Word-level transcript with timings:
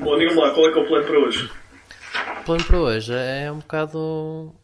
Bom, 0.00 0.16
diga-me 0.18 0.40
lá, 0.40 0.50
qual 0.54 0.66
é 0.66 0.72
que 0.72 0.78
é 0.78 0.82
o 0.82 0.86
plano 0.86 1.06
para 1.06 1.18
hoje? 1.18 1.50
O 2.40 2.44
plano 2.44 2.64
para 2.64 2.78
hoje 2.78 3.12
é 3.14 3.52
um 3.52 3.58
bocado. 3.58 4.54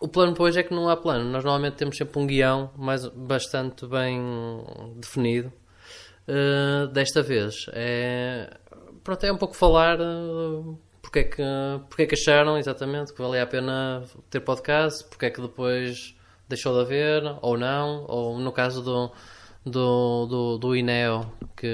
O 0.00 0.08
plano 0.08 0.34
para 0.34 0.44
hoje 0.44 0.60
é 0.60 0.62
que 0.62 0.72
não 0.72 0.88
há 0.88 0.96
plano. 0.96 1.24
Nós 1.24 1.42
normalmente 1.42 1.74
temos 1.74 1.96
sempre 1.96 2.16
um 2.20 2.26
guião 2.26 2.70
mais, 2.76 3.04
bastante 3.08 3.84
bem 3.86 4.22
definido. 4.96 5.52
Uh, 6.28 6.86
desta 6.88 7.22
vez 7.22 7.66
é. 7.72 8.48
Pronto, 9.02 9.24
é 9.24 9.32
um 9.32 9.36
pouco 9.36 9.54
falar 9.54 10.00
uh, 10.00 10.78
porque, 11.02 11.18
é 11.20 11.24
que, 11.24 11.42
porque 11.88 12.02
é 12.02 12.06
que 12.06 12.14
acharam 12.14 12.56
exatamente 12.56 13.12
que 13.12 13.20
valia 13.20 13.42
a 13.42 13.46
pena 13.46 14.04
ter 14.30 14.40
podcast, 14.40 15.04
porque 15.08 15.26
é 15.26 15.30
que 15.30 15.40
depois 15.40 16.14
deixou 16.48 16.72
de 16.72 16.80
haver, 16.80 17.22
ou 17.42 17.58
não, 17.58 18.04
ou 18.08 18.38
no 18.38 18.52
caso 18.52 18.80
do, 18.80 19.10
do, 19.64 20.26
do, 20.26 20.58
do 20.58 20.76
INEO, 20.76 21.32
que 21.56 21.68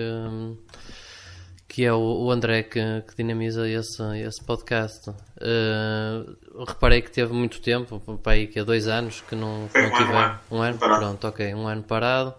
que 1.72 1.86
é 1.86 1.92
o, 1.92 1.98
o 1.98 2.30
André 2.30 2.64
que, 2.64 2.80
que, 3.08 3.16
dinamiza 3.16 3.66
esse, 3.66 4.02
esse 4.18 4.44
podcast. 4.44 5.08
Uh, 5.08 6.36
reparei 6.66 7.00
que 7.00 7.10
teve 7.10 7.32
muito 7.32 7.62
tempo, 7.62 7.98
para 8.22 8.32
aí 8.32 8.46
que 8.46 8.60
há 8.60 8.64
dois 8.64 8.86
anos 8.86 9.22
que 9.22 9.34
não, 9.34 9.68
que 9.68 9.80
não 9.80 9.88
um 9.88 9.96
tive 9.96 10.12
ano, 10.12 10.40
um 10.50 10.60
ano, 10.60 10.78
pronto, 10.78 11.26
ok, 11.26 11.54
um 11.54 11.66
ano 11.66 11.82
parado. 11.82 12.34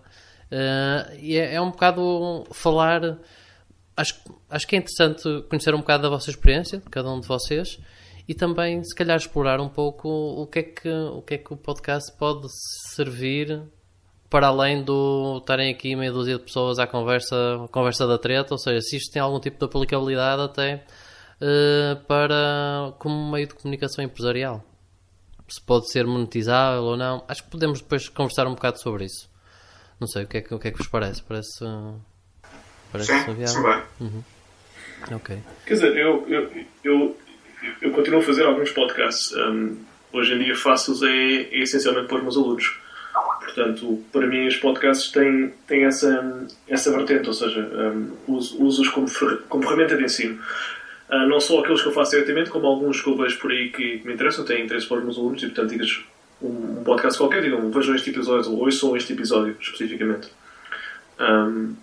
Uh, 0.52 1.16
e 1.20 1.35
é, 1.35 1.55
é, 1.55 1.61
um 1.61 1.72
bocado 1.72 2.45
falar. 2.52 3.17
Acho, 3.98 4.22
acho 4.52 4.67
que 4.67 4.75
é 4.75 4.80
interessante 4.80 5.23
conhecer 5.50 5.73
um 5.73 5.80
bocado 5.80 6.03
da 6.03 6.09
vossa 6.09 6.30
experiência, 6.30 6.77
de 6.77 6.89
cada 6.91 7.11
um 7.11 7.20
de 7.20 7.27
vocês, 7.27 7.80
e 8.27 8.36
também 8.36 8.84
se 8.84 8.94
calhar 8.94 9.17
explorar 9.17 9.59
um 9.59 9.70
pouco 9.70 10.09
o 10.09 10.45
que 10.45 10.59
é 10.59 10.63
que 10.63 10.89
o, 10.89 11.23
que 11.23 11.34
é 11.34 11.38
que 11.39 11.52
o 11.52 11.58
podcast 11.58 12.11
pode 12.20 12.45
servir 12.94 13.63
para 14.34 14.48
além 14.48 14.84
do 14.84 15.38
estarem 15.38 15.72
aqui 15.72 15.96
meia 15.96 16.12
dúzia 16.12 16.40
de 16.40 16.44
pessoas 16.44 16.80
à 16.80 16.88
conversa, 16.88 17.68
conversa 17.72 18.08
da 18.08 18.18
treta, 18.18 18.56
ou 18.56 18.58
seja, 18.58 18.82
se 18.82 18.98
isto 18.98 19.14
tem 19.14 19.22
algum 19.22 19.40
tipo 19.40 19.59
de 19.59 19.66
aplicabilidade 19.66 20.42
até 20.42 20.84
uh, 21.40 22.04
para 22.08 22.96
como 22.98 23.32
meio 23.32 23.46
de 23.46 23.54
comunicação 23.54 24.04
empresarial. 24.04 24.66
Se 25.48 25.62
pode 25.62 25.88
ser 25.92 26.08
monetizável 26.08 26.81
ou 26.81 26.98
não. 26.98 27.23
Acho 27.28 27.44
que 27.44 27.52
podemos 27.52 27.80
depois 27.80 28.09
conversar 28.09 28.48
um 28.48 28.56
bocado 28.56 28.81
sobre 28.81 29.06
isso. 29.06 29.30
Não 30.00 30.08
sei, 30.08 30.23
o 30.23 30.28
que 30.28 30.38
é 30.38 30.42
que, 30.42 30.56
o 30.56 30.58
que, 30.58 30.70
é 30.70 30.72
que 30.72 30.80
vos 30.80 30.88
parece? 30.88 31.22
Parece. 31.22 31.64
Parece 32.92 33.25
sim, 33.25 33.34
viável? 33.36 33.84
Uhum. 34.00 34.23
Ok. 35.12 35.38
Quer 35.68 35.73
dizer, 35.75 35.95
eu, 35.95 36.28
eu, 36.28 36.66
eu, 36.84 37.18
eu 37.84 37.92
continuo 37.92 38.20
a 38.20 38.23
fazer 38.23 38.47
alguns 38.47 38.72
podcasts. 38.72 39.31
Um, 39.34 39.78
hoje 40.12 40.34
em 40.34 40.40
dia 40.40 40.56
faço-os 40.56 41.03
é, 41.03 41.08
é 41.08 41.59
essencialmente 41.59 42.08
para 42.08 42.18
os 42.18 42.23
meus 42.23 42.36
alunos 42.36 42.81
Portanto, 43.44 44.03
para 44.11 44.25
mim, 44.25 44.47
os 44.47 44.55
podcasts 44.55 45.11
têm, 45.11 45.53
têm 45.67 45.83
essa, 45.83 46.47
essa 46.67 46.91
vertente, 46.91 47.27
ou 47.27 47.33
seja, 47.33 47.59
um, 47.59 48.11
uso-os 48.27 48.88
como, 48.89 49.08
como 49.50 49.63
ferramenta 49.63 49.97
de 49.97 50.03
ensino. 50.03 50.41
Uh, 51.09 51.27
não 51.27 51.39
só 51.39 51.59
aqueles 51.59 51.81
que 51.81 51.88
eu 51.88 51.91
faço 51.91 52.11
diretamente, 52.11 52.50
como 52.50 52.66
alguns 52.66 53.02
que 53.02 53.09
eu 53.09 53.17
vejo 53.17 53.38
por 53.39 53.52
aí 53.52 53.69
que, 53.69 54.00
que 54.00 54.08
me 54.08 54.13
interessam, 54.13 54.45
têm 54.45 54.63
interesse 54.63 54.88
para 54.88 54.97
os 54.97 55.03
meus 55.03 55.17
alunos, 55.17 55.44
e 55.44 55.47
portanto, 55.47 55.69
digas 55.69 56.03
um, 56.41 56.80
um 56.80 56.83
podcast 56.83 57.17
qualquer, 57.17 57.44
digam, 57.44 57.69
vejam 57.69 57.94
este 57.95 58.09
episódio, 58.09 58.52
ou 58.52 58.59
ouçam 58.59 58.95
este 58.95 59.13
episódio 59.13 59.55
especificamente. 59.59 60.30
Um, 61.19 61.75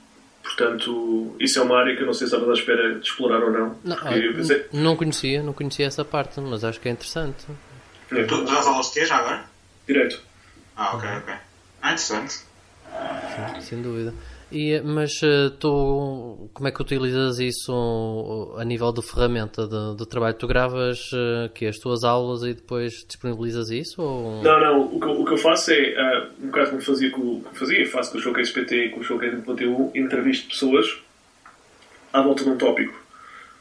portanto, 0.43 1.37
isso 1.39 1.59
é 1.59 1.63
uma 1.63 1.79
área 1.79 1.95
que 1.95 2.03
eu 2.03 2.07
não 2.07 2.15
sei 2.15 2.27
se 2.27 2.35
estava 2.35 2.51
à 2.51 2.55
espera 2.55 2.95
de 2.95 3.07
explorar 3.07 3.45
ou 3.45 3.53
não. 3.53 3.79
Não, 3.85 3.97
pensei... 4.35 4.67
não 4.73 4.97
conhecia, 4.97 5.43
não 5.43 5.53
conhecia 5.53 5.87
essa 5.87 6.05
parte, 6.05 6.41
mas 6.41 6.65
acho 6.65 6.81
que 6.81 6.89
é 6.89 6.93
interessante. 6.93 7.47
É. 8.11 8.25
Tu 8.25 8.35
aulas 8.35 8.87
de 8.87 8.93
quê 8.95 9.07
já 9.07 9.19
agora? 9.19 9.45
Direito. 9.87 10.21
Ah, 10.75 10.97
ok, 10.97 11.09
ok. 11.19 11.35
Ah, 11.83 11.93
interessante. 11.93 12.33
Sim, 12.33 13.61
sem 13.61 13.83
dúvida. 13.83 14.15
E, 14.53 14.81
mas 14.81 15.23
uh, 15.23 15.51
tu, 15.61 16.51
como 16.53 16.69
é 16.69 16.73
que 16.73 16.83
utilizas 16.83 17.39
isso 17.39 18.55
a 18.59 18.65
nível 18.65 18.93
de 18.93 19.01
ferramenta 19.01 19.67
de, 19.67 19.97
de 19.97 20.09
trabalho? 20.09 20.35
Tu 20.35 20.47
gravas 20.49 21.13
uh, 21.13 21.49
que 21.55 21.67
as 21.67 21.79
tuas 21.79 22.03
aulas 22.03 22.43
e 22.43 22.55
depois 22.55 23.05
disponibilizas 23.07 23.71
isso? 23.71 24.03
Ou... 24.03 24.43
Não, 24.43 24.61
não. 24.61 24.81
O 24.87 25.01
que, 25.01 25.07
o 25.07 25.25
que 25.25 25.33
eu 25.35 25.39
faço 25.39 25.71
é, 25.71 25.95
uh, 25.95 26.45
um 26.45 26.47
bocado 26.49 26.71
como 26.71 26.83
fazia, 26.83 27.11
com, 27.13 27.41
como 27.41 27.55
fazia, 27.55 27.89
faço 27.89 28.11
com 28.11 28.19
o 28.19 28.21
Showcase 28.21 28.53
PT 28.53 28.87
e 28.87 28.89
com 28.91 29.01
o 29.01 29.05
Showcase.tu, 29.05 29.93
entrevisto 29.95 30.49
pessoas 30.49 30.99
à 32.13 32.21
volta 32.21 32.43
de 32.43 32.51
um 32.51 32.59
tópico. 32.59 32.99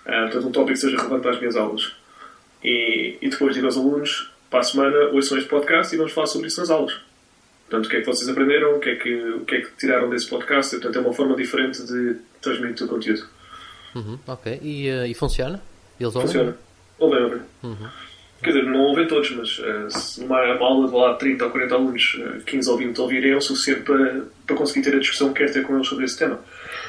Uh, 0.07 0.23
portanto, 0.23 0.47
um 0.47 0.51
tópico 0.51 0.73
que 0.73 0.79
seja 0.79 0.97
relevante 0.97 1.21
para 1.21 1.31
as 1.31 1.39
minhas 1.39 1.55
aulas. 1.55 1.91
E, 2.63 3.15
e 3.21 3.29
depois 3.29 3.53
digo 3.53 3.67
aos 3.67 3.77
alunos, 3.77 4.31
para 4.49 4.61
a 4.61 4.63
semana, 4.63 4.97
ouçam 5.13 5.37
este 5.37 5.47
podcast 5.47 5.93
e 5.93 5.97
vamos 5.99 6.13
falar 6.13 6.25
sobre 6.25 6.47
isso 6.47 6.59
nas 6.59 6.71
aulas. 6.71 7.08
Portanto, 7.69 7.85
o 7.85 7.89
que 7.89 7.97
é 7.97 7.99
que 7.99 8.05
vocês 8.07 8.27
aprenderam, 8.27 8.77
o 8.77 8.79
que 8.79 8.89
é 8.89 8.95
que, 8.95 9.13
o 9.13 9.45
que, 9.45 9.55
é 9.55 9.61
que 9.61 9.69
tiraram 9.77 10.09
desse 10.09 10.27
podcast. 10.27 10.75
Portanto, 10.75 10.97
é 10.97 11.01
uma 11.01 11.13
forma 11.13 11.35
diferente 11.35 11.85
de 11.85 12.15
transmitir 12.41 12.87
o 12.87 12.89
conteúdo. 12.89 13.27
Uhum, 13.95 14.17
ok. 14.25 14.59
E, 14.63 14.89
uh, 14.89 15.05
e 15.05 15.13
funciona? 15.13 15.61
Eles 15.99 16.15
ouvem? 16.15 16.27
Funciona. 16.27 16.57
Ouvem, 16.97 17.23
ouvem. 17.23 17.41
Uhum. 17.61 17.89
Quer 18.41 18.53
dizer, 18.53 18.63
não 18.63 18.79
ouvem 18.79 19.07
todos, 19.07 19.29
mas 19.31 19.59
uh, 19.59 19.91
se 19.91 20.21
numa 20.21 20.39
aula 20.39 20.87
de 20.87 20.95
lá 20.95 21.13
30 21.13 21.45
ou 21.45 21.51
40 21.51 21.75
alunos, 21.75 22.15
uh, 22.15 22.41
15 22.43 22.69
ou 22.71 22.77
20 22.77 23.01
ouvirem, 23.01 23.31
é 23.33 23.35
o 23.35 23.41
suficiente 23.41 23.81
para, 23.81 24.23
para 24.47 24.55
conseguir 24.55 24.81
ter 24.81 24.95
a 24.95 24.99
discussão 24.99 25.31
que 25.31 25.45
quer 25.45 25.53
ter 25.53 25.63
com 25.63 25.75
eles 25.75 25.87
sobre 25.87 26.05
esse 26.05 26.17
tema. 26.17 26.39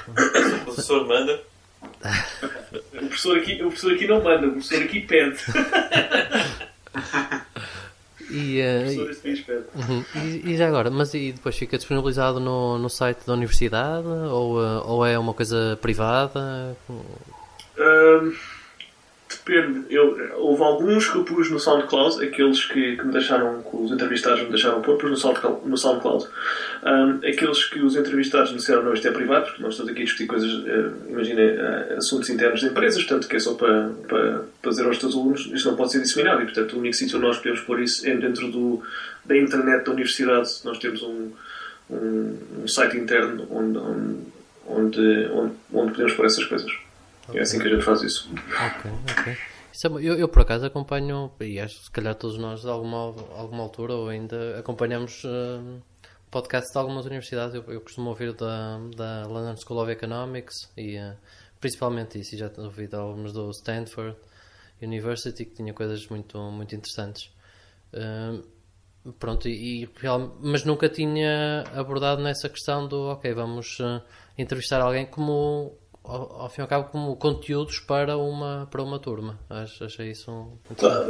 O 0.09 0.65
professor 0.65 1.07
manda. 1.07 1.43
o, 2.95 3.07
professor 3.07 3.37
aqui, 3.37 3.55
o 3.57 3.67
professor 3.67 3.93
aqui 3.93 4.07
não 4.07 4.23
manda, 4.23 4.47
o 4.47 4.53
professor 4.53 4.83
aqui 4.83 5.01
pede. 5.01 5.37
E, 8.31 8.61
uh, 8.61 9.01
uhum. 9.75 10.05
e, 10.15 10.53
e, 10.53 10.57
já 10.57 10.69
agora, 10.69 10.91
mas 10.91 11.13
e 11.15 11.33
depois 11.33 11.57
fica 11.57 11.77
disponibilizado 11.77 12.39
no, 12.39 12.79
no 12.79 12.89
site 12.89 13.27
da 13.27 13.33
universidade 13.33 14.07
ou, 14.07 14.59
uh, 14.59 14.87
ou 14.87 15.05
é 15.05 15.19
uma 15.19 15.35
coisa 15.35 15.79
privada? 15.83 16.77
Um, 16.89 18.33
depende. 19.37 19.87
Eu, 19.95 20.17
houve 20.39 20.63
alguns 20.63 21.09
que 21.09 21.17
eu 21.17 21.25
pus 21.25 21.51
no 21.51 21.59
SoundCloud, 21.59 22.25
aqueles 22.25 22.65
que, 22.65 22.97
que 22.97 23.07
me 23.07 23.13
deixaram, 23.13 23.63
que 23.63 23.77
os 23.77 23.91
entrevistados 23.91 24.43
me 24.43 24.49
deixaram 24.49 24.83
pôr, 24.83 24.97
pus 24.99 25.11
no 25.11 25.17
SoundCloud. 25.17 25.69
No 25.69 25.77
SoundCloud. 25.77 26.27
Um, 26.83 27.17
aqueles 27.19 27.65
que 27.67 27.81
os 27.81 27.97
entrevistados 27.97 28.51
me 28.51 28.59
disseram 28.59 28.83
não, 28.83 28.95
isto 28.95 29.07
é 29.07 29.11
privado, 29.11 29.47
porque 29.47 29.63
nós 29.63 29.73
estamos 29.73 29.93
aqui 29.93 30.03
a 30.03 30.05
discutir 30.05 30.27
coisas, 30.27 30.53
uh, 30.53 30.93
imagina, 31.09 31.43
uh, 31.43 31.97
assuntos 31.97 32.31
internos 32.31 32.61
de 32.61 32.67
empresas, 32.67 33.03
portanto, 33.05 33.29
que 33.29 33.37
é 33.37 33.39
só 33.39 33.55
para, 33.55 33.91
para, 34.09 34.45
para 34.61 34.71
dizer 34.71 34.87
aos 34.87 34.99
teus 34.99 35.15
alunos, 35.15 35.51
isto 35.53 35.69
não 35.69 35.77
pode 35.77 35.93
ser 35.93 36.01
disseminado, 36.01 36.43
e 36.43 36.45
portanto, 36.45 36.75
o 36.75 36.79
único 36.79 36.97
sítio 36.97 37.19
onde 37.19 37.27
nós 37.27 37.37
podemos 37.37 37.61
pôr 37.61 37.81
isso 37.81 38.07
é 38.09 38.15
dentro 38.17 38.51
do, 38.51 38.83
da 39.25 39.37
internet 39.37 39.85
da 39.85 39.93
universidade. 39.93 40.49
Nós 40.65 40.79
temos 40.79 41.03
um, 41.03 41.31
um, 41.91 42.39
um 42.63 42.69
site 42.69 42.97
interno 42.97 43.47
onde, 43.51 43.79
onde, 43.79 44.17
onde, 44.67 45.29
onde, 45.73 45.91
podemos 45.93 46.15
pôr 46.15 46.27
essas 46.27 46.45
coisas. 46.45 46.71
É 47.35 47.41
assim 47.41 47.59
que 47.59 47.67
a 47.67 47.71
gente 47.71 47.85
faz 47.85 48.03
isso. 48.03 48.31
Ok, 48.33 48.91
ok. 49.11 49.33
É 49.33 49.87
eu, 49.87 50.19
eu, 50.19 50.29
por 50.29 50.43
acaso 50.43 50.67
acompanho, 50.67 51.33
e 51.41 51.59
acho 51.59 51.79
que 51.79 51.85
se 51.85 51.91
calhar 51.91 52.15
todos 52.15 52.37
nós 52.37 52.61
de 52.61 52.69
alguma, 52.69 53.15
alguma 53.37 53.63
altura 53.63 53.95
ou 53.95 54.09
ainda 54.09 54.59
acompanhamos 54.59 55.25
uh, 55.25 55.81
podcasts 56.31 56.73
de 56.73 56.79
algumas 56.79 57.07
universidades. 57.07 57.55
Eu, 57.55 57.65
eu 57.69 57.81
costumo 57.81 58.11
ouvir 58.11 58.35
da, 58.35 58.79
da 58.97 59.27
London 59.27 59.57
School 59.57 59.81
of 59.81 59.91
Economics 59.91 60.71
e 60.77 60.99
uh, 60.99 61.17
principalmente 61.61 62.19
isso. 62.19 62.35
E 62.35 62.39
já 62.39 62.51
ouvi 62.59 62.89
de 62.89 62.97
alguns 62.97 63.33
do 63.33 63.49
Stanford 63.51 64.17
University 64.83 65.45
que 65.45 65.55
tinha 65.55 65.73
coisas 65.73 66.07
muito, 66.09 66.39
muito 66.51 66.75
interessantes. 66.75 67.31
Uh, 67.95 69.13
pronto, 69.19 69.49
e, 69.49 69.85
e 69.85 69.89
mas 70.43 70.65
nunca 70.65 70.89
tinha 70.89 71.65
abordado 71.75 72.23
nessa 72.23 72.49
questão 72.51 72.87
do 72.87 73.13
ok, 73.13 73.33
vamos 73.33 73.79
entrevistar 74.37 74.83
alguém 74.83 75.07
como 75.07 75.80
ao, 76.05 76.43
ao, 76.43 76.49
fim 76.49 76.61
e 76.61 76.63
ao 76.63 76.69
cabo 76.69 76.89
como 76.89 77.17
conteúdos 77.17 77.79
para 77.79 78.17
uma, 78.17 78.67
para 78.71 78.83
uma 78.83 78.99
turma. 78.99 79.39
Acho, 79.49 79.85
achei 79.85 80.11
isso 80.11 80.31
um... 80.31 80.59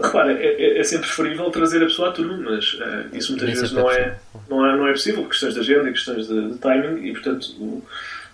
Repara, 0.03 0.33
é, 0.33 0.47
é, 0.47 0.79
é, 0.79 0.85
sempre 0.85 1.07
preferível 1.07 1.51
trazer 1.51 1.83
a 1.83 1.87
pessoa 1.87 2.09
à 2.09 2.13
turma, 2.13 2.37
mas 2.37 2.75
uh, 2.75 3.17
isso 3.17 3.33
muitas 3.33 3.51
vezes 3.51 3.73
não 3.73 3.91
é, 3.91 4.19
não, 4.49 4.67
é, 4.67 4.77
não 4.77 4.89
é 4.89 4.93
possível, 4.93 5.23
por 5.23 5.31
questões 5.31 5.55
de 5.55 5.61
agenda 5.61 5.89
e 5.89 5.93
questões 5.93 6.27
de, 6.27 6.51
de 6.51 6.59
timing, 6.59 7.07
e 7.07 7.13
portanto, 7.13 7.83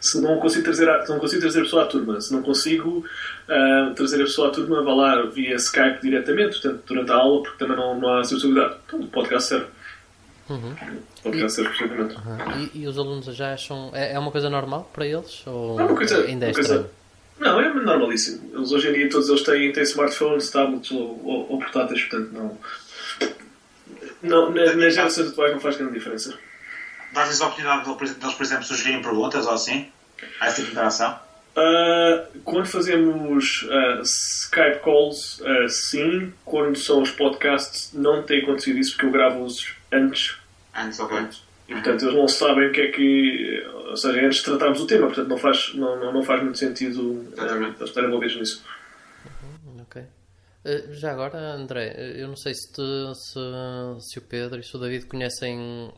se 0.01 0.21
não 0.21 0.39
consigo 0.39 0.65
trazer 0.65 0.89
a, 0.89 1.05
não 1.09 1.19
consigo 1.19 1.41
trazer 1.41 1.61
a 1.61 1.63
pessoa 1.63 1.83
à 1.83 1.87
turma, 1.87 2.21
se 2.21 2.33
não 2.33 2.43
consigo 2.43 3.05
uh, 3.49 3.95
trazer 3.95 4.17
a 4.17 4.25
pessoa 4.25 4.49
à 4.49 4.51
turma, 4.51 4.83
vá 4.83 4.95
lá 4.95 5.23
via 5.27 5.57
Skype 5.57 6.01
diretamente, 6.03 6.61
portanto, 6.61 6.83
durante 6.87 7.13
a 7.13 7.17
aula, 7.17 7.43
porque 7.43 7.59
também 7.59 7.77
não, 7.77 7.99
não 7.99 8.09
há 8.09 8.21
acessibilidade. 8.21 8.77
Então, 8.87 9.01
o 9.01 9.09
podcast 9.09 9.49
serve. 9.49 9.76
Uhum. 10.49 11.49
Serve 11.49 11.71
perfeitamente. 11.71 12.15
Uhum. 12.15 12.71
E, 12.75 12.83
e, 12.83 12.87
os 12.87 12.99
alunos 12.99 13.27
já 13.27 13.53
acham. 13.53 13.91
É, 13.93 14.13
é 14.13 14.19
uma 14.19 14.31
coisa 14.31 14.49
normal 14.49 14.89
para 14.93 15.07
eles? 15.07 15.45
Ou 15.47 15.77
não, 15.77 15.95
coisa, 15.95 16.25
ainda 16.25 16.47
é 16.47 16.51
estranho? 16.51 16.89
Não, 17.39 17.61
é 17.61 17.73
normalíssimo. 17.73 18.51
Eles, 18.55 18.73
hoje 18.73 18.89
em 18.89 18.93
dia 18.93 19.11
todos 19.11 19.29
eles 19.29 19.43
têm, 19.43 19.73
têm 19.73 19.83
smartphones, 19.83 20.51
tablets 20.51 20.91
ou, 20.91 21.21
ou, 21.25 21.53
ou 21.53 21.59
portáteis, 21.59 22.03
portanto 22.05 22.33
não. 22.33 22.59
não 24.23 24.51
nas 24.51 24.95
gerações 24.95 25.29
atuais 25.29 25.53
não 25.53 25.61
faz 25.61 25.77
grande 25.77 25.95
diferença. 25.95 26.39
Dás-lhes 27.13 27.41
a 27.41 27.47
oportunidade 27.47 27.85
deles, 28.19 28.35
por 28.35 28.43
exemplo, 28.43 28.65
sugerirem 28.65 29.03
perguntas 29.03 29.47
ou 29.47 29.53
assim? 29.53 29.89
Há 30.41 30.47
essa 30.47 30.57
tipo 30.57 30.67
de 30.67 30.73
interação? 30.73 31.19
Uh, 31.57 32.39
quando 32.45 32.67
fazemos 32.67 33.63
uh, 33.63 34.03
Skype 34.03 34.81
calls, 34.85 35.41
uh, 35.41 35.69
sim. 35.69 36.33
Quando 36.45 36.77
são 36.77 37.01
os 37.01 37.11
podcasts, 37.11 37.91
não 37.95 38.23
tem 38.23 38.43
acontecido 38.43 38.79
isso 38.79 38.93
porque 38.93 39.07
eu 39.07 39.11
gravo-os 39.11 39.75
antes. 39.97 40.37
Antes, 40.75 41.01
ok. 41.01 41.19
E 41.69 41.73
portanto 41.75 42.03
eles 42.05 42.15
não 42.15 42.29
sabem 42.29 42.69
o 42.69 42.73
que 42.73 42.81
é 42.81 42.91
que. 42.93 43.67
Ou 43.89 43.97
seja, 43.97 44.21
antes 44.25 44.39
de 44.39 44.45
tratarmos 44.45 44.81
o 44.81 44.87
tema, 44.87 45.07
portanto 45.07 45.29
não 45.29 45.39
faz, 45.39 45.75
não, 45.75 45.99
não, 45.99 46.13
não 46.13 46.23
faz 46.23 46.43
muito 46.43 46.59
sentido 46.59 47.25
eh, 47.37 47.41
Exatamente. 47.41 47.77
eles 47.79 47.89
estarem 47.89 48.09
envolvidos 48.09 48.37
nisso. 48.37 48.65
Ok. 49.81 50.03
Eh, 50.65 50.85
Já 50.93 51.13
agora, 51.13 51.39
André, 51.39 51.93
eh, 51.97 52.23
eu 52.23 52.29
não 52.29 52.37
sei 52.37 52.55
se, 52.55 52.73
te- 52.73 53.15
se, 53.15 54.11
se 54.11 54.19
o 54.19 54.23
Pedro 54.23 54.61
e 54.61 54.63
se 54.65 54.77
o 54.77 54.79
David 54.79 55.07
conhecem 55.07 55.93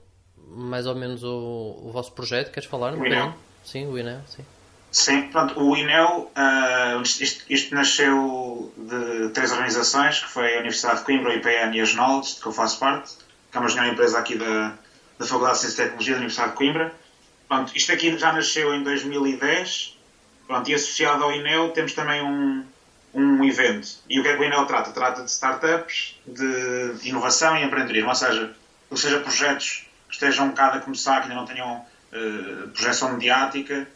mais 0.51 0.87
ou 0.87 0.95
menos 0.95 1.23
o, 1.23 1.81
o 1.83 1.91
vosso 1.93 2.13
projeto. 2.13 2.51
Queres 2.51 2.69
falar? 2.69 2.95
O 2.95 3.05
INEL. 3.07 3.35
Sim, 3.65 3.87
o 3.89 3.99
INEL, 3.99 4.21
sim. 4.29 4.45
Sim, 4.91 5.29
pronto, 5.29 5.61
o 5.61 5.77
INEL, 5.77 6.31
ah, 6.35 6.99
isto, 7.05 7.45
isto 7.53 7.75
nasceu 7.75 8.73
de 8.75 9.29
três 9.35 9.53
organizações, 9.53 10.21
que 10.21 10.29
foi 10.31 10.55
a 10.55 10.61
Universidade 10.61 11.01
de 11.01 11.05
Coimbra, 11.05 11.31
o 11.31 11.37
IPN 11.37 11.77
e 11.77 11.81
a 11.83 11.85
Knowledge, 11.95 12.37
de 12.37 12.41
que 12.41 12.47
eu 12.47 12.53
faço 12.53 12.79
parte, 12.81 13.13
que 13.67 13.79
é 13.79 13.83
uma 13.83 13.93
empresa 13.93 14.19
aqui 14.19 14.37
da, 14.37 14.75
da 15.19 15.27
Faculdade 15.27 15.55
de 15.55 15.61
Ciência 15.61 15.83
e 15.83 15.85
Tecnologia 15.85 16.15
da 16.15 16.19
Universidade 16.19 16.51
de 16.51 16.57
Coimbra. 16.57 16.95
Pronto, 17.49 17.73
isto 17.75 17.93
aqui 17.93 18.17
já 18.19 18.33
nasceu 18.33 18.75
em 18.75 18.83
2010, 18.83 19.99
pronto, 20.47 20.71
e 20.71 20.75
associado 20.75 21.25
ao 21.25 21.33
INEL 21.33 21.71
temos 21.71 21.93
também 21.95 22.23
um, 22.23 22.65
um 23.15 23.45
evento. 23.45 23.89
E 24.09 24.21
o 24.21 24.23
que 24.23 24.29
é 24.29 24.37
que 24.37 24.43
o 24.43 24.45
INEL 24.45 24.67
trata? 24.67 24.91
Trata 24.91 25.23
de 25.23 25.31
startups, 25.31 26.17
de, 26.27 27.09
inovação 27.09 27.57
e 27.57 27.65
empreendedorismo, 27.65 28.11
ou 28.11 28.15
seja, 28.15 28.55
ou 28.91 28.97
seja, 28.97 29.21
projetos 29.21 29.87
que 30.09 30.15
estejam 30.15 30.47
um 30.47 30.49
bocado 30.51 30.79
a 30.79 30.81
começar, 30.81 31.21
que 31.21 31.29
ainda 31.29 31.35
não 31.35 31.47
tenham 31.47 31.85
eh, 32.13 32.67
projeção 32.73 33.13
mediática, 33.13 33.89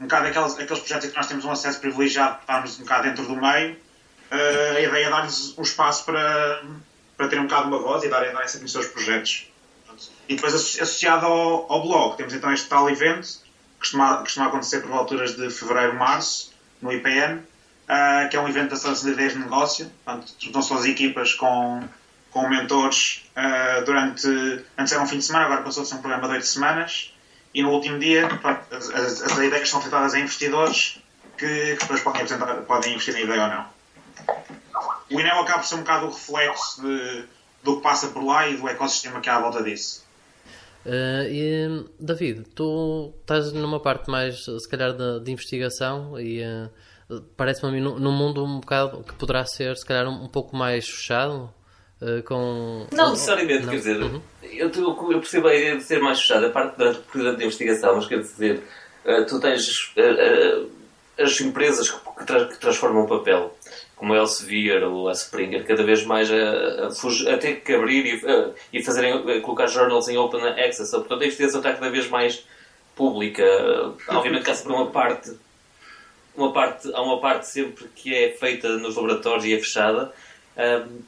um 0.00 0.04
bocado 0.04 0.26
aqueles, 0.28 0.52
aqueles 0.58 0.78
projetos 0.80 1.10
que 1.10 1.16
nós 1.16 1.26
temos 1.26 1.44
um 1.44 1.50
acesso 1.50 1.80
privilegiado, 1.80 2.38
estamos 2.40 2.78
um 2.78 2.82
bocado 2.82 3.02
dentro 3.04 3.26
do 3.26 3.36
meio, 3.36 3.76
eh, 4.30 4.74
a 4.76 4.80
ideia 4.80 5.06
é 5.06 5.10
dar-lhes 5.10 5.56
um 5.58 5.62
espaço 5.62 6.04
para, 6.04 6.62
para 7.18 7.28
ter 7.28 7.38
um 7.38 7.42
bocado 7.42 7.68
uma 7.68 7.78
voz 7.78 8.02
e 8.04 8.08
darem 8.08 8.32
darem 8.32 8.48
a 8.48 8.50
conhecer 8.52 8.78
os 8.78 8.86
projetos. 8.86 9.46
E 10.28 10.34
depois, 10.36 10.54
asso- 10.54 10.80
associado 10.82 11.26
ao, 11.26 11.70
ao 11.70 11.82
blog, 11.82 12.16
temos 12.16 12.32
então 12.32 12.50
este 12.52 12.68
tal 12.68 12.88
evento, 12.88 13.26
que 13.26 13.80
costuma, 13.80 14.18
costuma 14.18 14.46
acontecer 14.46 14.80
por 14.80 14.92
alturas 14.92 15.34
de 15.36 15.50
fevereiro, 15.50 15.94
março, 15.94 16.52
no 16.80 16.92
IPN, 16.92 17.40
ah, 17.88 18.28
que 18.30 18.36
é 18.36 18.40
um 18.40 18.46
evento 18.48 18.68
da 18.70 18.74
Associação 18.76 19.06
de 19.08 19.12
Ideias 19.14 19.32
de 19.32 19.38
Negócio. 19.40 19.90
Portanto, 20.04 20.32
juntam-se 20.38 20.72
as 20.74 20.84
equipas 20.84 21.32
com, 21.34 21.82
com 22.30 22.48
mentores 22.48 23.24
ah, 23.34 23.82
durante. 23.84 24.26
Antes 24.78 24.92
era 24.92 25.02
um 25.02 25.06
fim 25.06 25.18
de 25.18 25.24
semana, 25.24 25.46
agora 25.46 25.62
passou 25.62 25.82
a 25.82 25.86
ser 25.86 25.96
um 25.96 25.98
programa 25.98 26.28
de 26.28 26.34
oito 26.34 26.46
semanas. 26.46 27.12
E 27.54 27.62
no 27.62 27.70
último 27.70 27.98
dia, 27.98 28.28
pronto, 28.28 28.60
as, 28.70 28.90
as- 28.90 29.22
as 29.22 29.38
ideias 29.38 29.68
são 29.68 29.78
apresentadas 29.80 30.14
a 30.14 30.18
investidores 30.20 31.00
que, 31.36 31.46
que 31.76 31.78
depois 31.80 32.00
podem, 32.02 32.26
podem 32.66 32.92
investir 32.92 33.14
na 33.14 33.20
ideia 33.22 33.42
ou 33.44 33.48
não. 33.48 33.77
O 35.10 35.20
INEL 35.20 35.40
acaba 35.40 35.60
por 35.60 35.66
ser 35.66 35.74
um 35.76 35.78
bocado 35.78 36.06
o 36.06 36.10
reflexo 36.10 36.82
de- 36.82 37.24
do 37.62 37.76
que 37.76 37.82
passa 37.82 38.08
por 38.08 38.24
lá 38.24 38.48
e 38.48 38.56
do 38.56 38.68
ecossistema 38.68 39.20
que 39.20 39.28
há 39.28 39.36
à 39.36 39.40
volta 39.40 39.62
disso. 39.62 40.04
Eh, 40.86 41.26
e, 41.30 41.84
David, 41.98 42.44
tu 42.54 43.12
estás 43.20 43.52
numa 43.52 43.80
parte 43.80 44.10
mais, 44.10 44.44
se 44.44 44.68
calhar, 44.68 44.92
de, 44.92 45.20
de 45.20 45.32
investigação 45.32 46.18
e 46.20 46.40
eh, 46.42 46.68
parece-me 47.36 47.68
a 47.68 47.72
mim 47.72 47.80
num, 47.80 48.12
mundo 48.12 48.44
um 48.44 48.60
bocado 48.60 49.02
que 49.02 49.12
poderá 49.14 49.44
ser, 49.44 49.76
se 49.76 49.84
calhar, 49.84 50.06
um, 50.06 50.24
um 50.24 50.28
pouco 50.28 50.56
mais 50.56 50.88
fechado. 50.88 51.52
eh, 52.00 52.22
com 52.22 52.86
Não 52.92 53.10
necessariamente, 53.10 53.66
quer 53.66 53.76
dizer, 53.76 53.96
Uhum. 54.00 54.20
eu, 54.42 54.70
eu, 54.70 55.12
eu 55.12 55.18
percebo 55.20 55.48
a 55.48 55.54
ideia 55.54 55.76
de 55.76 55.82
ser 55.82 56.00
mais 56.00 56.20
fechada, 56.20 56.46
a 56.46 56.50
parte 56.50 56.76
durante 56.78 57.00
o 57.00 57.02
período 57.02 57.36
de 57.38 57.44
investigação, 57.44 57.96
mas 57.96 58.06
quer 58.06 58.20
dizer, 58.20 58.62
tu 59.28 59.40
tens 59.40 59.92
as 61.18 61.40
empresas 61.40 61.90
que, 61.90 61.98
que 62.18 62.24
tra- 62.24 62.44
que 62.46 62.58
transformam 62.58 63.02
o 63.04 63.08
papel, 63.08 63.56
como 63.98 64.14
a 64.14 64.16
Elsevier 64.16 64.82
ou 64.84 65.08
a 65.08 65.12
Springer, 65.12 65.66
cada 65.66 65.82
vez 65.82 66.04
mais 66.04 66.30
a, 66.30 66.86
a, 66.86 66.90
fug- 66.90 67.28
a 67.28 67.36
ter 67.36 67.60
que 67.60 67.74
abrir 67.74 68.06
e, 68.06 68.26
eh, 68.26 68.50
e 68.72 68.82
fazerem, 68.82 69.40
colocar 69.42 69.66
journals 69.66 70.08
em 70.08 70.16
open 70.16 70.46
access. 70.46 70.90
Portanto, 70.92 71.22
a 71.22 71.26
investigação 71.26 71.60
está 71.60 71.72
cada 71.74 71.90
vez 71.90 72.08
mais 72.08 72.44
pública. 72.94 73.44
Obviamente 74.08 74.44
que 74.44 74.50
há 74.50 74.54
sempre 74.54 74.72
uma 74.72 74.86
parte 74.90 75.30
uma 76.36 76.52
parte, 76.52 76.88
há 76.94 77.02
uma 77.02 77.20
parte 77.20 77.48
sempre 77.48 77.88
que 77.96 78.14
é 78.14 78.30
feita 78.30 78.68
nos 78.76 78.94
laboratórios 78.94 79.44
e 79.44 79.54
é 79.54 79.58
fechada, 79.58 80.12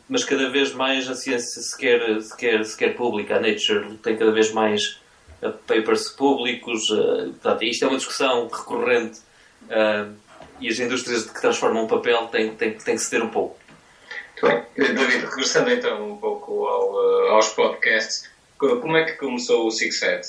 mas 0.08 0.24
cada 0.24 0.50
vez 0.50 0.72
mais 0.74 1.08
a 1.08 1.14
ciência 1.14 1.62
se 1.62 1.78
quer, 1.78 2.20
se 2.20 2.36
quer, 2.36 2.64
se 2.64 2.76
quer 2.76 2.96
pública. 2.96 3.36
A 3.36 3.40
Nature 3.40 3.96
tem 4.02 4.16
cada 4.16 4.32
vez 4.32 4.52
mais 4.52 4.98
ah, 5.40 5.50
papers 5.68 6.08
públicos. 6.08 6.90
ah, 6.90 7.26
portanto, 7.40 7.62
isto 7.62 7.84
é 7.84 7.88
uma 7.88 7.96
discussão 7.96 8.48
recorrente 8.48 9.20
ah, 9.70 10.08
e 10.60 10.68
as 10.68 10.78
indústrias 10.78 11.24
que 11.24 11.40
transformam 11.40 11.84
o 11.84 11.88
papel 11.88 12.26
têm, 12.28 12.54
têm, 12.54 12.72
têm 12.74 12.94
que 12.96 13.02
ceder 13.02 13.22
um 13.24 13.30
pouco. 13.30 13.58
Muito 14.42 14.64
bem. 14.76 14.94
David, 14.94 15.26
regressando 15.26 15.70
então 15.70 16.12
um 16.12 16.16
pouco 16.16 16.66
ao, 16.66 17.26
eh, 17.26 17.30
aos 17.30 17.48
podcasts, 17.50 18.28
co- 18.58 18.76
como 18.80 18.96
é 18.96 19.04
que 19.04 19.12
começou 19.12 19.66
o 19.66 19.70
Six 19.70 19.98
Set? 19.98 20.28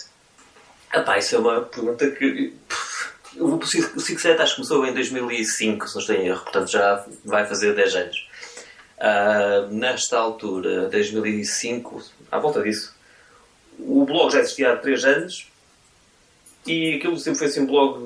Ah 0.92 1.02
pá, 1.02 1.18
isso 1.18 1.36
é 1.36 1.40
uma 1.40 1.62
pergunta 1.62 2.10
que... 2.12 2.54
O 3.38 3.66
Six 3.66 4.22
Set 4.22 4.40
acho 4.42 4.52
que 4.52 4.62
começou 4.62 4.86
em 4.86 4.94
2005, 4.94 5.88
se 5.88 5.94
não 5.96 6.02
estou 6.02 6.16
em 6.16 6.28
erro, 6.28 6.42
portanto 6.44 6.70
já 6.70 7.06
vai 7.24 7.46
fazer 7.46 7.74
10 7.74 7.96
anos. 7.96 8.28
Ah, 9.00 9.68
nesta 9.72 10.18
altura, 10.18 10.90
2005, 10.90 12.04
à 12.30 12.38
volta 12.40 12.62
disso, 12.62 12.94
o 13.80 14.06
blog 14.06 14.32
já 14.34 14.40
existia 14.42 14.74
há 14.74 14.76
3 14.76 15.06
anos 15.06 15.48
e 16.66 16.96
aquilo 16.96 17.18
sempre 17.18 17.40
foi 17.40 17.48
assim 17.48 17.62
um 17.62 17.66
blog, 17.66 18.00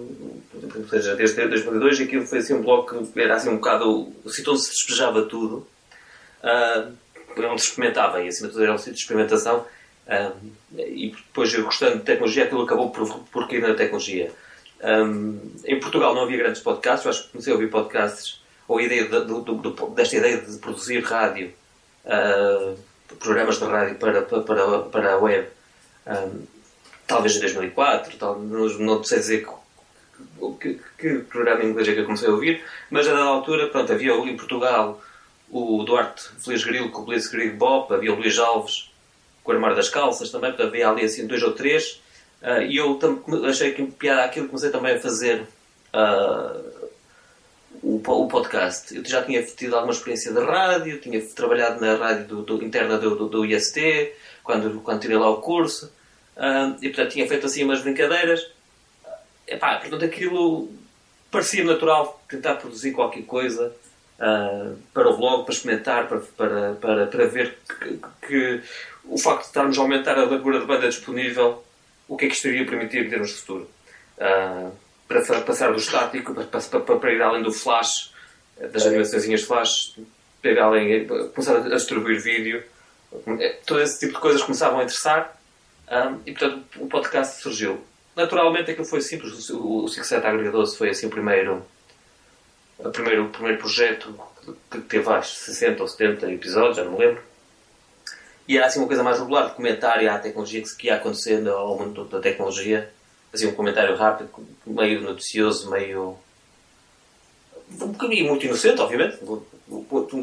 ou 0.76 0.88
seja, 0.90 1.16
desde 1.16 1.48
2002, 1.48 2.02
aquilo 2.02 2.26
foi 2.26 2.40
assim 2.40 2.54
um 2.54 2.62
blog 2.62 3.08
que 3.12 3.20
era 3.20 3.36
assim 3.36 3.50
um 3.50 3.56
bocado, 3.56 4.14
o 4.24 4.30
sítio 4.30 4.54
onde 4.54 4.62
se 4.64 4.70
despejava 4.72 5.24
tudo, 5.24 5.68
ah, 6.44 6.90
onde 7.38 7.62
se 7.62 7.70
experimentava 7.70 8.22
e 8.22 8.28
acima 8.28 8.48
de 8.48 8.54
tudo 8.54 8.64
era 8.64 8.74
um 8.74 8.78
sítio 8.78 8.94
de 8.94 9.00
experimentação. 9.00 9.66
Ah, 10.08 10.32
e 10.78 11.10
depois 11.16 11.54
eu 11.54 11.64
gostando 11.64 11.98
de 11.98 12.04
tecnologia, 12.04 12.44
aquilo 12.46 12.62
acabou 12.62 12.92
por, 12.92 13.20
por 13.32 13.48
cair 13.48 13.62
na 13.62 13.74
tecnologia. 13.74 14.32
Um, 14.84 15.40
em 15.66 15.80
Portugal 15.80 16.14
não 16.14 16.24
havia 16.24 16.38
grandes 16.38 16.62
podcasts, 16.62 17.06
eu 17.06 17.12
acho 17.12 17.24
que 17.24 17.32
comecei 17.32 17.52
a 17.52 17.56
ouvir 17.56 17.70
podcasts, 17.72 18.42
ou 18.68 18.78
a 18.78 18.84
ideia 18.84 19.06
de- 19.06 19.26
do- 19.26 19.90
desta 19.96 20.18
ideia 20.18 20.38
de 20.38 20.58
produzir 20.58 21.00
rádio, 21.04 21.52
uh, 22.06 22.78
programas 23.20 23.58
de 23.58 23.66
rádio 23.66 23.96
para, 23.96 24.22
para, 24.22 24.42
para, 24.42 24.80
para 24.82 25.14
a 25.14 25.18
web, 25.18 25.48
um, 26.06 26.42
talvez 27.08 27.36
em 27.36 27.40
2004, 27.40 28.18
tal, 28.18 28.40
não, 28.40 29.04
sei 29.04 29.20
dizer 29.20 29.48
que, 30.60 30.80
que, 30.98 31.20
programa 31.20 31.64
inglês 31.64 31.88
é 31.88 31.94
que 31.94 32.00
eu 32.00 32.06
comecei 32.06 32.28
a 32.28 32.32
ouvir, 32.32 32.64
mas 32.90 33.08
a 33.08 33.12
dada 33.12 33.24
altura, 33.26 33.68
pronto, 33.68 33.92
havia 33.92 34.14
em 34.14 34.38
Portugal 34.38 35.02
o 35.50 35.84
Duarte 35.84 36.30
Feliz 36.40 36.64
Grilo 36.64 36.90
com 36.90 37.02
o 37.02 37.06
Blitzkrieg 37.06 37.56
Bop, 37.56 37.94
havia 37.94 38.12
o 38.12 38.16
Luís 38.16 38.38
Alves 38.40 38.92
com 39.44 39.52
o 39.52 39.56
Armário 39.56 39.76
das 39.76 39.90
Calças 39.90 40.32
também, 40.32 40.52
portanto 40.52 40.70
havia 40.70 40.90
ali 40.90 41.04
assim 41.06 41.28
dois 41.28 41.44
ou 41.44 41.52
três, 41.52 42.02
ah, 42.42 42.62
e 42.62 42.78
eu 42.78 43.00
achei 43.48 43.74
que 43.74 43.84
piada 43.86 44.24
aquilo, 44.24 44.48
comecei 44.48 44.70
também 44.72 44.96
a 44.96 45.00
fazer 45.00 45.48
ah, 45.94 46.62
o, 47.82 47.98
o 47.98 48.28
podcast. 48.28 48.96
Eu 48.96 49.06
já 49.06 49.22
tinha 49.24 49.44
tido 49.44 49.76
alguma 49.76 49.94
experiência 49.94 50.34
de 50.34 50.44
rádio, 50.44 51.00
tinha 51.00 51.22
trabalhado 51.28 51.80
na 51.80 51.96
rádio 51.96 52.26
do, 52.26 52.42
do- 52.44 52.64
interna 52.64 52.98
do, 52.98 53.16
do, 53.16 53.30
do 53.30 53.46
IST, 53.46 54.14
quando, 54.44 54.82
quando 54.82 55.02
tirei 55.02 55.18
lá 55.18 55.30
o 55.30 55.42
curso, 55.42 55.92
e 56.82 56.90
portanto 56.90 57.12
tinha 57.12 57.28
feito 57.28 57.46
assim 57.46 57.64
umas 57.64 57.82
brincadeiras. 57.82 58.46
Epá, 59.48 59.78
portanto 59.78 60.04
aquilo 60.06 60.70
parecia 61.32 61.64
natural 61.64 62.22
tentar 62.30 62.56
produzir 62.56 62.92
qualquer 62.94 63.24
coisa 63.26 63.74
ah, 64.20 64.72
para 64.94 65.10
o 65.10 65.18
blog, 65.18 65.46
para 65.46 65.54
experimentar, 65.54 66.08
para, 66.08 66.20
para, 66.20 66.74
para, 66.76 67.08
para 67.08 67.26
ver 67.28 67.58
que, 67.80 68.00
que 68.28 68.62
o 69.06 69.18
facto 69.18 69.42
de 69.42 69.48
estarmos 69.48 69.78
a 69.78 69.82
aumentar 69.82 70.18
a 70.18 70.26
largura 70.26 70.60
de 70.60 70.66
banda 70.66 70.88
disponível, 70.90 71.64
o 72.08 72.18
que 72.18 72.26
é 72.26 72.28
que 72.30 72.34
isto 72.36 72.48
iria 72.48 72.66
permitir 72.66 73.06
em 73.06 73.10
termos 73.10 73.30
de 73.30 73.36
futuro. 73.36 73.70
Ah, 74.20 74.72
para 75.08 75.24
fa- 75.24 75.42
passar 75.42 75.72
do 75.72 75.78
estático, 75.78 76.34
para, 76.34 76.46
para, 76.46 76.80
para- 76.82 76.96
para 77.00 77.14
ir 77.14 77.22
além 77.22 77.44
do 77.44 77.52
flash, 77.52 78.12
das 78.72 78.86
animações 78.88 79.44
flash, 79.44 79.96
para 80.42 80.52
ir 80.52 80.60
além, 80.60 81.06
para 81.06 81.26
começar 81.28 81.58
a 81.58 81.60
distribuir 81.70 82.20
vídeo. 82.22 82.64
Eh, 83.40 83.60
Todo 83.66 83.82
esse 83.82 84.00
tipo 84.00 84.14
de 84.14 84.20
coisas 84.20 84.42
começavam 84.42 84.80
a 84.80 84.84
interessar 84.84 85.35
ah, 85.88 86.16
e, 86.26 86.32
portanto, 86.32 86.66
o 86.80 86.88
podcast 86.88 87.42
surgiu. 87.42 87.84
Naturalmente, 88.16 88.72
aquilo 88.72 88.86
foi 88.86 89.02
simples. 89.02 89.50
O, 89.50 89.84
o 89.84 89.88
Six 89.88 90.08
Set 90.08 90.26
Agregador 90.26 90.66
foi 90.68 90.90
assim 90.90 91.08
o 91.08 91.10
primeiro, 91.10 91.66
o 92.80 92.90
primeiro, 92.90 93.26
o 93.26 93.30
primeiro 93.30 93.58
projeto 93.58 94.18
que 94.70 94.80
teve 94.82 95.10
acho 95.10 95.36
60 95.36 95.82
ou 95.82 95.88
70 95.88 96.32
episódios, 96.32 96.78
já 96.78 96.84
não 96.84 96.94
me 96.94 97.00
lembro. 97.00 97.22
E 98.48 98.58
era 98.58 98.68
assim 98.68 98.80
uma 98.80 98.88
coisa 98.88 99.04
mais 99.04 99.20
regular, 99.20 99.50
de 99.50 99.56
comentário 99.56 100.12
à 100.12 100.20
tecnologia 100.20 100.62
que, 100.62 100.88
ia 100.88 100.96
acontecendo 100.96 101.50
ao 101.50 101.78
mundo 101.78 102.06
da 102.06 102.20
tecnologia. 102.20 102.92
Assim, 103.34 103.48
um 103.48 103.56
comentário 103.56 103.96
rápido, 103.96 104.30
meio 104.66 105.02
noticioso, 105.02 105.70
meio. 105.70 106.18
um 107.82 107.88
bocadinho 107.88 108.28
muito 108.30 108.46
inocente, 108.46 108.80
obviamente, 108.80 109.18
porque 109.90 110.16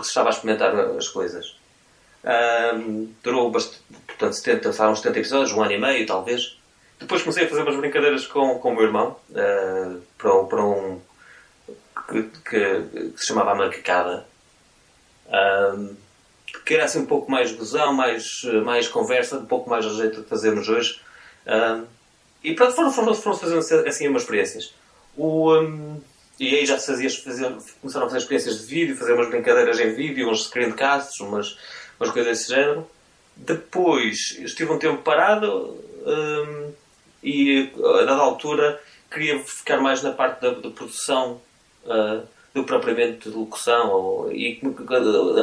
estava 0.00 0.28
a 0.28 0.32
experimentar 0.32 0.74
as 0.74 1.08
coisas. 1.08 1.56
Ahm, 2.24 3.08
durou 3.22 3.50
bastante, 3.50 3.80
portanto, 4.22 4.34
70, 4.34 4.72
foram 4.72 4.92
uns 4.92 4.98
70 5.00 5.18
episódios, 5.18 5.52
um 5.52 5.62
ano 5.62 5.72
e 5.72 5.78
meio, 5.78 6.06
talvez. 6.06 6.56
Depois 7.00 7.22
comecei 7.22 7.44
a 7.44 7.48
fazer 7.48 7.62
umas 7.62 7.76
brincadeiras 7.76 8.26
com, 8.26 8.58
com 8.60 8.70
o 8.70 8.74
meu 8.74 8.84
irmão, 8.84 9.16
ah, 9.34 9.96
para, 10.16 10.34
um- 10.40 10.46
para 10.46 10.64
um. 10.64 11.00
Que, 12.08 12.22
que- 12.48 13.10
que 13.12 13.20
se 13.20 13.26
chamava 13.26 13.52
A 13.52 13.54
Macacada. 13.54 14.26
Que 16.64 16.74
era 16.74 16.84
assim 16.84 17.00
um 17.00 17.06
pouco 17.06 17.30
mais 17.30 17.50
gozão, 17.52 17.92
mais, 17.92 18.42
mais 18.64 18.86
conversa, 18.86 19.38
um 19.38 19.46
pouco 19.46 19.68
mais 19.68 19.84
a 19.86 19.88
jeito 19.90 20.20
de 20.22 20.28
fazermos 20.28 20.68
hoje. 20.68 21.00
Um, 21.46 21.84
e 22.44 22.54
pronto, 22.54 22.72
foram, 22.74 22.92
foram, 22.92 23.14
foram 23.14 23.36
fazendo 23.38 23.88
assim 23.88 24.06
umas 24.08 24.22
experiências. 24.22 24.74
O, 25.16 25.54
um, 25.58 26.00
e 26.38 26.54
aí 26.54 26.66
já 26.66 26.78
se 26.78 26.86
fazia, 26.86 27.08
fazia, 27.10 27.56
começaram 27.80 28.06
a 28.06 28.08
fazer 28.08 28.18
experiências 28.18 28.60
de 28.60 28.66
vídeo, 28.66 28.96
fazer 28.96 29.12
umas 29.14 29.28
brincadeiras 29.28 29.78
em 29.80 29.94
vídeo, 29.94 30.28
uns 30.28 30.44
screencasts, 30.44 31.20
umas, 31.20 31.56
umas 31.98 32.10
coisas 32.12 32.38
desse 32.38 32.50
género. 32.50 32.86
Depois 33.36 34.36
estive 34.38 34.72
um 34.72 34.78
tempo 34.78 35.02
parado 35.02 35.76
um, 36.06 36.72
e 37.22 37.70
a 37.78 38.04
dada 38.04 38.22
altura 38.22 38.80
queria 39.10 39.38
ficar 39.40 39.80
mais 39.80 40.02
na 40.02 40.12
parte 40.12 40.40
da, 40.40 40.50
da 40.50 40.70
produção 40.70 41.40
uh, 41.84 42.26
do 42.54 42.64
propriamente 42.64 43.28
de 43.28 43.36
locução. 43.36 43.90
Ou, 43.90 44.32
e 44.32 44.60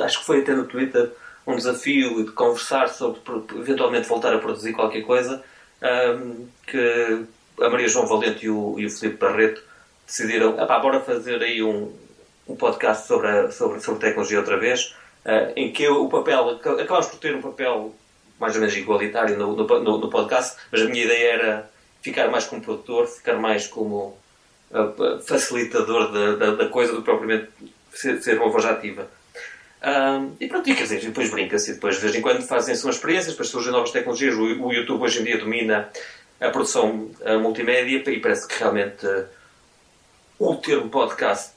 acho 0.03 0.19
que 0.19 0.25
foi 0.25 0.41
até 0.41 0.53
no 0.53 0.65
Twitter 0.65 1.11
um 1.45 1.55
desafio 1.55 2.23
de 2.23 2.31
conversar 2.31 2.89
sobre 2.89 3.19
eventualmente 3.57 4.07
voltar 4.07 4.33
a 4.33 4.39
produzir 4.39 4.73
qualquer 4.73 5.01
coisa 5.01 5.43
um, 5.81 6.47
que 6.67 7.25
a 7.61 7.69
Maria 7.69 7.87
João 7.87 8.05
Valente 8.05 8.45
e 8.45 8.49
o, 8.49 8.75
e 8.79 8.85
o 8.85 9.17
Barreto 9.17 9.61
decidiram, 10.05 10.55
bora 10.55 11.01
fazer 11.01 11.41
aí 11.41 11.61
um, 11.61 11.93
um 12.47 12.55
podcast 12.55 13.07
sobre, 13.07 13.27
a, 13.27 13.51
sobre, 13.51 13.79
sobre 13.79 13.99
tecnologia 13.99 14.39
outra 14.39 14.57
vez, 14.57 14.95
uh, 15.25 15.53
em 15.55 15.71
que 15.71 15.87
o 15.87 16.07
papel, 16.09 16.49
acabámos 16.49 17.07
por 17.07 17.19
ter 17.19 17.35
um 17.35 17.41
papel 17.41 17.93
mais 18.39 18.55
ou 18.55 18.61
menos 18.61 18.75
igualitário 18.75 19.37
no, 19.37 19.55
no, 19.55 19.97
no, 19.97 20.09
podcast, 20.09 20.57
mas 20.71 20.81
a 20.81 20.85
minha 20.85 21.03
ideia 21.03 21.33
era 21.33 21.71
ficar 22.01 22.29
mais 22.29 22.45
como 22.45 22.61
produtor, 22.61 23.07
ficar 23.07 23.35
mais 23.35 23.67
como 23.67 24.17
uh, 24.71 25.21
facilitador 25.21 26.11
da, 26.11 26.35
da, 26.35 26.55
da, 26.55 26.69
coisa 26.69 26.93
do 26.93 26.99
que 26.99 27.05
propriamente 27.05 27.49
ser, 27.93 28.21
ser 28.21 28.39
uma 28.39 28.49
voz 28.49 28.65
ativa. 28.65 29.07
E 30.39 30.47
pronto, 30.47 30.69
e 30.69 30.75
quer 30.75 30.83
dizer, 30.83 30.99
depois 30.99 31.29
brinca-se, 31.31 31.73
depois 31.73 31.95
de 31.95 32.01
vez 32.01 32.15
em 32.15 32.21
quando 32.21 32.41
fazem-se 32.41 32.83
umas 32.83 32.95
experiências, 32.95 33.31
depois 33.31 33.47
surgem 33.47 33.71
novas 33.71 33.91
tecnologias. 33.91 34.35
O, 34.35 34.65
o, 34.65 34.73
YouTube 34.73 35.01
hoje 35.01 35.21
em 35.21 35.23
dia 35.23 35.37
domina 35.37 35.89
a 36.39 36.49
produção 36.49 37.09
multimédia 37.41 38.03
e 38.11 38.19
parece 38.19 38.45
que 38.45 38.59
realmente 38.59 39.05
uh, 39.05 39.25
o 40.37 40.55
termo 40.57 40.89
podcast 40.89 41.51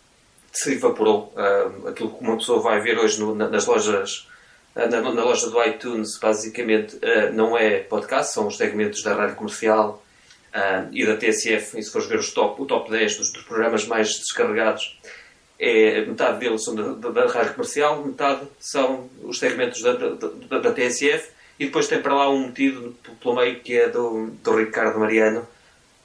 se 0.53 0.75
evaporou. 0.75 1.33
Uh, 1.35 1.89
aquilo 1.89 2.11
que 2.11 2.25
uma 2.25 2.37
pessoa 2.37 2.61
vai 2.61 2.81
ver 2.81 2.99
hoje 2.99 3.21
no, 3.21 3.35
nas 3.35 3.67
lojas, 3.67 4.29
uh, 4.77 4.89
na, 4.91 5.01
na, 5.01 5.25
loja 5.25 5.49
do 5.49 5.63
iTunes, 5.65 6.19
basicamente 6.19 6.99
não 7.33 7.57
é 7.57 7.81
podcast, 7.81 8.35
são 8.35 8.47
os 8.47 8.57
segmentos 8.57 9.03
da 9.03 9.15
rádio 9.15 9.37
comercial 9.37 10.03
e 10.93 11.07
da 11.07 11.17
TSF. 11.17 11.79
E 11.79 11.83
se 11.83 11.91
fores 11.91 12.07
ver 12.07 12.19
os 12.19 12.31
top, 12.31 12.61
o 12.61 12.67
top 12.67 12.91
10 12.91 13.17
dos, 13.17 13.33
dos 13.33 13.43
programas 13.45 13.87
mais 13.87 14.09
descarregados 14.19 14.99
é, 15.63 16.05
metade 16.05 16.41
deles 16.41 16.65
são 16.65 16.75
da, 16.75 16.93
da, 16.95 17.11
da, 17.11 17.33
rádio 17.33 17.55
comercial, 17.55 18.05
metade 18.05 18.41
são 18.59 19.09
os 19.23 19.39
segmentos 19.39 19.81
da, 19.81 19.93
da, 19.93 20.59
da, 20.59 20.73
TSF 20.73 21.31
e 21.57 21.67
depois 21.67 21.87
tem 21.87 22.03
para 22.03 22.15
lá 22.15 22.29
um 22.29 22.49
metido 22.49 22.97
pelo 23.21 23.37
meio 23.37 23.61
que 23.61 23.79
é 23.79 23.89
do, 23.89 24.33
do 24.43 24.57
Ricardo 24.57 24.99
Mariano, 24.99 25.47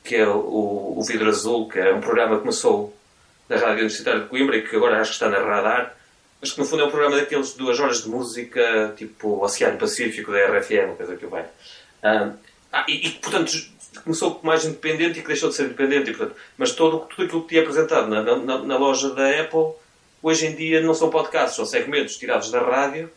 que 0.03 0.15
é 0.15 0.27
o, 0.27 0.93
o 0.95 1.03
Vidro 1.03 1.27
Azul, 1.27 1.67
que 1.67 1.79
é 1.79 1.91
um 1.91 2.01
programa 2.01 2.35
que 2.35 2.41
começou 2.41 2.93
na 3.49 3.55
Rádio 3.55 3.79
Universitária 3.79 4.21
de 4.21 4.27
Coimbra 4.27 4.57
e 4.57 4.67
que 4.67 4.75
agora 4.75 4.99
acho 4.99 5.11
que 5.11 5.15
está 5.15 5.29
na 5.29 5.39
Radar, 5.39 5.95
mas 6.39 6.51
que 6.51 6.59
no 6.59 6.65
fundo 6.65 6.83
é 6.83 6.85
um 6.85 6.89
programa 6.89 7.15
daqueles 7.17 7.53
duas 7.53 7.79
horas 7.79 8.03
de 8.03 8.09
música, 8.09 8.93
tipo 8.97 9.43
Oceano 9.43 9.77
Pacífico 9.77 10.31
da 10.31 10.47
RFM, 10.47 10.95
coisa 10.95 11.15
que 11.15 11.25
vai. 11.25 11.45
Ah, 12.03 12.85
e, 12.87 13.07
e, 13.07 13.11
portanto, 13.11 13.51
começou 14.03 14.39
mais 14.43 14.65
independente 14.65 15.19
e 15.19 15.21
que 15.21 15.27
deixou 15.27 15.49
de 15.49 15.55
ser 15.55 15.65
independente. 15.65 16.11
E, 16.11 16.13
portanto, 16.13 16.37
mas 16.57 16.71
todo, 16.73 16.99
tudo 17.07 17.23
aquilo 17.23 17.41
que 17.41 17.49
tinha 17.49 17.61
apresentado 17.61 18.07
na, 18.07 18.21
na, 18.21 18.57
na, 18.59 18.77
loja 18.77 19.09
da 19.13 19.29
Apple, 19.41 19.73
hoje 20.21 20.47
em 20.47 20.55
dia 20.55 20.81
não 20.81 20.93
são 20.93 21.09
podcasts, 21.09 21.55
são 21.55 21.65
segmentos 21.65 22.17
tirados 22.17 22.51
da 22.51 22.61
rádio 22.61 23.09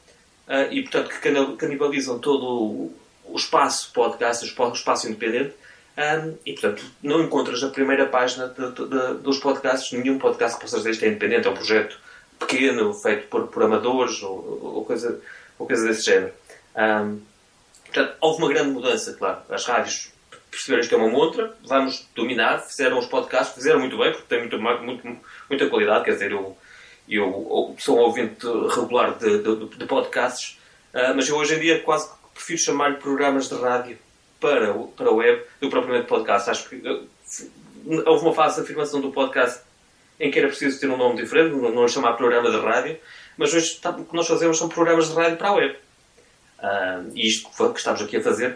uh, 0.49 0.73
e, 0.73 0.83
portanto, 0.83 1.11
que 1.11 1.57
canibalizam 1.57 2.19
todo 2.19 2.93
o 3.25 3.37
espaço 3.37 3.93
podcast, 3.93 4.45
o 4.45 4.73
espaço 4.73 5.07
independente. 5.07 5.55
Um, 6.01 6.39
e, 6.47 6.55
portanto, 6.55 6.83
não 7.03 7.23
encontras 7.23 7.61
na 7.61 7.69
primeira 7.69 8.07
página 8.07 8.49
de, 8.49 8.71
de, 8.73 8.89
de, 8.89 9.15
dos 9.19 9.39
podcasts 9.39 9.93
nenhum 9.93 10.19
podcast 10.19 10.57
que 10.57 10.65
possa 10.65 10.79
dizer 10.79 10.99
que 10.99 11.05
é 11.05 11.09
independente, 11.09 11.47
é 11.47 11.51
um 11.51 11.55
projeto 11.55 11.99
pequeno, 12.39 12.95
feito 12.95 13.29
por, 13.29 13.49
por 13.49 13.63
amadores 13.63 14.23
ou, 14.23 14.77
ou, 14.77 14.85
coisa, 14.87 15.21
ou 15.59 15.67
coisa 15.67 15.87
desse 15.87 16.05
género. 16.05 16.33
Um, 16.75 17.21
portanto, 17.85 18.17
houve 18.19 18.43
uma 18.43 18.49
grande 18.49 18.71
mudança, 18.71 19.13
claro. 19.13 19.41
As 19.51 19.67
rádios 19.67 20.11
perceberam 20.51 20.89
que 20.89 20.95
é 20.95 20.97
uma 20.97 21.11
montra, 21.11 21.55
vamos 21.67 22.09
dominar, 22.15 22.61
fizeram 22.61 22.99
os 22.99 23.07
podcasts, 23.07 23.55
fizeram 23.55 23.81
muito 23.81 23.99
bem, 23.99 24.11
porque 24.11 24.27
tem 24.27 24.41
muito, 24.41 24.59
muito, 24.59 25.07
muita 25.51 25.69
qualidade, 25.69 26.05
quer 26.05 26.13
dizer, 26.13 26.33
eu, 26.33 26.57
eu 27.07 27.77
sou 27.79 27.99
um 27.99 28.01
ouvinte 28.01 28.47
regular 28.75 29.19
de 29.19 29.85
podcasts, 29.85 30.59
uh, 30.95 31.15
mas 31.15 31.29
eu 31.29 31.37
hoje 31.37 31.57
em 31.57 31.61
dia 31.61 31.83
quase 31.83 32.09
prefiro 32.33 32.59
chamar-lhe 32.59 32.97
programas 32.97 33.51
de 33.51 33.55
rádio 33.57 33.99
para, 34.41 34.73
para 34.97 35.09
a 35.09 35.13
web 35.13 35.43
do 35.61 35.67
que 35.67 35.71
propriamente 35.71 36.07
podcast. 36.07 36.51
Acho 36.51 36.69
que 36.69 36.77
uh, 36.77 37.09
houve 38.07 38.25
uma 38.25 38.35
fase 38.35 38.57
de 38.57 38.63
afirmação 38.63 39.01
do 39.01 39.13
podcast 39.13 39.61
em 40.19 40.31
que 40.31 40.39
era 40.39 40.49
preciso 40.49 40.79
ter 40.79 40.89
um 40.89 40.97
nome 40.97 41.17
diferente, 41.17 41.55
não, 41.55 41.89
chamar 41.89 42.13
programa 42.13 42.51
de 42.51 42.59
rádio, 42.59 42.99
mas 43.39 43.55
hoje 43.55 43.77
tá, 43.81 43.91
o 43.91 44.05
que 44.05 44.15
nós 44.15 44.27
fazemos 44.27 44.59
são 44.59 44.69
programas 44.69 45.09
de 45.09 45.15
rádio 45.15 45.39
para 45.39 45.49
a 45.49 45.55
web. 45.55 45.77
Uh, 46.59 47.11
e 47.15 47.27
isto 47.27 47.49
que 47.49 47.79
estamos 47.79 48.03
aqui 48.03 48.19
a 48.19 48.23
fazer 48.23 48.55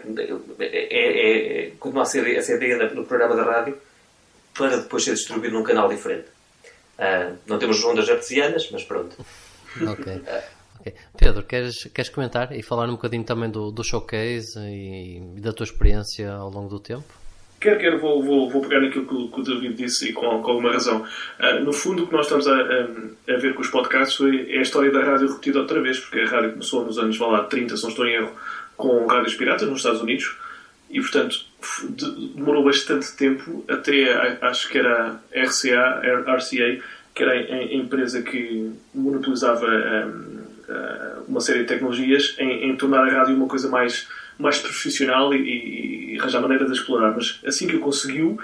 é, 0.59 0.65
é, 0.65 1.67
é, 1.67 1.71
continua 1.79 2.03
a 2.03 2.05
ser 2.05 2.35
essa 2.35 2.53
ideia 2.53 2.87
do 2.89 3.03
programa 3.03 3.35
da 3.35 3.43
rádio 3.43 3.75
para 4.53 4.77
depois 4.77 5.03
ser 5.03 5.15
distribuído 5.15 5.57
num 5.57 5.63
canal 5.63 5.89
diferente. 5.89 6.27
Uh, 6.99 7.35
não 7.47 7.57
temos 7.57 7.83
ondas 7.83 8.07
artesianas, 8.07 8.69
mas 8.69 8.83
pronto. 8.83 9.25
ok. 9.81 10.21
Pedro, 11.17 11.43
queres, 11.43 11.85
queres 11.93 12.09
comentar 12.09 12.51
e 12.51 12.61
falar 12.61 12.87
um 12.87 12.93
bocadinho 12.93 13.23
também 13.23 13.49
do, 13.49 13.71
do 13.71 13.83
showcase 13.83 14.59
e, 14.59 15.21
e 15.37 15.41
da 15.41 15.53
tua 15.53 15.63
experiência 15.63 16.31
ao 16.31 16.49
longo 16.49 16.69
do 16.69 16.79
tempo? 16.79 17.05
Quer, 17.59 17.77
quer, 17.79 17.97
vou, 17.97 18.21
vou, 18.21 18.49
vou 18.49 18.61
pegar 18.61 18.81
naquilo 18.81 19.07
que, 19.07 19.33
que 19.33 19.39
o 19.39 19.43
David 19.43 19.73
disse 19.73 20.09
e 20.09 20.13
com, 20.13 20.41
com 20.41 20.51
alguma 20.51 20.71
razão. 20.71 21.05
Uh, 21.39 21.63
no 21.63 21.73
fundo, 21.73 22.03
o 22.03 22.07
que 22.07 22.13
nós 22.13 22.25
estamos 22.25 22.47
a, 22.47 22.53
a, 22.53 23.33
a, 23.33 23.37
ver 23.37 23.55
com 23.55 23.61
os 23.61 23.69
podcasts 23.69 24.15
foi, 24.15 24.51
é 24.51 24.59
a 24.59 24.61
história 24.61 24.91
da 24.91 25.03
rádio 25.03 25.29
repetida 25.29 25.59
outra 25.59 25.81
vez, 25.81 25.99
porque 25.99 26.19
a 26.19 26.27
rádio 26.27 26.51
começou 26.51 26.85
nos 26.85 26.99
anos, 26.99 27.17
vá 27.17 27.27
lá, 27.27 27.43
30, 27.45 27.77
se 27.77 27.83
não 27.83 27.89
estou 27.89 28.05
em 28.05 28.13
erro, 28.13 28.31
com 28.77 29.07
rádios 29.07 29.35
piratas 29.35 29.67
nos 29.67 29.79
Estados 29.79 30.01
Unidos 30.01 30.35
e, 30.89 31.01
portanto, 31.01 31.37
demorou 32.35 32.63
bastante 32.63 33.15
tempo 33.15 33.65
até, 33.67 34.37
acho 34.41 34.69
que 34.69 34.77
era 34.77 35.19
a 35.33 35.41
RCA, 35.41 36.01
RCA 36.35 36.83
que 37.15 37.23
era 37.23 37.31
a, 37.31 37.73
empresa 37.73 38.21
que 38.21 38.71
monopolizava 38.93 39.65
um, 39.65 40.34
uma 41.27 41.41
série 41.41 41.59
de 41.59 41.65
tecnologias, 41.65 42.35
em, 42.39 42.69
em 42.69 42.75
tornar 42.75 43.07
a 43.07 43.11
rádio 43.11 43.35
uma 43.35 43.47
coisa 43.47 43.69
mais 43.69 44.07
mais 44.37 44.59
profissional 44.59 45.33
e, 45.33 46.13
e, 46.13 46.19
arranjar 46.19 46.41
maneira 46.41 46.65
de 46.65 46.73
explorar. 46.73 47.13
Mas 47.15 47.39
assim 47.45 47.67
que 47.67 47.75
o 47.75 47.79
conseguiu, 47.79 48.39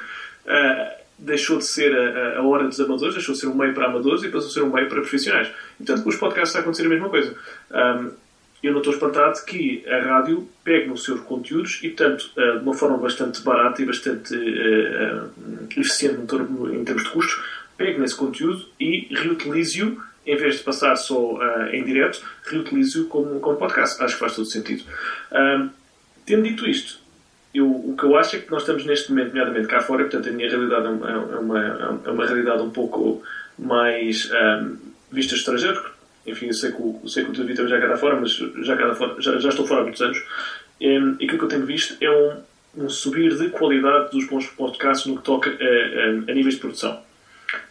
uh, 0.46 1.02
deixou 1.18 1.58
de 1.58 1.66
ser 1.66 1.96
a, 1.96 2.40
a, 2.40 2.44
hora 2.44 2.68
dos 2.68 2.80
amadores, 2.80 3.14
deixou 3.14 3.34
de 3.34 3.42
ser 3.42 3.48
um 3.48 3.56
meio 3.56 3.74
para 3.74 3.86
amadores 3.86 4.24
e 4.24 4.30
passou 4.30 4.50
a 4.50 4.54
ser 4.54 4.64
um 4.64 4.74
meio 4.74 4.88
para 4.88 5.02
profissionais. 5.02 5.48
E 5.80 5.84
portanto, 5.84 6.04
com 6.04 6.10
os 6.10 6.16
podcasts 6.16 6.50
está 6.50 6.60
a 6.60 6.62
acontecer 6.62 6.86
a 6.86 6.90
mesma 6.90 7.10
coisa. 7.10 7.36
Um, 7.72 8.12
eu 8.64 8.72
não 8.72 8.80
estou 8.80 8.94
espantado 8.94 9.44
que 9.44 9.84
a 9.88 10.02
rádio 10.02 10.48
pegue 10.64 10.88
nos 10.88 11.04
seus 11.04 11.20
conteúdos 11.22 11.80
e, 11.82 11.90
portanto, 11.90 12.30
uh, 12.38 12.60
de 12.60 12.64
uma 12.64 12.74
forma 12.74 12.98
bastante 12.98 13.42
barata 13.42 13.82
e 13.82 13.86
bastante 13.86 14.36
eficiente 15.78 16.22
em 16.22 16.84
termos 16.86 17.04
de 17.04 17.10
custos, 17.10 17.44
pegue 17.76 18.00
nesse 18.00 18.16
conteúdo 18.16 18.66
e 18.80 19.08
reutilize-o 19.12 20.00
em 20.26 20.36
vez 20.36 20.58
de 20.58 20.64
passar 20.64 20.96
só 20.96 21.34
uh, 21.34 21.68
em 21.72 21.84
direto, 21.84 22.22
reutilize-o 22.44 23.06
como, 23.06 23.40
como 23.40 23.58
podcast. 23.58 24.02
Acho 24.04 24.14
que 24.14 24.20
faz 24.20 24.36
todo 24.36 24.46
sentido. 24.46 24.84
Um, 25.32 25.70
Tendo 26.26 26.44
dito 26.44 26.68
isto, 26.68 27.00
eu, 27.54 27.68
o 27.68 27.96
que 27.98 28.04
eu 28.04 28.16
acho 28.16 28.36
é 28.36 28.40
que 28.40 28.52
nós 28.52 28.62
estamos 28.62 28.86
neste 28.86 29.10
momento, 29.10 29.30
nomeadamente 29.30 29.68
cá 29.68 29.82
fora, 29.82 30.04
portanto 30.04 30.30
a 30.30 30.32
minha 30.32 30.50
realidade 30.50 30.86
é 30.86 30.90
uma, 30.90 31.12
é 31.12 31.16
uma, 31.16 32.02
é 32.06 32.10
uma 32.12 32.26
realidade 32.26 32.62
um 32.62 32.70
pouco 32.70 33.22
mais 33.58 34.32
um, 34.32 34.78
vista 35.12 35.36
estrangeira, 35.36 35.84
enfim, 36.26 36.48
eu 36.48 36.54
sei 36.54 36.72
que 36.72 36.82
o, 36.82 37.02
sei 37.08 37.26
que 37.26 37.32
o 37.32 37.34
David 37.34 37.68
já 37.68 37.82
cá 37.82 37.98
fora, 37.98 38.20
mas 38.20 38.32
já, 38.32 38.78
cá 38.78 38.94
fora, 38.96 39.20
já, 39.20 39.38
já, 39.40 39.50
estou 39.50 39.66
fora 39.66 39.82
há 39.82 39.84
muitos 39.84 40.02
anos, 40.02 40.24
e 40.80 40.96
aquilo 41.16 41.38
que 41.38 41.44
eu 41.44 41.48
tenho 41.48 41.66
visto 41.66 41.98
é 42.00 42.10
um, 42.10 42.84
um 42.86 42.90
subir 42.90 43.36
de 43.36 43.50
qualidade 43.50 44.12
dos 44.12 44.26
bons 44.28 44.48
podcasts 44.48 45.06
no 45.06 45.18
que 45.18 45.24
toca 45.24 45.50
a, 45.50 45.54
a, 45.54 46.32
a 46.32 46.34
níveis 46.34 46.56
de 46.56 46.62
produção. 46.62 47.02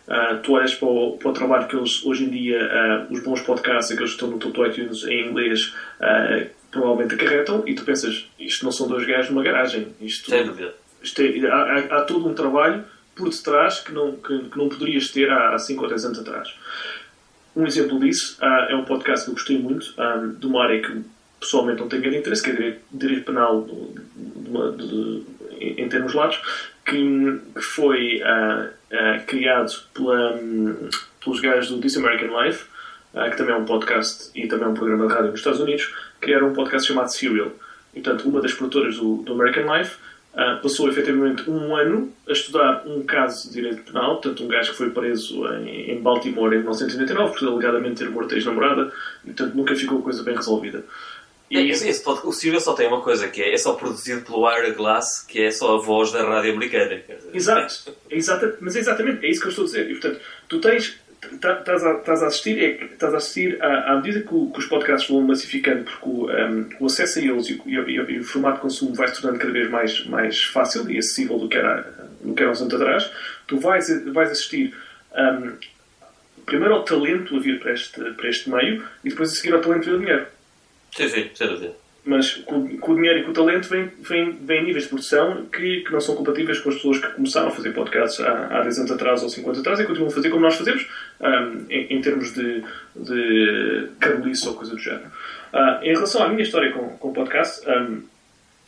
Uh, 0.09 0.39
tu 0.43 0.53
olhas 0.53 0.75
para 0.75 0.89
o, 0.89 1.17
para 1.19 1.31
o, 1.31 1.33
trabalho 1.33 1.69
que 1.69 1.77
eles, 1.77 2.05
hoje 2.05 2.25
em 2.25 2.31
dia, 2.31 2.59
uh, 2.59 3.13
os 3.13 3.23
bons 3.23 3.41
podcasts, 3.43 3.93
aqueles 3.93 4.11
que 4.11 4.17
estão 4.17 4.29
no 4.29 4.39
Toto 4.39 4.67
iTunes 4.67 5.05
em 5.05 5.29
inglês, 5.29 5.75
uh, 6.01 6.49
provavelmente 6.71 7.15
acarretam, 7.15 7.63
e 7.67 7.75
tu 7.75 7.85
pensas, 7.85 8.29
isto 8.39 8.65
não 8.65 8.73
são 8.73 8.89
dois 8.89 9.07
gajos 9.07 9.31
numa 9.31 9.43
garagem. 9.43 9.89
Isto, 10.01 10.31
Sem 10.31 10.45
dúvida. 10.45 10.75
Isto 11.03 11.23
é, 11.23 11.49
há, 11.49 11.97
há, 11.97 12.01
todo 12.03 12.29
um 12.29 12.35
trabalho 12.35 12.85
por 13.15 13.31
detrás 13.31 13.81
que 13.81 13.93
não, 13.93 14.17
que, 14.17 14.39
que 14.51 14.59
não 14.59 14.69
poderias 14.69 15.11
ter 15.11 15.31
há 15.31 15.59
5 15.59 15.83
ou 15.83 15.89
10 15.89 16.05
anos 16.07 16.19
atrás. 16.19 16.55
Um 17.55 17.67
exemplo 17.67 17.99
disso 17.99 18.39
é 18.69 18.75
um 18.77 18.85
podcast 18.85 19.25
que 19.25 19.31
eu 19.31 19.35
gostei 19.35 19.59
muito, 19.59 19.95
um, 19.99 20.35
de 20.35 20.47
uma 20.47 20.63
área 20.63 20.81
que 20.81 21.03
pessoalmente 21.41 21.81
não 21.81 21.89
tenho 21.89 22.03
grande 22.03 22.19
interesse, 22.19 22.43
que 22.43 22.51
é 22.51 22.53
direito, 22.53 22.81
direito 22.93 23.25
penal 23.25 23.63
de, 23.63 24.77
de, 24.77 25.25
de, 25.57 25.83
em 25.83 25.89
termos 25.89 26.15
lados, 26.15 26.41
que, 26.91 27.41
que 27.55 27.61
foi 27.61 28.21
uh, 28.21 29.25
criado 29.27 29.73
pela, 29.95 30.35
um, 30.35 30.91
pelos 31.23 31.41
gajos 31.41 31.71
do 31.71 31.81
This 31.81 31.97
American 31.97 32.43
Life, 32.43 32.65
uh, 33.15 33.31
que 33.31 33.37
também 33.37 33.55
é 33.55 33.59
um 33.59 33.65
podcast 33.65 34.31
e 34.35 34.49
também 34.49 34.67
é 34.67 34.69
um 34.69 34.75
programa 34.75 35.07
de 35.07 35.13
rádio 35.13 35.31
nos 35.31 35.39
Estados 35.39 35.61
Unidos, 35.61 35.95
criaram 36.21 36.49
um 36.49 36.53
podcast 36.53 36.89
chamado 36.89 37.09
Serial. 37.09 37.53
Portanto, 37.95 38.29
uma 38.29 38.41
das 38.41 38.53
produtoras 38.53 38.97
do, 38.97 39.23
do 39.23 39.33
American 39.35 39.73
Life 39.73 39.97
uh, 40.35 40.61
passou 40.61 40.89
efetivamente 40.89 41.49
um 41.49 41.77
ano 41.77 42.13
a 42.29 42.33
estudar 42.33 42.83
um 42.85 43.05
caso 43.05 43.49
de 43.49 43.55
direito 43.55 43.83
penal, 43.85 44.17
portanto, 44.17 44.43
um 44.43 44.49
gajo 44.49 44.73
que 44.73 44.77
foi 44.77 44.91
preso 44.91 45.47
em, 45.55 45.93
em 45.93 46.01
Baltimore 46.01 46.53
em 46.53 46.59
1999 46.59 47.39
por 47.39 47.49
alegadamente 47.49 48.03
ter 48.03 48.11
morto 48.11 48.35
a 48.35 48.37
ex-namorada, 48.37 48.93
portanto, 49.25 49.55
nunca 49.55 49.77
ficou 49.77 50.01
a 50.01 50.03
coisa 50.03 50.25
bem 50.25 50.35
resolvida. 50.35 50.85
E... 51.51 51.59
Esse, 51.71 51.89
esse 51.89 52.09
o 52.09 52.33
Serial 52.33 52.61
só 52.61 52.75
tem 52.75 52.87
uma 52.87 53.01
coisa, 53.01 53.29
que 53.29 53.43
é, 53.43 53.53
é 53.53 53.59
só 53.59 53.75
produzido 53.75 54.23
pelo 54.23 54.47
Glass, 54.77 55.25
que 55.27 55.43
é 55.43 55.51
só 55.51 55.77
a 55.77 55.81
voz 55.81 56.13
da 56.13 56.23
rádio 56.23 56.53
americana. 56.53 57.03
Exato, 57.35 57.93
exata, 58.09 58.57
mas 58.61 58.77
é 58.77 58.79
exatamente, 58.79 59.27
é 59.27 59.31
isso 59.31 59.41
que 59.41 59.47
eu 59.47 59.51
estou 59.51 59.65
a 59.65 59.67
dizer. 59.67 59.91
E, 59.91 59.95
portanto, 59.95 60.21
tu 60.49 60.61
tens 60.61 61.01
estás 61.33 61.85
a, 61.85 61.93
estás 61.95 62.23
a 62.23 62.27
assistir, 62.27 62.59
é, 62.59 62.85
estás 62.85 63.13
a 63.13 63.19
assistir 63.19 63.63
à, 63.63 63.93
à 63.93 63.97
medida 63.97 64.21
que, 64.21 64.35
o, 64.35 64.51
que, 64.51 64.59
os 64.59 64.67
podcasts 64.67 65.09
vão 65.09 65.23
massificando, 65.23 65.85
porque 65.85 66.09
o, 66.09 66.31
um, 66.31 66.69
o 66.81 66.87
acesso 66.87 67.19
a 67.19 67.23
eles 67.23 67.49
e, 67.51 67.63
e, 67.67 67.75
e, 67.75 68.19
o 68.19 68.25
formato 68.25 68.57
de 68.57 68.63
consumo 68.63 68.95
vai 68.95 69.09
se 69.09 69.21
tornando 69.21 69.39
cada 69.39 69.53
vez 69.53 69.71
mais, 69.71 70.07
mais 70.07 70.43
fácil 70.45 70.91
e 70.91 70.99
acessível 70.99 71.39
do 71.39 71.49
que 71.49 71.59
era, 71.59 71.83
do 72.23 72.35
que 72.35 72.43
era 72.43 72.51
uns 72.51 72.61
anos 72.61 72.75
atrás, 72.75 73.11
tu 73.47 73.59
vais, 73.59 73.87
vais 74.13 74.31
assistir 74.31 74.75
um, 75.15 75.53
primeiro 76.47 76.75
ao 76.75 76.85
talento 76.85 77.37
a 77.37 77.41
vir 77.41 77.61
para 77.61 77.73
este, 77.73 78.01
para 78.01 78.29
este 78.29 78.49
meio 78.49 78.85
e 79.05 79.11
depois 79.11 79.31
a 79.31 79.35
seguir 79.35 79.55
ao 79.55 79.61
talento 79.61 79.83
a 79.83 79.91
vir 79.91 79.95
o 79.97 80.01
dinheiro. 80.01 80.27
Sim, 80.95 81.09
sim, 81.09 81.31
sem 81.35 81.47
dúvida. 81.49 81.75
Mas 82.05 82.33
com, 82.33 82.79
com, 82.79 82.93
o 82.93 82.95
dinheiro 82.97 83.19
e 83.21 83.25
com 83.25 83.31
o 83.31 83.35
talento 83.35 83.69
vem, 83.69 83.91
vem, 84.01 84.33
vem 84.43 84.65
níveis 84.65 84.85
de 84.85 84.89
produção 84.89 85.47
que, 85.47 85.81
que 85.81 85.93
não 85.93 86.01
são 86.01 86.17
compatíveis 86.17 86.59
com 86.59 86.71
as 86.71 86.77
pessoas 86.77 86.99
que 86.99 87.09
começaram 87.09 87.49
a 87.49 87.51
fazer 87.51 87.75
podcasts 87.75 88.21
há, 88.21 88.47
há 88.47 88.63
10 88.63 88.79
anos 88.79 88.91
atrás 88.93 89.23
ou 89.23 89.29
50 89.29 89.51
anos 89.51 89.61
atrás 89.61 89.81
e 89.81 89.85
continuam 89.85 90.11
a 90.11 90.15
fazer 90.15 90.31
como 90.31 90.43
nós 90.43 90.57
fazemos, 90.57 90.89
um, 91.21 91.67
em, 91.69 91.95
em, 91.95 92.01
termos 92.01 92.33
de, 92.33 92.65
de 92.97 93.89
cabeliço 94.01 94.49
ou 94.49 94.57
coisa 94.57 94.75
do 94.75 94.81
género. 94.81 95.11
Uh, 95.53 95.85
em 95.85 95.93
relação 95.93 96.23
à 96.23 96.29
minha 96.29 96.43
história 96.43 96.73
com, 96.73 96.89
com 96.89 97.09
o 97.11 97.13
podcast, 97.13 97.69
um, 97.69 98.03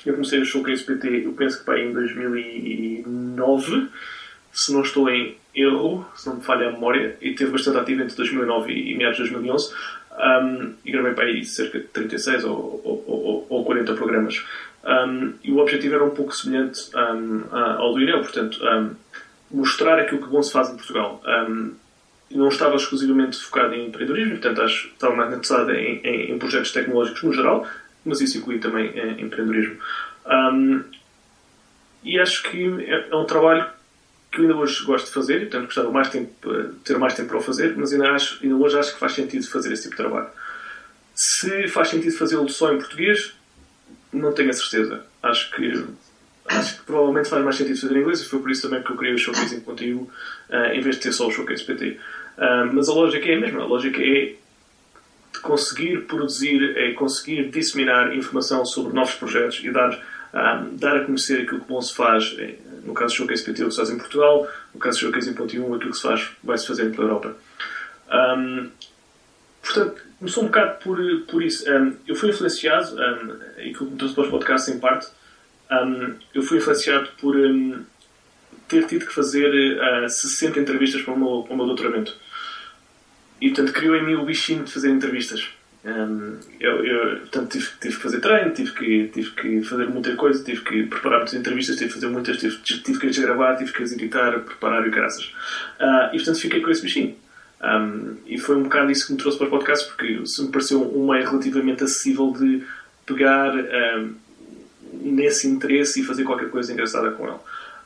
eu 0.04 0.12
comecei 0.14 0.40
o 0.40 0.44
Showcase 0.44 0.84
PT, 0.84 1.24
eu 1.24 1.32
penso 1.32 1.60
que 1.60 1.64
para 1.64 1.80
em 1.80 1.92
2009, 1.92 3.88
se 4.52 4.72
não 4.72 4.82
estou 4.82 5.08
em 5.08 5.36
erro, 5.54 6.06
se 6.14 6.28
não 6.28 6.36
me 6.36 6.42
falha 6.42 6.68
a 6.68 6.72
memória, 6.72 7.16
e 7.20 7.34
teve 7.34 7.50
bastante 7.50 7.78
ativo 7.78 8.02
entre 8.02 8.16
2009 8.16 8.72
e 8.72 8.94
meados 8.96 9.16
de 9.16 9.22
2011. 9.30 9.72
Um, 10.12 10.74
e 10.84 10.92
gravei 10.92 11.14
para 11.14 11.24
aí 11.24 11.42
cerca 11.42 11.78
de 11.78 11.86
36 11.86 12.44
ou, 12.44 12.80
ou, 12.84 13.04
ou, 13.06 13.46
ou 13.48 13.64
40 13.64 13.94
programas. 13.94 14.44
Um, 14.84 15.32
e 15.42 15.50
o 15.50 15.58
objetivo 15.58 15.94
era 15.94 16.04
um 16.04 16.10
pouco 16.10 16.34
semelhante 16.34 16.90
um, 16.94 17.44
ao 17.50 17.94
do 17.94 18.00
Ireu, 18.00 18.20
portanto, 18.20 18.58
mostrar 19.50 19.98
aquilo 19.98 20.22
que 20.22 20.28
bom 20.28 20.42
se 20.42 20.52
faz 20.52 20.68
em 20.68 20.76
Portugal. 20.76 21.22
não 22.30 22.48
estava 22.48 22.76
exclusivamente 22.76 23.38
focado 23.38 23.74
em 23.74 23.86
empreendedorismo, 23.86 24.32
portanto, 24.32 24.62
acho, 24.62 24.88
estava 24.88 25.14
mais 25.14 25.30
interessado 25.30 25.70
em, 25.70 26.00
em, 26.04 26.32
em, 26.32 26.38
projetos 26.38 26.72
tecnológicos 26.72 27.22
no 27.22 27.32
geral, 27.32 27.66
mas 28.04 28.20
isso 28.20 28.36
inclui 28.38 28.58
também 28.58 28.88
em, 28.88 29.20
em 29.20 29.24
empreendedorismo. 29.24 29.76
e 32.04 32.18
acho 32.18 32.42
que 32.42 32.84
é, 32.84 33.08
é 33.10 33.16
um 33.16 33.24
trabalho 33.24 33.66
que 34.32 34.40
ainda 34.40 34.56
hoje 34.56 34.82
gosto 34.84 35.06
de 35.06 35.12
fazer, 35.12 35.36
e 35.36 35.40
portanto 35.40 35.66
gostava 35.66 35.90
mais 35.90 36.08
tempo, 36.08 36.32
eh, 36.50 36.70
ter 36.82 36.98
mais 36.98 37.14
tempo 37.14 37.28
para 37.28 37.38
o 37.38 37.42
fazer, 37.42 37.76
mas 37.76 37.92
ainda, 37.92 38.10
acho, 38.12 38.38
ainda 38.42 38.56
hoje 38.56 38.78
acho 38.78 38.94
que 38.94 38.98
faz 38.98 39.12
sentido 39.12 39.46
fazer 39.46 39.70
esse 39.72 39.82
tipo 39.82 39.96
de 39.96 40.02
trabalho. 40.02 40.28
Se 41.14 41.68
faz 41.68 41.88
sentido 41.88 42.16
fazê-lo 42.16 42.48
só 42.48 42.72
em 42.72 42.78
português, 42.78 43.34
não 44.10 44.32
tenho 44.32 44.48
a 44.48 44.54
certeza. 44.54 45.04
Acho 45.22 45.50
que, 45.54 45.84
acho 46.46 46.78
que 46.78 46.84
provavelmente 46.84 47.28
faz 47.28 47.44
mais 47.44 47.56
sentido 47.56 47.78
fazer 47.78 47.94
em 47.94 48.00
inglês 48.00 48.20
e 48.20 48.24
foi 48.24 48.40
por 48.40 48.50
isso 48.50 48.62
também 48.62 48.82
que 48.82 48.90
eu 48.90 48.96
criei 48.96 49.14
o 49.14 49.18
Showcase 49.18 49.54
em 49.54 49.60
conteúdo 49.60 50.10
uh, 50.48 50.72
em 50.72 50.80
vez 50.80 50.96
de 50.96 51.02
ter 51.02 51.12
só 51.12 51.28
o 51.28 51.30
Showcase 51.30 51.64
PT. 51.64 51.86
Uh, 51.86 51.98
eh, 52.38 52.64
mas 52.72 52.88
a 52.88 52.94
lógica 52.94 53.28
é 53.28 53.36
a 53.36 53.40
mesma. 53.40 53.62
A 53.62 53.66
lógica 53.66 54.00
é 54.00 54.34
de 55.34 55.40
conseguir 55.42 56.06
produzir, 56.06 56.76
é 56.76 56.92
conseguir 56.92 57.50
disseminar 57.50 58.16
informação 58.16 58.64
sobre 58.64 58.94
novos 58.94 59.14
projetos 59.14 59.60
e 59.62 59.70
dar, 59.70 59.90
um, 60.32 60.76
dar 60.76 60.96
a 60.96 61.04
conhecer 61.04 61.42
aquilo 61.42 61.60
que 61.60 61.68
bom 61.68 61.80
se 61.80 61.94
faz 61.94 62.34
no 62.84 62.94
caso 62.94 63.14
do 63.14 63.16
Showcase 63.18 63.44
PT, 63.44 63.62
o 63.62 63.66
que 63.66 63.70
se 63.72 63.76
faz 63.76 63.90
em 63.90 63.98
Portugal, 63.98 64.48
no 64.74 64.80
caso 64.80 64.98
do 64.98 65.00
Showcase 65.00 65.30
em 65.30 65.34
Ponto 65.34 65.56
1, 65.56 65.74
aquilo 65.74 65.90
que 65.90 65.96
se 65.96 66.02
faz 66.02 66.30
vai-se 66.42 66.66
fazer 66.66 66.90
pela 66.90 67.04
Europa. 67.04 67.36
Um, 68.12 68.70
portanto, 69.62 70.02
começou 70.18 70.42
um 70.42 70.46
bocado 70.46 70.78
por, 70.80 70.98
por 71.28 71.42
isso. 71.42 71.70
Um, 71.70 71.96
eu 72.06 72.14
fui 72.14 72.30
influenciado, 72.30 72.94
um, 72.94 73.60
e 73.60 73.72
que 73.72 73.84
me 73.84 73.96
trouxe 73.96 74.14
para 74.14 74.24
os 74.24 74.30
podcasts 74.30 74.74
em 74.74 74.78
parte, 74.78 75.08
um, 75.70 76.14
eu 76.34 76.42
fui 76.42 76.58
influenciado 76.58 77.08
por 77.20 77.36
um, 77.36 77.84
ter 78.68 78.86
tido 78.86 79.06
que 79.06 79.12
fazer 79.12 79.50
uh, 80.04 80.08
60 80.08 80.58
entrevistas 80.60 81.02
para 81.02 81.14
o, 81.14 81.18
meu, 81.18 81.42
para 81.42 81.54
o 81.54 81.56
meu 81.56 81.66
doutoramento. 81.66 82.16
E, 83.40 83.48
portanto, 83.48 83.72
criou 83.72 83.96
em 83.96 84.04
mim 84.04 84.14
o 84.14 84.24
bichinho 84.24 84.64
de 84.64 84.72
fazer 84.72 84.90
entrevistas. 84.90 85.48
Um, 85.84 86.38
eu, 86.60 86.84
eu, 86.84 87.18
portanto, 87.20 87.50
tive, 87.50 87.68
tive, 87.80 87.96
que 87.96 88.02
fazer 88.02 88.20
treino, 88.20 88.52
tive 88.52 88.70
que, 88.72 89.08
tive 89.08 89.30
que 89.32 89.62
fazer 89.62 89.88
muita 89.88 90.14
coisa, 90.14 90.44
tive 90.44 90.60
que 90.62 90.84
preparar 90.84 91.18
muitas 91.18 91.34
entrevistas, 91.34 91.76
tive 91.76 91.88
que 91.88 91.94
fazer 91.94 92.06
muitas, 92.06 92.36
tive, 92.36 92.56
tive 92.58 93.00
que 93.00 93.06
as 93.08 93.18
gravar, 93.18 93.56
tive 93.56 93.72
que 93.72 93.82
as 93.82 93.92
editar, 93.92 94.38
preparar 94.40 94.86
e 94.86 94.90
graças. 94.90 95.24
Uh, 95.80 96.12
e 96.12 96.16
portanto 96.16 96.38
fiquei 96.38 96.60
com 96.60 96.70
esse 96.70 96.82
bichinho. 96.82 97.16
Um, 97.62 98.16
e 98.26 98.38
foi 98.38 98.56
um 98.56 98.64
bocado 98.64 98.90
isso 98.92 99.06
que 99.06 99.12
me 99.12 99.18
trouxe 99.18 99.38
para 99.38 99.46
os 99.46 99.50
podcasts, 99.50 99.88
porque 99.88 100.24
se 100.24 100.42
me 100.42 100.52
pareceu 100.52 100.80
um 100.82 101.10
meio 101.10 101.28
relativamente 101.28 101.82
acessível 101.82 102.32
de 102.32 102.62
pegar 103.04 103.52
um, 103.54 104.14
nesse 104.92 105.48
interesse 105.48 106.00
e 106.00 106.04
fazer 106.04 106.22
qualquer 106.22 106.50
coisa 106.50 106.72
engraçada 106.72 107.10
com 107.10 107.26
ele. 107.26 107.36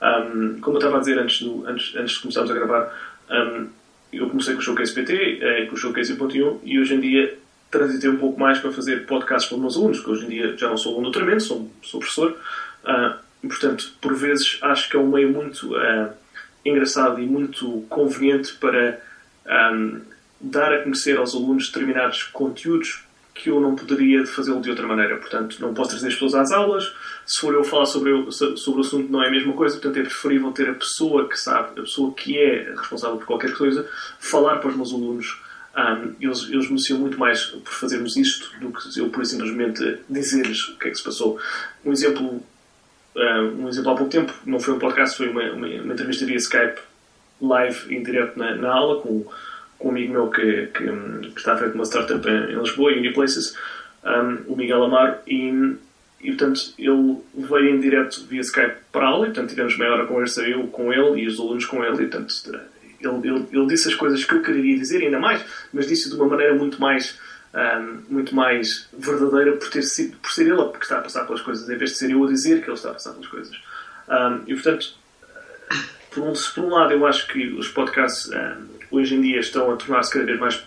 Um, 0.03 0.61
como 0.61 0.77
eu 0.77 0.81
estava 0.81 0.99
a 0.99 1.01
dizer 1.01 1.19
antes, 1.19 1.41
do, 1.41 1.67
antes, 1.67 1.97
antes 1.97 2.15
de 2.15 2.21
começarmos 2.21 2.51
a 2.51 2.55
gravar, 2.55 2.93
eu 4.13 4.29
comecei 4.29 4.55
com 4.55 4.61
o 4.61 4.63
Showcase 4.63 4.95
PT, 4.95 5.39
eh, 5.43 5.67
com 5.67 5.75
o 5.75 5.79
Showcase 5.79 6.15
1.1 6.15 6.61
e 6.65 6.79
hoje 6.79 6.95
em 6.95 7.01
dia 7.01 7.39
transitei 7.79 8.11
um 8.11 8.17
pouco 8.17 8.39
mais 8.39 8.59
para 8.59 8.73
fazer 8.73 9.07
podcasts 9.07 9.49
para 9.49 9.57
os 9.57 9.61
meus 9.61 9.77
alunos, 9.77 10.01
que 10.01 10.11
hoje 10.11 10.25
em 10.27 10.29
dia 10.29 10.57
já 10.57 10.69
não 10.69 10.77
sou 10.77 10.93
aluno 10.93 11.07
de 11.07 11.13
doutoramento, 11.13 11.43
sou, 11.43 11.71
sou 11.83 12.01
professor. 12.01 12.37
Uh, 12.85 13.49
portanto, 13.49 13.93
por 14.01 14.15
vezes 14.15 14.59
acho 14.63 14.89
que 14.89 14.97
é 14.97 14.99
um 14.99 15.09
meio 15.09 15.31
muito 15.31 15.75
uh, 15.75 16.11
engraçado 16.65 17.21
e 17.21 17.27
muito 17.27 17.85
conveniente 17.89 18.55
para 18.55 19.01
um, 19.73 20.01
dar 20.41 20.73
a 20.73 20.83
conhecer 20.83 21.17
aos 21.19 21.35
alunos 21.35 21.69
determinados 21.69 22.25
conteúdos 22.25 23.05
que 23.35 23.51
eu 23.51 23.61
não 23.61 23.77
poderia 23.77 24.25
fazê-lo 24.27 24.61
de 24.61 24.71
outra 24.71 24.87
maneira. 24.87 25.17
Portanto, 25.17 25.59
não 25.61 25.75
posso 25.75 25.91
trazer 25.91 26.09
as 26.09 26.15
pessoas 26.15 26.35
às 26.35 26.51
aulas. 26.51 26.93
Se 27.27 27.41
for 27.41 27.53
eu 27.53 27.63
falar 27.63 27.85
sobre, 27.85 28.11
o, 28.11 28.33
sobre 28.33 28.81
o 28.81 28.85
assunto, 28.85 29.13
não 29.13 29.23
é 29.23 29.29
a 29.29 29.31
mesma 29.31 29.53
coisa. 29.53 29.75
Portanto, 29.75 29.99
é 29.99 30.03
preferível 30.03 30.51
ter 30.53 30.71
a 30.71 30.75
pessoa 30.75 31.29
que 31.29 31.39
sabe, 31.39 31.79
a 31.79 31.83
pessoa 31.83 32.15
que 32.15 32.39
é 32.39 32.73
responsável 32.75 33.19
por 33.19 33.27
qualquer 33.27 33.53
coisa, 33.53 33.87
falar 34.19 34.57
para 34.57 34.71
os 34.71 34.77
meus 34.77 34.93
alunos 34.93 35.39
um, 35.77 36.15
eles, 36.21 36.49
eles 36.49 36.69
mereciam 36.69 36.99
muito 36.99 37.19
mais 37.19 37.45
por 37.45 37.73
fazermos 37.73 38.17
isto 38.17 38.51
do 38.59 38.73
que 38.73 38.99
eu, 38.99 39.11
por 39.11 39.25
simplesmente, 39.27 39.99
dizer-lhes 40.09 40.69
o 40.69 40.79
que 40.79 40.89
é 40.89 40.91
que 40.91 40.97
se 40.97 41.05
passou. 41.05 41.39
Um 41.85 41.93
exemplo, 41.93 42.43
um, 43.15 43.65
um 43.65 43.69
exemplo 43.69 43.91
há 43.91 43.95
pouco 43.95 44.11
tempo, 44.11 44.33
não 44.47 44.59
foi 44.59 44.75
um 44.75 44.79
podcast, 44.79 45.17
foi 45.17 45.29
uma, 45.29 45.43
uma, 45.53 45.67
uma 45.67 45.93
entrevista 45.93 46.25
via 46.25 46.37
Skype, 46.37 46.81
live, 47.43 47.95
em 47.95 48.03
direto 48.03 48.39
na, 48.39 48.55
na 48.55 48.73
aula, 48.73 49.03
com, 49.03 49.27
com 49.79 49.89
um 49.89 49.91
amigo 49.91 50.13
meu 50.15 50.31
que, 50.31 50.69
que, 50.69 50.85
que 51.31 51.39
está 51.39 51.53
a 51.53 51.57
frente 51.59 51.73
de 51.73 51.77
uma 51.77 51.85
startup 51.85 52.27
em, 52.27 52.53
em 52.53 52.59
Lisboa, 52.59 52.93
Uniplaces, 52.93 53.55
um, 54.03 54.53
o 54.53 54.57
Miguel 54.57 54.83
Amaro, 54.83 55.17
e, 55.27 55.77
e 56.23 56.29
portanto 56.33 56.73
ele 56.79 57.19
veio 57.35 57.77
em 57.77 57.81
direto 57.81 58.25
via 58.27 58.41
Skype 58.41 58.77
para 58.91 59.05
a 59.05 59.09
aula, 59.09 59.27
e 59.27 59.31
portanto 59.31 59.51
tivemos 59.51 59.77
meia 59.77 59.93
hora 59.93 60.07
conversa 60.07 60.41
eu 60.49 60.67
com 60.69 60.91
ele 60.91 61.21
e 61.21 61.27
os 61.27 61.39
alunos 61.39 61.67
com 61.67 61.85
ele, 61.85 62.05
e 62.05 62.07
portanto 62.07 62.33
ele, 63.07 63.29
ele, 63.29 63.47
ele, 63.53 63.67
disse 63.67 63.89
as 63.89 63.95
coisas 63.95 64.25
que 64.25 64.35
eu 64.35 64.43
queria 64.43 64.77
dizer, 64.77 65.03
ainda 65.03 65.19
mais, 65.19 65.45
mas 65.73 65.87
disse 65.87 66.09
de 66.09 66.17
uma 66.17 66.27
maneira 66.27 66.55
muito 66.55 66.81
mais, 66.81 67.19
um, 67.55 68.03
muito 68.09 68.35
mais 68.35 68.89
verdadeira 68.97 69.53
por, 69.53 69.71
ter 69.71 69.83
sido, 69.83 70.17
por 70.19 70.31
ser 70.31 70.47
ele 70.47 70.69
que 70.73 70.83
está 70.83 70.99
a 70.99 71.03
passar 71.03 71.25
pelas 71.25 71.41
coisas, 71.41 71.69
em 71.69 71.77
vez 71.77 71.93
de 71.93 71.97
ser 71.97 72.11
eu 72.11 72.25
a 72.25 72.29
dizer 72.29 72.63
que 72.63 72.69
ele 72.69 72.77
está 72.77 72.91
a 72.91 72.95
passar 72.95 73.13
pelas 73.13 73.29
coisas. 73.29 73.57
Um, 74.09 74.43
e 74.47 74.55
portanto, 74.55 74.95
por 76.11 76.23
um, 76.23 76.33
por 76.33 76.65
um 76.65 76.69
lado, 76.69 76.93
eu 76.93 77.07
acho 77.07 77.27
que 77.29 77.49
os 77.49 77.69
podcasts 77.69 78.31
um, 78.31 78.67
hoje 78.91 79.15
em 79.15 79.21
dia 79.21 79.41
estão 79.41 79.71
a 79.73 79.77
tornar-se 79.77 80.13
cada 80.13 80.25
vez 80.25 80.39
mais 80.39 80.63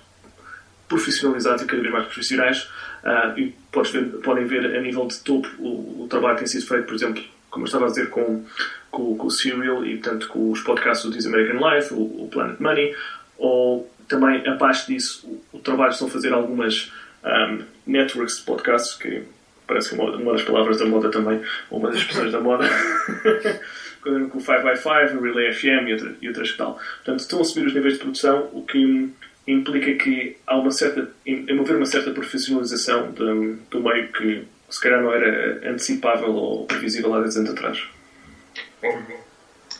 profissionalizados 0.87 1.61
e 1.61 1.65
cada 1.65 1.81
vez 1.81 1.93
mais 1.93 2.05
profissionais. 2.05 2.69
Uh, 3.03 3.39
e 3.39 3.55
ver, 3.91 4.05
podem 4.21 4.45
ver 4.45 4.75
a 4.75 4.81
nível 4.81 5.07
de 5.07 5.19
topo 5.19 5.47
o, 5.59 6.03
o 6.03 6.07
trabalho 6.09 6.35
que 6.35 6.43
tem 6.43 6.47
sido 6.47 6.67
feito, 6.67 6.85
por 6.85 6.95
exemplo, 6.95 7.23
como 7.49 7.63
eu 7.63 7.67
estava 7.67 7.85
a 7.85 7.89
dizer, 7.89 8.09
com, 8.09 8.43
com, 8.91 9.17
com 9.17 9.27
o 9.27 9.31
Serial 9.31 9.85
e, 9.85 9.97
portanto, 9.97 10.27
com 10.27 10.51
os 10.51 10.61
podcasts 10.61 11.05
do 11.05 11.11
This 11.11 11.25
American 11.25 11.69
Life, 11.69 11.93
o, 11.93 12.23
o 12.23 12.29
Planet 12.31 12.59
Money, 12.59 12.95
ou 13.37 13.89
também, 14.07 14.45
abaixo 14.47 14.87
disso, 14.87 15.27
o, 15.27 15.57
o 15.57 15.59
trabalho 15.59 15.91
estão 15.91 16.07
a 16.07 16.11
fazer 16.11 16.33
algumas 16.33 16.91
um, 17.23 17.63
networks 17.85 18.37
de 18.37 18.43
podcasts, 18.43 18.95
que 18.95 19.23
parece 19.67 19.89
que 19.89 19.95
uma, 19.95 20.15
uma 20.15 20.33
das 20.33 20.43
palavras 20.43 20.79
da 20.79 20.85
moda 20.85 21.09
também, 21.09 21.41
ou 21.69 21.79
uma 21.79 21.89
das 21.89 21.99
expressões 21.99 22.31
da 22.31 22.39
moda, 22.39 22.67
com 24.01 24.37
o 24.37 24.41
5x5, 24.41 25.17
o 25.17 25.21
Relay 25.21 25.53
FM 25.53 25.87
e, 25.87 25.93
outra, 25.93 26.15
e 26.21 26.27
outras 26.27 26.51
que 26.51 26.57
tal. 26.57 26.79
Portanto, 26.97 27.19
estão 27.19 27.41
a 27.41 27.43
subir 27.43 27.67
os 27.67 27.73
níveis 27.73 27.93
de 27.95 27.99
produção, 27.99 28.49
o 28.53 28.63
que 28.63 29.09
implica 29.47 29.93
que 30.03 30.37
há 30.45 30.57
uma 30.57 30.71
certa, 30.71 31.09
em 31.25 31.45
haver 31.59 31.75
uma 31.75 31.85
certa 31.85 32.11
profissionalização 32.11 33.11
do, 33.11 33.81
meio 33.81 34.07
que 34.09 34.45
se 34.69 34.81
calhar 34.81 35.01
não 35.01 35.13
era 35.13 35.69
antecipável 35.69 36.33
ou 36.33 36.65
previsível 36.65 37.13
há 37.13 37.21
10 37.21 37.37
anos 37.37 37.49
atrás. 37.51 37.83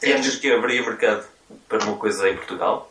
E 0.02 0.14
achas 0.14 0.36
que 0.36 0.52
haveria 0.52 0.82
mercado 0.82 1.26
para 1.68 1.84
uma 1.84 1.98
coisa 1.98 2.30
em 2.30 2.36
Portugal? 2.36 2.90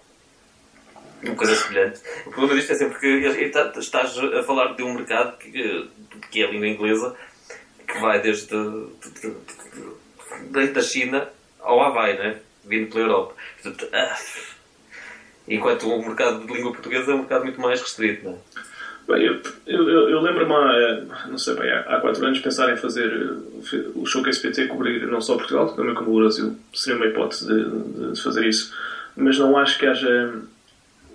uma 1.23 1.35
coisa 1.35 1.57
semelhante. 1.57 2.01
O 2.27 2.31
problema 2.31 2.55
disto 2.55 2.73
é 2.73 2.75
sempre 2.77 2.99
que 2.99 3.49
tá, 3.49 3.73
estás 3.77 4.17
a 4.19 4.43
falar 4.45 4.75
de 4.75 4.83
um 4.83 4.95
mercado 4.95 5.37
que, 5.39 5.91
que 6.31 6.43
é 6.43 6.47
a 6.47 6.51
língua 6.51 6.69
inglesa, 6.69 7.17
que 7.87 7.99
vai 7.99 8.21
desde 8.21 8.55
da 10.73 10.81
China 10.81 11.29
ao 11.61 11.81
Havaí, 11.81 12.17
né? 12.17 12.41
vindo 12.65 12.91
pela 12.91 13.05
Europa. 13.05 13.35
Portanto, 13.63 13.89
ah, 13.93 14.19
enquanto 15.49 15.89
o 15.89 16.07
mercado 16.07 16.47
de 16.47 16.53
língua 16.53 16.73
portuguesa 16.73 17.11
é 17.11 17.15
um 17.15 17.19
mercado 17.19 17.45
muito 17.45 17.61
mais 17.61 17.81
restrito. 17.81 18.25
Não 18.25 18.35
é? 18.35 18.39
Bem, 19.09 19.25
eu, 19.25 19.41
eu, 19.67 20.11
eu 20.11 20.21
lembro-me 20.21 20.53
há, 20.53 21.27
não 21.29 21.39
sei 21.39 21.55
bem, 21.55 21.71
há 21.71 21.99
quatro 21.99 22.27
anos 22.27 22.41
pensar 22.41 22.71
em 22.71 22.77
fazer 22.77 23.11
o 23.95 24.05
Showcase 24.05 24.43
PT 24.43 24.67
cobrir 24.67 25.07
não 25.07 25.21
só 25.23 25.37
Portugal, 25.37 25.75
também 25.75 25.95
como 25.95 26.13
o 26.13 26.21
Brasil. 26.21 26.55
Seria 26.75 26.99
uma 26.99 27.07
hipótese 27.07 27.47
de, 27.47 28.13
de 28.13 28.23
fazer 28.23 28.47
isso. 28.47 28.75
Mas 29.17 29.39
não 29.39 29.57
acho 29.57 29.79
que 29.79 29.87
haja 29.87 30.35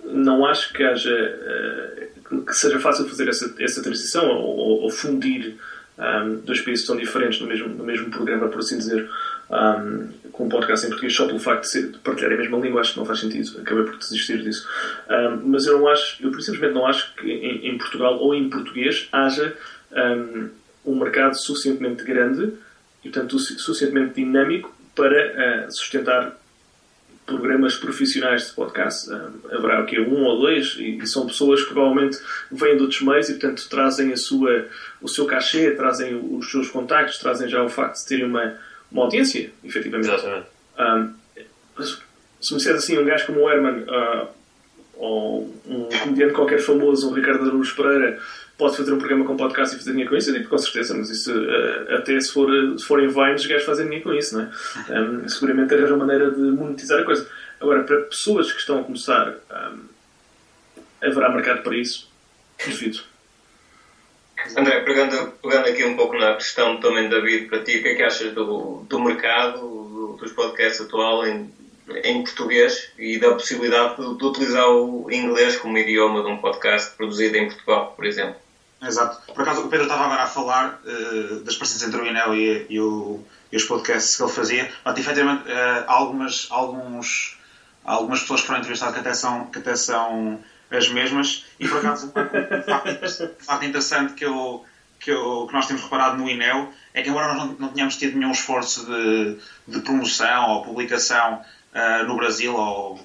não 0.04 0.44
acho 0.44 0.72
que 0.72 0.82
haja 0.82 1.14
eh, 1.14 2.08
que 2.44 2.52
seja 2.52 2.78
fácil 2.80 3.08
fazer 3.08 3.28
essa, 3.28 3.54
essa 3.58 3.82
transição 3.82 4.28
ou, 4.28 4.82
ou 4.82 4.90
fundir 4.90 5.56
um, 5.98 6.36
dois 6.40 6.60
países 6.60 6.86
tão 6.86 6.96
diferentes 6.96 7.40
no 7.40 7.46
mesmo, 7.46 7.68
no 7.68 7.84
mesmo 7.84 8.10
programa, 8.10 8.48
por 8.48 8.58
assim 8.58 8.78
dizer, 8.78 9.08
um, 9.50 10.08
com 10.32 10.46
um 10.46 10.48
podcast 10.48 10.84
em 10.84 10.88
português 10.88 11.14
só 11.14 11.26
pelo 11.26 11.38
facto 11.38 11.62
de, 11.62 11.68
ser, 11.68 11.92
de 11.92 11.98
partilhar 11.98 12.32
a 12.32 12.36
mesma 12.36 12.58
língua, 12.58 12.80
acho 12.80 12.92
que 12.92 12.98
não 12.98 13.06
faz 13.06 13.20
sentido. 13.20 13.60
Acabei 13.60 13.84
por 13.84 13.96
desistir 13.98 14.42
disso. 14.42 14.68
Um, 15.08 15.50
mas 15.50 15.66
eu 15.66 15.78
não 15.78 15.88
acho, 15.88 16.22
eu 16.22 16.32
simplesmente 16.40 16.74
não 16.74 16.86
acho 16.86 17.14
que 17.14 17.30
em, 17.30 17.68
em 17.68 17.78
Portugal 17.78 18.18
ou 18.18 18.34
em 18.34 18.50
português 18.50 19.08
haja 19.12 19.56
um, 20.84 20.96
mercado 20.96 21.34
suficientemente 21.36 22.02
grande 22.04 22.52
e, 23.04 23.08
portanto, 23.08 23.38
suficientemente 23.38 24.14
dinâmico 24.14 24.74
para 24.94 25.66
uh, 25.66 25.72
sustentar 25.72 26.36
programas 27.26 27.76
profissionais 27.76 28.48
de 28.48 28.52
podcast. 28.52 29.10
haverá 29.50 29.82
o 29.82 29.86
quê? 29.86 30.00
Um 30.00 30.24
ou 30.24 30.40
dois, 30.40 30.76
e, 30.78 30.98
e, 30.98 31.06
são 31.06 31.26
pessoas 31.26 31.62
que 31.62 31.72
provavelmente 31.72 32.18
vêm 32.50 32.76
de 32.76 32.82
outros 32.82 33.00
meios 33.00 33.28
e, 33.28 33.32
portanto, 33.34 33.66
trazem 33.68 34.12
a 34.12 34.16
sua, 34.16 34.66
o 35.00 35.08
seu 35.08 35.26
cachê, 35.26 35.70
trazem 35.72 36.14
os 36.14 36.50
seus 36.50 36.68
contactos, 36.68 37.18
trazem 37.18 37.48
já 37.48 37.62
o 37.62 37.68
facto 37.68 38.00
de 38.00 38.06
terem 38.06 38.26
uma, 38.26 38.56
uma 38.90 39.04
audiência, 39.04 39.50
efetivamente. 39.62 40.10
Exatamente. 40.10 40.46
Um, 40.78 41.14
se 42.40 42.52
me 42.52 42.58
disseres 42.58 42.84
assim, 42.84 42.98
um 42.98 43.04
gajo 43.04 43.26
como 43.26 43.40
o 43.40 43.50
Herman, 43.50 43.84
uh, 43.84 44.28
ou 44.96 45.54
um 45.66 45.88
comediante 46.02 46.34
qualquer 46.34 46.60
famoso, 46.60 47.10
um 47.10 47.14
Ricardo 47.14 47.48
Araújo 47.48 47.74
Pereira, 47.74 48.20
pode 48.56 48.76
fazer 48.76 48.92
um 48.92 48.98
programa 48.98 49.24
com 49.24 49.36
podcast 49.36 49.74
e 49.74 49.78
fazer 49.78 49.90
dinheiro 49.90 50.10
com 50.10 50.16
isso, 50.16 50.30
eu 50.30 50.34
digo 50.34 50.48
com 50.48 50.58
certeza, 50.58 50.94
mas 50.94 51.10
isso 51.10 51.32
uh, 51.32 51.94
até 51.96 52.18
se, 52.20 52.32
for, 52.32 52.48
se 52.78 52.84
forem 52.84 53.08
Vines, 53.08 53.42
os 53.42 53.46
gajos 53.46 53.64
fazem 53.64 53.86
dinheiro 53.86 54.04
com 54.04 54.14
isso, 54.14 54.36
não 54.36 54.44
é? 54.44 55.00
Um, 55.00 55.28
seguramente 55.28 55.74
arranjam 55.74 55.98
maneira 55.98 56.30
de 56.30 56.40
monetizar 56.40 57.00
a 57.00 57.04
coisa. 57.04 57.28
Agora, 57.60 57.82
para 57.82 58.00
pessoas 58.02 58.52
que 58.52 58.60
estão 58.60 58.80
a 58.80 58.84
começar, 58.84 59.34
um, 59.50 59.80
haverá 61.02 61.30
mercado 61.30 61.62
para 61.62 61.76
isso? 61.76 62.08
Duvido. 62.64 63.00
André, 64.56 64.80
pegando, 64.80 65.32
pegando 65.42 65.68
aqui 65.68 65.84
um 65.84 65.96
pouco 65.96 66.16
na 66.16 66.34
questão 66.34 66.78
também, 66.78 67.08
David, 67.08 67.48
para 67.48 67.64
ti, 67.64 67.78
o 67.78 67.82
que 67.82 67.88
é 67.88 67.94
que 67.94 68.02
achas 68.02 68.32
do, 68.32 68.84
do 68.88 69.00
mercado, 69.00 69.60
do, 69.60 70.16
dos 70.20 70.32
podcasts 70.32 70.82
atual 70.82 71.26
em, 71.26 71.50
em 72.04 72.22
português 72.22 72.90
e 72.98 73.18
da 73.18 73.32
possibilidade 73.32 73.96
de, 73.96 74.18
de, 74.18 74.24
utilizar 74.24 74.68
o 74.68 75.10
inglês 75.10 75.56
como 75.56 75.78
idioma 75.78 76.22
de 76.22 76.28
um 76.28 76.36
podcast 76.38 76.94
produzido 76.96 77.36
em 77.36 77.48
Portugal, 77.48 77.94
por 77.96 78.04
exemplo? 78.04 78.43
Exato. 78.86 79.32
Por 79.32 79.42
acaso, 79.42 79.62
o 79.62 79.68
Pedro 79.68 79.86
estava 79.86 80.04
agora 80.04 80.22
a 80.22 80.26
falar 80.26 80.80
uh, 80.84 81.40
das 81.40 81.56
parecenças 81.56 81.88
entre 81.88 82.00
o 82.00 82.06
Inel 82.06 82.34
e, 82.34 82.66
e, 82.68 82.80
o, 82.80 83.24
e, 83.50 83.56
os 83.56 83.64
podcasts 83.64 84.16
que 84.16 84.22
ele 84.22 84.32
fazia. 84.32 84.72
Mas, 84.84 84.98
efetivamente, 84.98 85.48
uh, 85.48 85.84
algumas, 85.86 86.46
alguns, 86.50 87.38
algumas 87.84 88.20
pessoas 88.20 88.40
foram 88.42 88.60
entrevistadas 88.60 88.94
que 88.94 89.00
até 89.00 89.14
são, 89.14 89.46
que 89.46 89.58
até 89.58 89.76
são 89.76 90.40
as 90.70 90.88
mesmas. 90.88 91.44
E, 91.58 91.68
por 91.68 91.78
acaso, 91.78 92.12
um 92.14 93.44
facto 93.44 93.64
interessante 93.64 94.14
que, 94.14 94.24
eu, 94.24 94.64
que, 95.00 95.10
eu, 95.10 95.46
que 95.48 95.54
nós 95.54 95.66
temos 95.66 95.82
reparado 95.82 96.16
no 96.16 96.28
INEL 96.28 96.72
é 96.92 97.02
que, 97.02 97.08
embora 97.08 97.34
nós 97.34 97.38
não, 97.38 97.56
não 97.58 97.68
tenhamos 97.68 97.96
tido 97.96 98.18
nenhum 98.18 98.32
esforço 98.32 98.86
de, 98.86 99.38
de 99.66 99.80
promoção 99.80 100.50
ou 100.50 100.64
publicação 100.64 101.42
uh, 101.74 102.06
no 102.06 102.16
Brasil 102.16 102.54
ou 102.54 103.00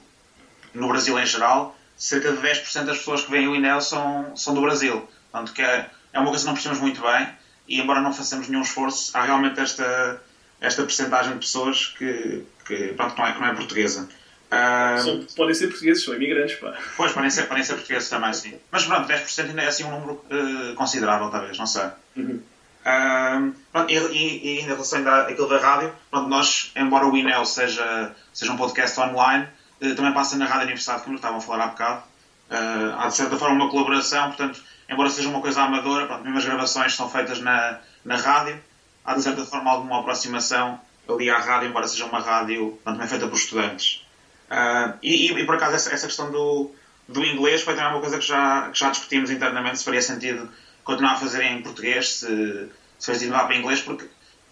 no 0.73 0.87
Brasil 0.87 1.17
em 1.19 1.25
geral, 1.25 1.75
cerca 1.97 2.31
de 2.31 2.37
10% 2.37 2.85
das 2.85 2.97
pessoas 2.97 3.23
que 3.23 3.31
veem 3.31 3.47
o 3.47 3.55
INEL 3.55 3.81
são, 3.81 4.35
são 4.35 4.53
do 4.53 4.61
Brasil. 4.61 5.07
Portanto, 5.31 5.53
que 5.53 5.61
é, 5.61 5.89
é 6.13 6.19
uma 6.19 6.29
coisa 6.29 6.43
que 6.43 6.47
não 6.47 6.53
percebemos 6.53 6.81
muito 6.81 7.01
bem 7.01 7.27
e, 7.67 7.79
embora 7.79 8.01
não 8.01 8.13
façamos 8.13 8.47
nenhum 8.49 8.63
esforço, 8.63 9.15
há 9.15 9.23
realmente 9.23 9.59
esta, 9.59 10.21
esta 10.59 10.83
percentagem 10.83 11.33
de 11.33 11.39
pessoas 11.39 11.87
que, 11.97 12.45
que, 12.65 12.93
pronto, 12.93 13.17
não, 13.17 13.27
é, 13.27 13.31
que 13.33 13.39
não 13.39 13.47
é 13.47 13.53
portuguesa. 13.53 14.09
Uh, 14.49 15.27
podem 15.35 15.53
ser 15.53 15.67
portugueses, 15.67 16.03
são 16.03 16.15
imigrantes, 16.15 16.55
pá. 16.55 16.75
Pois, 16.97 17.11
podem 17.11 17.29
ser, 17.29 17.43
podem 17.43 17.63
ser 17.63 17.75
portugueses 17.75 18.09
também, 18.09 18.33
sim. 18.33 18.59
Mas 18.71 18.83
pronto, 18.85 19.07
10% 19.07 19.45
ainda 19.45 19.61
é 19.61 19.67
assim 19.67 19.83
um 19.83 19.91
número 19.91 20.13
uh, 20.13 20.73
considerável, 20.73 21.29
talvez, 21.29 21.57
não 21.57 21.67
sei. 21.67 21.89
Uhum. 22.17 22.41
Uh, 22.79 23.53
pronto, 23.71 23.91
e, 23.91 23.97
e, 23.97 24.47
e, 24.47 24.59
em 24.61 24.63
relação 24.63 24.97
ainda 24.97 25.27
àquilo 25.27 25.47
da 25.47 25.59
rádio, 25.59 25.93
pronto, 26.09 26.27
nós, 26.27 26.71
embora 26.75 27.05
o 27.05 27.15
INEL 27.15 27.45
seja, 27.45 28.15
seja 28.33 28.51
um 28.51 28.57
podcast 28.57 28.99
online, 28.99 29.47
uh, 29.81 29.95
também 29.95 30.13
passa 30.13 30.35
na 30.35 30.45
Rádio 30.45 30.63
Universidade, 30.63 31.03
como 31.03 31.17
estavam 31.17 31.37
a 31.37 31.41
falar 31.41 31.65
há 31.65 31.67
bocado. 31.67 32.03
Uh, 32.49 32.95
há 32.97 33.07
de 33.07 33.15
certa 33.15 33.37
forma 33.37 33.55
uma 33.55 33.69
colaboração, 33.69 34.29
portanto, 34.29 34.63
embora 34.89 35.09
seja 35.09 35.29
uma 35.29 35.41
coisa 35.41 35.61
amadora, 35.61 36.07
pronto, 36.07 36.23
mesmo 36.23 36.37
as 36.37 36.45
gravações 36.45 36.95
são 36.95 37.09
feitas 37.09 37.39
na, 37.39 37.79
na 38.03 38.15
rádio, 38.15 38.61
há 39.05 39.13
de 39.13 39.21
certa 39.21 39.45
forma 39.45 39.71
alguma 39.71 39.99
aproximação 39.99 40.79
ali 41.07 41.29
à 41.29 41.37
rádio, 41.39 41.69
embora 41.69 41.87
seja 41.87 42.05
uma 42.05 42.19
rádio 42.19 42.79
também 42.83 43.07
feita 43.07 43.27
por 43.27 43.35
estudantes. 43.35 44.05
Uh, 44.49 44.97
e, 45.01 45.31
e, 45.31 45.45
por 45.45 45.55
acaso 45.55 45.75
essa, 45.75 45.93
essa, 45.93 46.07
questão 46.07 46.31
do, 46.31 46.71
do 47.07 47.23
inglês 47.23 47.61
foi 47.61 47.75
também 47.75 47.91
uma 47.91 48.01
coisa 48.01 48.17
que 48.17 48.25
já, 48.25 48.69
que 48.69 48.79
já 48.79 48.89
discutimos 48.89 49.29
internamente 49.29 49.77
se 49.77 49.85
faria 49.85 50.01
sentido 50.01 50.49
continuar 50.83 51.13
a 51.13 51.17
fazer 51.17 51.43
em 51.43 51.61
português, 51.61 52.13
se, 52.13 52.69
se 52.97 53.05
faz 53.05 53.19
sentido 53.19 53.33
para 53.33 53.55
inglês, 53.55 53.81
porque 53.81 54.07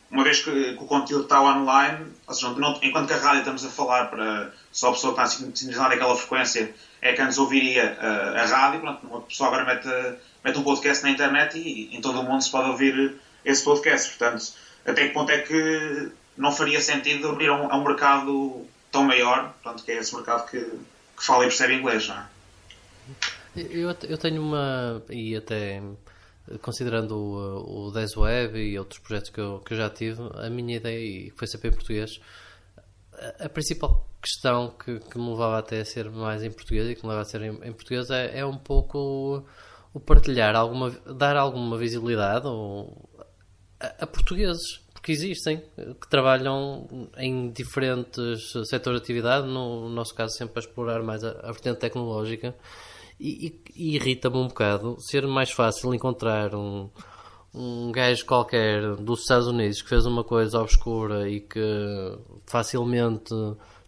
uma 0.10 0.24
vez 0.24 0.40
que, 0.40 0.52
que, 0.52 0.84
o 0.84 0.88
conteúdo 0.88 1.24
está 1.24 1.42
online, 1.42 2.08
ou 2.26 2.34
seja, 2.34 2.52
não, 2.54 2.80
enquanto 2.82 3.08
que 3.08 3.14
a 3.14 3.18
rádio 3.18 3.40
estamos 3.40 3.66
a 3.66 3.70
falar 3.70 4.06
para 4.06 4.52
só 4.72 4.90
a 4.90 4.94
pessoa 4.94 5.14
que 5.14 5.22
está 5.22 5.38
sintonizada 5.38 5.90
naquela 5.90 6.16
frequência 6.16 6.74
é 7.02 7.14
que 7.14 7.22
antes 7.22 7.38
ouviria 7.38 7.98
uh, 8.00 8.38
a 8.38 8.46
rádio, 8.46 8.80
pronto, 8.80 9.06
uma 9.06 9.22
pessoa 9.22 9.50
agora 9.50 9.66
mete, 9.66 10.18
mete 10.44 10.58
um 10.58 10.64
podcast 10.64 11.04
na 11.04 11.10
internet 11.10 11.58
e, 11.58 11.96
em 11.96 12.02
todo 12.02 12.20
o 12.20 12.24
mundo 12.24 12.42
se 12.42 12.50
pode 12.50 12.70
ouvir 12.70 13.16
esse 13.44 13.64
podcast. 13.64 14.10
Portanto, 14.18 14.54
até 14.86 15.08
que 15.08 15.14
ponto 15.14 15.32
é 15.32 15.40
que 15.40 16.12
não 16.38 16.52
faria 16.52 16.80
sentido 16.80 17.30
abrir 17.30 17.50
a 17.50 17.56
um, 17.56 17.72
a 17.72 17.78
um 17.78 17.84
mercado 17.84 18.66
tão 18.92 19.04
maior, 19.04 19.54
portanto, 19.62 19.84
que 19.84 19.92
é 19.92 19.98
esse 19.98 20.16
mercado 20.16 20.50
que, 20.50 20.60
que 20.60 21.26
fala 21.26 21.44
e 21.44 21.48
percebe 21.48 21.74
inglês, 21.74 22.08
não 22.08 22.16
é? 22.16 22.26
Eu, 23.56 23.96
eu 24.04 24.18
tenho 24.18 24.42
uma, 24.42 25.02
e 25.10 25.36
até 25.36 25.82
considerando 26.62 27.16
o, 27.16 27.88
o 27.88 27.92
10 27.92 28.18
Web 28.18 28.60
e 28.60 28.78
outros 28.78 29.00
projetos 29.00 29.30
que 29.30 29.40
eu, 29.40 29.60
que 29.60 29.74
eu 29.74 29.78
já 29.78 29.90
tive, 29.90 30.22
a 30.36 30.50
minha 30.50 30.78
ideia, 30.78 31.00
e 31.00 31.32
que 31.32 31.38
foi 31.38 31.48
sempre 31.48 31.70
em 31.70 31.74
português, 31.74 32.20
a, 33.14 33.46
a 33.46 33.50
principal 33.50 34.08
questão 34.22 34.72
que, 34.72 35.00
que, 35.00 35.18
me 35.18 35.30
levava 35.30 35.60
até 35.60 35.80
a 35.80 35.86
ser 35.86 36.10
mais 36.10 36.44
em 36.44 36.52
português 36.52 36.90
e 36.90 36.96
que 36.96 37.04
me 37.04 37.10
leva 37.10 37.22
a 37.22 37.26
ser 37.26 37.42
em, 37.42 37.52
em 37.64 37.74
português 37.74 38.10
é, 38.10 38.40
é, 38.40 38.46
um 38.46 38.58
pouco 38.58 38.98
o, 38.98 39.44
o, 39.94 40.00
partilhar, 40.00 40.56
alguma, 40.56 40.90
dar 41.16 41.36
alguma 41.38 41.78
visibilidade 41.78 42.48
ou, 42.48 43.08
a, 43.80 44.04
a 44.04 44.08
portugueses 44.08 44.82
que 45.02 45.12
existem, 45.12 45.64
que 46.02 46.10
trabalham 46.10 47.10
em 47.18 47.50
diferentes 47.52 48.52
setores 48.66 49.00
de 49.00 49.06
atividade, 49.06 49.48
no 49.48 49.88
nosso 49.88 50.14
caso 50.14 50.36
sempre 50.36 50.60
a 50.60 50.60
explorar 50.60 51.02
mais 51.02 51.24
a, 51.24 51.32
a 51.44 51.52
vertente 51.52 51.80
tecnológica, 51.80 52.54
e, 53.20 53.62
e, 53.76 53.96
irrita-me 53.96 54.38
um 54.38 54.48
bocado 54.48 54.98
ser 55.00 55.26
mais 55.28 55.52
fácil 55.52 55.94
encontrar 55.94 56.56
um, 56.56 56.90
um 57.54 57.92
gajo 57.92 58.26
qualquer 58.26 58.96
dos 58.96 59.22
Estados 59.22 59.48
Unidos 59.48 59.82
que 59.82 59.90
fez 59.90 60.06
uma 60.06 60.24
coisa 60.24 60.60
obscura 60.60 61.30
e 61.30 61.42
que 61.42 62.18
facilmente 62.46 63.34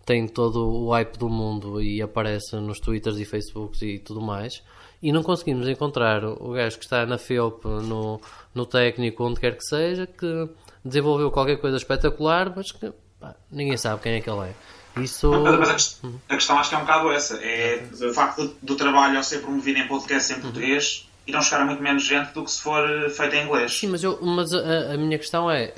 tem 0.05 0.27
todo 0.27 0.67
o 0.67 0.89
hype 0.89 1.17
do 1.17 1.29
mundo 1.29 1.79
e 1.79 2.01
aparece 2.01 2.55
nos 2.55 2.79
Twitters 2.79 3.17
e 3.17 3.25
Facebooks 3.25 3.81
e 3.83 3.99
tudo 3.99 4.19
mais, 4.19 4.63
e 5.03 5.11
não 5.11 5.21
conseguimos 5.21 5.67
encontrar 5.67 6.25
o 6.25 6.51
gajo 6.51 6.79
que 6.79 6.83
está 6.83 7.05
na 7.05 7.19
FEOP, 7.19 7.63
no, 7.65 8.19
no 8.53 8.65
técnico, 8.65 9.23
onde 9.23 9.39
quer 9.39 9.55
que 9.55 9.63
seja, 9.63 10.07
que 10.07 10.49
desenvolveu 10.83 11.29
qualquer 11.29 11.57
coisa 11.57 11.77
espetacular, 11.77 12.51
mas 12.55 12.71
que 12.71 12.91
pá, 13.19 13.35
ninguém 13.51 13.77
sabe 13.77 14.01
quem 14.01 14.13
é 14.13 14.19
que 14.21 14.29
ele 14.29 14.49
é. 14.49 14.55
Isso... 15.03 15.31
Mas 15.31 15.99
a, 16.29 16.35
questão 16.35 16.57
acho 16.59 16.69
que 16.69 16.75
é 16.75 16.77
um 16.77 16.81
bocado 16.81 17.11
essa. 17.11 17.37
É 17.43 17.83
o 17.91 18.13
facto 18.13 18.55
do, 18.61 18.75
trabalho 18.75 19.17
ao 19.17 19.23
ser 19.23 19.39
promovido 19.39 19.79
em 19.79 19.87
podcast 19.87 20.33
em 20.33 20.41
português 20.41 21.05
uhum. 21.05 21.23
e 21.27 21.31
não 21.31 21.41
chegar 21.41 21.61
a 21.61 21.65
muito 21.65 21.81
menos 21.81 22.03
gente 22.03 22.33
do 22.33 22.43
que 22.43 22.51
se 22.51 22.61
for 22.61 23.09
feito 23.09 23.35
em 23.35 23.45
inglês. 23.45 23.79
Sim, 23.79 23.87
mas, 23.87 24.03
eu, 24.03 24.19
mas 24.21 24.53
a, 24.53 24.93
a 24.93 24.97
minha 24.97 25.17
questão 25.17 25.49
é 25.49 25.73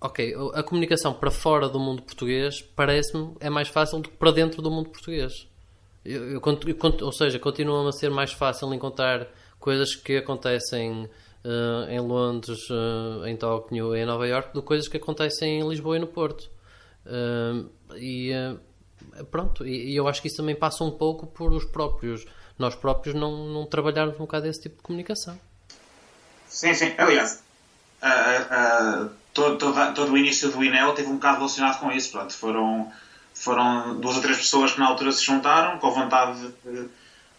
ok, 0.00 0.34
a 0.54 0.62
comunicação 0.62 1.12
para 1.12 1.30
fora 1.30 1.68
do 1.68 1.78
mundo 1.78 2.02
português 2.02 2.62
parece-me 2.62 3.34
é 3.38 3.50
mais 3.50 3.68
fácil 3.68 4.00
do 4.00 4.08
que 4.08 4.16
para 4.16 4.30
dentro 4.30 4.62
do 4.62 4.70
mundo 4.70 4.88
português. 4.88 5.46
Eu, 6.04 6.30
eu, 6.30 6.40
eu, 6.40 6.76
ou 7.02 7.12
seja, 7.12 7.38
continua 7.38 7.86
a 7.86 7.92
ser 7.92 8.10
mais 8.10 8.32
fácil 8.32 8.72
encontrar 8.72 9.28
coisas 9.58 9.94
que 9.94 10.16
acontecem 10.16 11.04
uh, 11.44 11.90
em 11.90 12.00
Londres, 12.00 12.70
uh, 12.70 13.26
em 13.26 13.36
Tóquio 13.36 13.94
e 13.94 14.00
em 14.00 14.06
Nova 14.06 14.26
York 14.26 14.54
do 14.54 14.62
que 14.62 14.68
coisas 14.68 14.88
que 14.88 14.96
acontecem 14.96 15.60
em 15.60 15.68
Lisboa 15.68 15.96
e 15.96 16.00
no 16.00 16.06
Porto. 16.06 16.50
E 17.96 18.32
Pronto, 19.30 19.66
e, 19.66 19.92
e 19.92 19.96
eu 19.96 20.08
acho 20.08 20.20
que 20.20 20.28
isso 20.28 20.36
também 20.36 20.54
passa 20.54 20.84
um 20.84 20.90
pouco 20.90 21.26
por 21.26 21.52
os 21.52 21.64
próprios, 21.64 22.26
nós 22.58 22.74
próprios 22.74 23.14
não, 23.14 23.48
não 23.48 23.66
trabalharmos 23.66 24.16
um 24.16 24.20
bocado 24.20 24.46
esse 24.46 24.62
tipo 24.62 24.76
de 24.76 24.82
comunicação. 24.82 25.38
Sim, 26.48 26.74
sim. 26.74 26.94
Aliás, 26.98 27.42
uh, 28.02 29.04
uh, 29.04 29.10
todo, 29.32 29.58
todo, 29.58 29.94
todo, 29.94 30.12
o 30.12 30.18
início 30.18 30.50
do 30.50 30.62
INEL 30.62 30.92
teve 30.94 31.08
um 31.08 31.14
bocado 31.14 31.38
relacionado 31.38 31.80
com 31.80 31.90
isso. 31.90 32.12
Pronto, 32.12 32.32
foram, 32.32 32.92
foram 33.34 34.00
duas 34.00 34.16
ou 34.16 34.22
três 34.22 34.38
pessoas 34.38 34.72
que 34.72 34.80
na 34.80 34.86
altura 34.86 35.12
se 35.12 35.24
juntaram 35.24 35.78
com 35.78 35.86
a 35.86 35.90
vontade 35.90 36.52
de, 36.64 36.88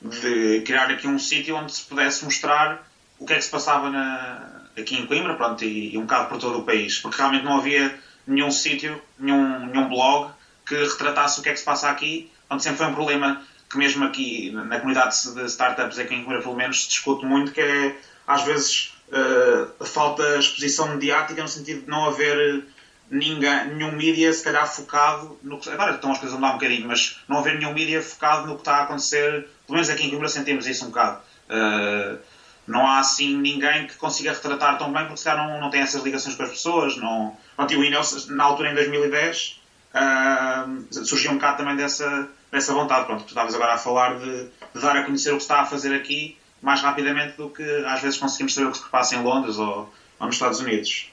de 0.02 0.62
criar 0.62 0.90
aqui 0.90 1.08
um 1.08 1.20
sítio 1.20 1.56
onde 1.56 1.74
se 1.74 1.84
pudesse 1.84 2.24
mostrar 2.26 2.88
o 3.20 3.26
que 3.26 3.34
é 3.34 3.36
que 3.36 3.44
se 3.44 3.52
passava 3.52 3.90
na, 3.90 4.64
aqui 4.78 4.96
em 4.96 5.06
Coimbra 5.06 5.36
pronto, 5.36 5.64
e, 5.64 5.94
e, 5.94 5.98
um 5.98 6.02
bocado 6.02 6.30
por 6.30 6.40
todo 6.40 6.60
o 6.60 6.64
país. 6.64 6.98
Porque 6.98 7.18
realmente 7.18 7.44
não 7.44 7.58
havia 7.58 8.00
nenhum 8.28 8.52
sítio, 8.52 9.02
nenhum, 9.20 9.68
nenhum 9.68 9.90
blog 9.90 10.32
que 10.66 10.76
retratasse 10.76 11.40
o 11.40 11.44
que 11.44 11.50
é 11.50 11.54
que 11.54 11.60
se 11.60 11.66
passa 11.66 11.90
aqui. 11.90 12.32
Pronto, 12.48 12.64
sempre 12.64 12.80
foi 12.80 12.88
um 12.88 12.94
problema 12.94 13.42
que 13.70 13.78
mesmo 13.78 14.04
aqui 14.06 14.52
na 14.52 14.80
comunidade 14.80 15.16
de 15.34 15.46
startups 15.46 15.98
aqui 15.98 16.14
em 16.14 16.24
Coimbra 16.24 16.42
pelo 16.42 16.56
menos 16.56 16.84
se 16.84 16.90
discute 16.90 17.26
muito, 17.26 17.52
que 17.52 17.62
é 17.62 17.96
às 18.28 18.44
vezes 18.44 18.94
uh, 19.10 19.86
falta 19.86 20.38
exposição 20.38 20.90
mediática 20.90 21.42
no 21.42 21.48
sentido 21.48 21.82
de 21.82 21.90
não 21.90 22.06
haver 22.06 22.66
ninguém, 23.10 23.74
nenhum 23.74 23.92
mídia 23.92 24.32
se 24.32 24.44
calhar 24.44 24.66
focado 24.74 25.38
no 25.44 25.60
que. 25.60 25.70
Agora 25.70 25.96
estão 25.96 26.12
as 26.12 26.18
coisas 26.18 26.36
a 26.36 26.40
mudar 26.40 26.52
um 26.52 26.58
bocadinho, 26.58 26.88
mas 26.88 27.20
não 27.28 27.40
haver 27.40 27.60
nenhum 27.60 27.74
mídia 27.74 28.02
focado 28.02 28.48
no 28.48 28.56
que 28.56 28.62
está 28.62 28.78
a 28.78 28.84
acontecer. 28.84 29.48
Pelo 29.66 29.76
menos 29.76 29.90
aqui 29.90 30.06
em 30.06 30.10
Coimbra 30.10 30.30
sentimos 30.30 30.66
isso 30.66 30.86
um 30.86 30.90
bocado. 30.90 31.22
Uh, 31.50 32.18
não 32.68 32.86
há 32.86 33.00
assim 33.00 33.36
ninguém 33.36 33.88
que 33.88 33.96
consiga 33.96 34.32
retratar 34.32 34.78
tão 34.78 34.92
bem 34.92 35.04
porque 35.04 35.18
se 35.18 35.26
calhar 35.26 35.48
não, 35.48 35.60
não 35.60 35.70
tem 35.70 35.82
essas 35.82 36.04
ligações 36.04 36.36
com 36.36 36.44
as 36.44 36.50
pessoas. 36.50 36.98
Não... 36.98 37.36
Pronto, 37.56 37.74
e 37.74 37.78
o 37.78 37.84
Inel, 37.84 38.02
na 38.30 38.44
altura 38.44 38.72
em 38.72 38.76
2010, 38.76 39.62
uh, 39.94 39.98
ah, 39.98 40.68
surgiu 40.92 41.32
um 41.32 41.36
bocado 41.36 41.58
também 41.58 41.76
dessa, 41.76 42.30
dessa 42.52 42.74
vontade. 42.74 43.06
Pronto, 43.06 43.24
tu 43.24 43.30
estavas 43.30 43.54
agora 43.56 43.74
a 43.74 43.78
falar 43.78 44.20
de, 44.20 44.44
de, 44.46 44.82
dar 44.82 44.96
a 44.96 45.04
conhecer 45.04 45.32
o 45.32 45.38
que 45.38 45.42
está 45.42 45.62
a 45.62 45.66
fazer 45.66 45.94
aqui 45.96 46.38
mais 46.62 46.82
rapidamente 46.82 47.38
do 47.38 47.50
que 47.50 47.64
às 47.86 48.02
vezes 48.02 48.20
conseguimos 48.20 48.54
saber 48.54 48.68
o 48.68 48.72
que 48.72 48.78
se 48.78 48.90
passa 48.90 49.16
em 49.16 49.24
Londres 49.24 49.58
ou, 49.58 49.92
ou 50.20 50.28
nos 50.28 50.36
Estados 50.36 50.60
Unidos. 50.60 51.12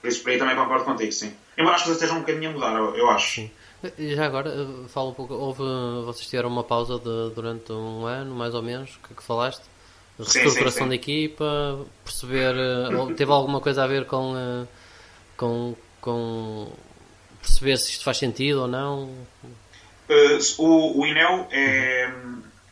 Por 0.00 0.08
isso, 0.08 0.22
por 0.22 0.30
aí 0.30 0.38
também 0.38 0.56
concordo 0.56 0.84
contigo, 0.84 1.12
sim. 1.12 1.32
Embora 1.56 1.76
as 1.76 1.82
coisas 1.82 1.96
estejam 1.96 2.18
um 2.18 2.20
bocadinho 2.20 2.50
a 2.50 2.52
mudar, 2.52 2.74
eu, 2.76 2.94
eu 2.96 3.08
acho. 3.10 3.36
Sim. 3.36 3.50
Já 3.98 4.26
agora, 4.26 4.50
eh, 4.50 4.88
fala 4.88 5.10
um 5.10 5.14
pouco, 5.14 5.34
houve, 5.34 5.62
vocês 6.04 6.26
tiveram 6.26 6.48
uma 6.48 6.64
pausa 6.64 6.98
de, 6.98 7.34
durante 7.34 7.72
um 7.72 8.04
ano, 8.06 8.34
mais 8.34 8.54
ou 8.54 8.62
menos, 8.62 8.98
que, 9.06 9.14
que 9.14 9.22
falaste? 9.22 9.62
Reestruturação 10.18 10.88
da 10.88 10.94
equipa, 10.94 11.84
perceber, 12.04 12.54
eh, 12.54 13.14
teve 13.16 13.32
alguma 13.32 13.60
coisa 13.60 13.82
a 13.82 13.86
ver 13.86 14.06
com, 14.06 14.36
eh, 14.36 14.66
com, 15.36 15.74
com 16.00 16.72
perceber 17.42 17.76
se 17.78 17.90
isto 17.90 18.04
faz 18.04 18.18
sentido 18.18 18.62
ou 18.62 18.68
não? 18.68 19.04
Uh, 20.08 20.38
o, 20.58 21.00
o 21.00 21.06
INEL 21.06 21.48
é, 21.50 22.12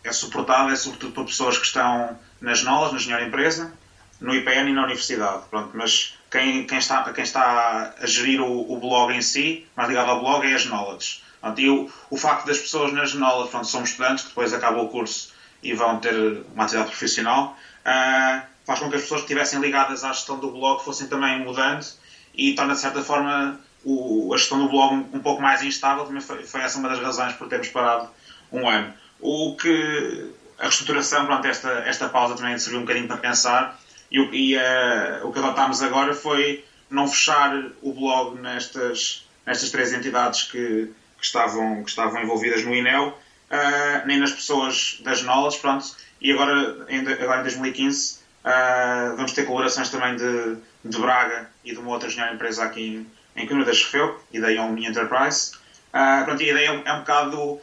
é 0.05 0.13
suportado, 0.13 0.71
é 0.71 0.77
sobretudo 0.77 1.13
por 1.15 1.25
pessoas 1.25 1.59
que 1.59 1.67
estão 1.67 2.17
nas 2.41 2.63
NOLAS, 2.63 2.93
na 2.93 2.99
engenharia 2.99 3.27
empresa, 3.27 3.73
no 4.21 4.33
IPN 4.35 4.71
e 4.71 4.73
na 4.73 4.85
universidade. 4.85 5.43
Pronto, 5.51 5.71
mas 5.75 6.15
quem, 6.31 6.65
quem, 6.65 6.79
está, 6.79 7.13
quem 7.13 7.25
está 7.25 7.95
a 8.01 8.07
gerir 8.07 8.41
o, 8.41 8.73
o 8.73 8.79
blog 8.79 9.13
em 9.13 9.23
si, 9.23 9.67
mais 9.77 9.89
ligado 9.89 10.11
ao 10.11 10.21
blog, 10.21 10.47
é 10.47 10.55
as. 10.55 11.25
Pronto, 11.41 11.61
e 11.61 11.69
o, 11.69 11.91
o 12.09 12.17
facto 12.17 12.47
das 12.47 12.59
pessoas 12.59 12.93
nas 12.93 13.15
knowledge, 13.15 13.51
pronto, 13.51 13.67
são 13.67 13.83
estudantes 13.83 14.23
que 14.23 14.29
depois 14.29 14.53
acabam 14.53 14.85
o 14.85 14.89
curso 14.89 15.33
e 15.63 15.73
vão 15.75 15.99
ter 15.99 16.15
uma 16.55 16.65
atividade 16.65 16.91
profissional, 16.91 17.57
uh, 17.87 18.43
faz 18.67 18.81
com 18.81 18.91
que 18.91 18.97
as 18.97 19.03
pessoas 19.03 19.21
que 19.21 19.27
estivessem 19.27 19.61
ligadas 19.61 20.05
à 20.05 20.13
gestão 20.13 20.39
do 20.39 20.51
blog 20.51 20.83
fossem 20.85 21.07
também 21.07 21.41
mudando 21.41 21.87
e 22.35 22.55
torna 22.55 22.75
de 22.75 22.81
certa 22.81 23.03
forma 23.03 23.61
o, 23.85 24.33
a 24.33 24.37
gestão 24.37 24.59
do 24.59 24.69
blog 24.69 24.95
um, 24.95 25.17
um, 25.17 25.21
pouco 25.21 25.43
mais 25.43 25.63
instável. 25.63 26.05
Também 26.05 26.21
foi, 26.21 26.45
foi 26.45 26.61
essa 26.63 26.79
uma 26.79 26.89
das 26.89 27.01
razões 27.01 27.35
por 27.35 27.49
termos 27.49 27.69
parado 27.69 28.09
um 28.51 28.69
ano. 28.69 28.93
O 29.21 29.57
que 29.57 30.31
a 30.59 30.65
reestruturação, 30.65 31.27
pronto, 31.27 31.47
esta, 31.47 31.71
esta 31.87 32.09
pausa 32.09 32.37
também 32.37 32.57
serviu 32.59 32.81
um 32.81 32.83
bocadinho 32.83 33.09
para 33.09 33.17
pensar 33.17 33.81
e, 34.11 34.19
e 34.19 34.57
uh, 34.57 35.27
o 35.27 35.33
que 35.33 35.39
adotámos 35.39 35.83
agora 35.83 36.15
foi 36.15 36.65
não 36.91 37.09
fechar 37.09 37.71
o 37.81 37.93
blog 37.93 38.39
nestas, 38.41 39.27
nestas 39.47 39.71
três 39.71 39.93
entidades 39.93 40.43
que, 40.45 40.93
que 41.19 41.25
estavam, 41.25 41.83
que 41.83 41.91
estavam 41.91 42.23
envolvidas 42.23 42.65
no 42.65 42.75
INEL, 42.75 43.19
uh, 43.53 44.07
nem 44.07 44.19
nas 44.19 44.33
pessoas 44.33 44.99
das 45.03 45.23
NOLAS, 45.23 45.57
pronto, 45.57 45.85
e 46.21 46.33
agora 46.33 46.87
em, 46.89 47.01
agora 47.01 47.41
em 47.41 47.43
2015 47.43 48.15
uh, 48.15 48.49
eh, 48.49 49.13
vamos 49.17 49.33
ter 49.33 49.45
colaborações 49.45 49.89
também 49.89 50.17
de, 50.17 50.57
de 50.85 50.99
Braga 50.99 51.51
e 51.65 51.73
de 51.73 51.79
uma 51.79 51.91
outra 51.91 52.09
engenharia 52.09 52.35
empresa 52.35 52.65
aqui 52.65 53.07
em, 53.37 53.43
em 53.43 53.47
Coimbra 53.47 53.67
da 53.67 53.73
Chefeu 53.73 54.21
e 54.33 54.41
da 54.41 54.49
Young 54.49 54.87
Enterprise. 54.87 55.53
Uh, 55.93 56.25
pronto, 56.25 56.43
e 56.43 56.49
a 56.49 56.53
ideia 56.53 56.69
é, 56.71 56.83
é 56.89 56.93
um 56.93 57.01
bocado 57.01 57.61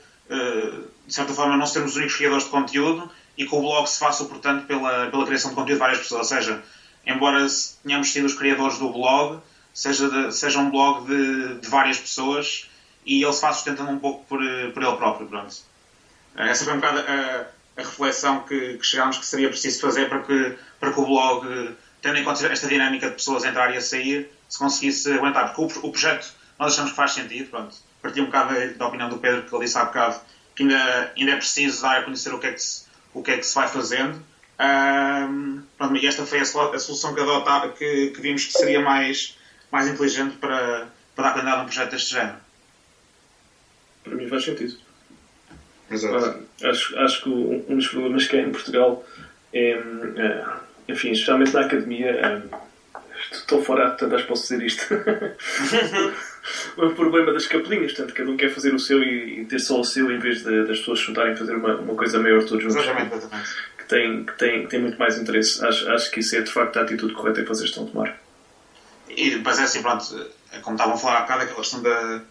de 1.07 1.15
certa 1.15 1.33
forma, 1.33 1.57
não 1.57 1.65
sermos 1.65 1.93
os 1.93 1.97
únicos 1.97 2.15
criadores 2.15 2.43
de 2.43 2.51
conteúdo 2.51 3.09
e 3.35 3.47
que 3.47 3.55
o 3.55 3.61
blog 3.61 3.87
se 3.87 3.97
faça, 3.97 4.25
portanto, 4.25 4.67
pela, 4.67 5.09
pela 5.09 5.25
criação 5.25 5.49
de 5.49 5.55
conteúdo 5.55 5.77
de 5.77 5.79
várias 5.79 5.97
pessoas. 5.97 6.31
Ou 6.31 6.37
seja, 6.37 6.63
embora 7.03 7.47
tenhamos 7.83 8.11
sido 8.11 8.25
os 8.25 8.35
criadores 8.35 8.77
do 8.77 8.91
blog, 8.91 9.39
seja, 9.73 10.07
de, 10.07 10.31
seja 10.31 10.59
um 10.59 10.69
blog 10.69 11.07
de, 11.07 11.59
de, 11.59 11.67
várias 11.67 11.97
pessoas 11.97 12.69
e 13.05 13.23
ele 13.23 13.33
se 13.33 13.41
faz 13.41 13.55
sustentando 13.55 13.89
um 13.89 13.97
pouco 13.97 14.23
por, 14.25 14.39
por 14.73 14.83
ele 14.83 14.97
próprio. 14.97 15.27
Pronto. 15.27 15.68
Eh, 16.37 16.49
essa 16.49 16.65
foi 16.65 16.73
um 16.73 16.77
bocado 16.77 16.99
a, 16.99 17.45
a 17.77 17.83
reflexão 17.83 18.43
que, 18.43 18.77
que, 18.77 18.85
chegámos 18.85 19.17
que 19.17 19.25
seria 19.25 19.49
preciso 19.49 19.81
fazer 19.81 20.09
para 20.09 20.21
que, 20.23 20.57
para 20.79 20.93
que 20.93 20.99
o 20.99 21.05
blog, 21.05 21.75
tendo 22.01 22.17
em 22.17 22.23
conta 22.23 22.45
esta 22.47 22.67
dinâmica 22.67 23.09
de 23.09 23.15
pessoas 23.15 23.43
entrar 23.43 23.73
e 23.73 23.77
a 23.77 23.81
sair, 23.81 24.31
se 24.47 24.57
conseguisse 24.57 25.11
aguentar. 25.11 25.53
Porque 25.53 25.79
o, 25.79 25.85
o 25.87 25.91
projeto 25.91 26.33
nós 26.57 26.73
achamos 26.73 26.91
que 26.91 26.97
faz 26.97 27.11
sentido. 27.11 27.49
Pronto 27.49 27.89
partilho 28.01 28.23
um 28.23 28.27
bocado 28.27 28.73
da 28.75 28.87
opinião 28.87 29.09
do 29.09 29.17
Pedro, 29.17 29.43
que 29.43 29.53
ele 29.53 29.65
disse 29.65 29.77
há 29.77 29.85
bocado, 29.85 30.19
que 30.55 30.63
ainda, 30.63 31.13
ainda 31.17 31.31
é 31.31 31.35
preciso 31.35 31.81
dar 31.81 31.99
a 31.99 32.03
conhecer 32.03 32.33
o 32.33 32.39
que 32.39 32.47
é 32.47 32.53
que 32.53 32.61
se, 32.61 32.85
o 33.13 33.23
que 33.23 33.31
é 33.31 33.37
que 33.37 33.45
se 33.45 33.55
vai 33.55 33.67
fazendo. 33.67 34.23
Um, 34.59 35.61
pronto, 35.77 35.95
e 35.95 36.05
esta 36.05 36.25
foi 36.25 36.39
a, 36.39 36.41
a 36.43 36.79
solução 36.79 37.13
que, 37.13 37.21
adota, 37.21 37.69
que, 37.69 38.07
que, 38.07 38.21
vimos 38.21 38.45
que 38.45 38.51
seria 38.53 38.81
mais, 38.81 39.37
mais 39.71 39.87
inteligente 39.87 40.37
para, 40.37 40.87
para 41.15 41.23
dar 41.23 41.33
continuidade 41.33 41.59
a 41.59 41.63
um 41.63 41.65
projeto 41.65 41.91
deste 41.91 42.11
género. 42.11 42.37
Para 44.03 44.15
mim 44.15 44.27
faz 44.27 44.43
sentido. 44.43 44.77
Exato. 45.91 46.39
Ah, 46.63 46.69
acho, 46.69 46.99
acho 46.99 47.23
que 47.23 47.29
um 47.29 47.75
dos 47.75 47.87
problemas 47.87 48.27
que 48.27 48.37
é 48.37 48.41
em 48.41 48.51
Portugal 48.51 49.05
é, 49.53 49.71
é 49.71 50.45
enfim, 50.87 51.11
especialmente 51.11 51.53
na 51.53 51.61
academia, 51.61 52.09
é, 52.09 52.41
estou 53.31 53.63
fora, 53.63 53.89
portanto 53.89 54.15
acho 54.15 54.23
que 54.23 54.29
posso 54.29 54.41
dizer 54.43 54.63
isto. 54.63 54.85
o 56.77 56.89
problema 56.91 57.31
das 57.31 57.47
capelinhas, 57.47 57.93
portanto, 57.93 58.15
cada 58.15 58.29
um 58.29 58.37
quer 58.37 58.49
fazer 58.49 58.73
o 58.73 58.79
seu 58.79 59.03
e, 59.03 59.41
e 59.41 59.45
ter 59.45 59.59
só 59.59 59.79
o 59.79 59.83
seu 59.83 60.11
em 60.11 60.19
vez 60.19 60.43
de, 60.43 60.65
das 60.65 60.79
pessoas 60.79 60.99
juntarem 60.99 61.33
a 61.33 61.37
fazer 61.37 61.55
uma, 61.55 61.75
uma 61.75 61.95
coisa 61.95 62.19
maior 62.19 62.43
todos 62.43 62.63
juntos. 62.63 62.77
Exatamente, 62.77 63.15
exatamente. 63.15 63.49
Que 63.77 63.85
tem, 63.85 64.23
que, 64.25 64.33
tem, 64.33 64.67
tem 64.67 64.81
muito 64.81 64.97
mais 64.97 65.17
interesse. 65.17 65.63
Acho, 65.63 65.89
acho 65.91 66.11
que 66.11 66.19
isso 66.19 66.35
é 66.35 66.41
de 66.41 66.51
facto 66.51 66.77
a 66.77 66.81
atitude 66.81 67.13
correta 67.13 67.41
que 67.41 67.47
vocês 67.47 67.69
estão 67.69 67.85
a 67.85 67.87
tomar. 67.87 68.17
E 69.09 69.31
depois 69.31 69.59
é 69.59 69.63
assim, 69.63 69.81
pronto, 69.81 70.05
como 70.61 70.75
estavam 70.75 70.95
a 70.95 70.97
falar 70.97 71.17
há 71.17 71.21
bocado, 71.21 71.43
aquela 71.43 71.59
questão 71.59 71.81
de, 71.81 72.21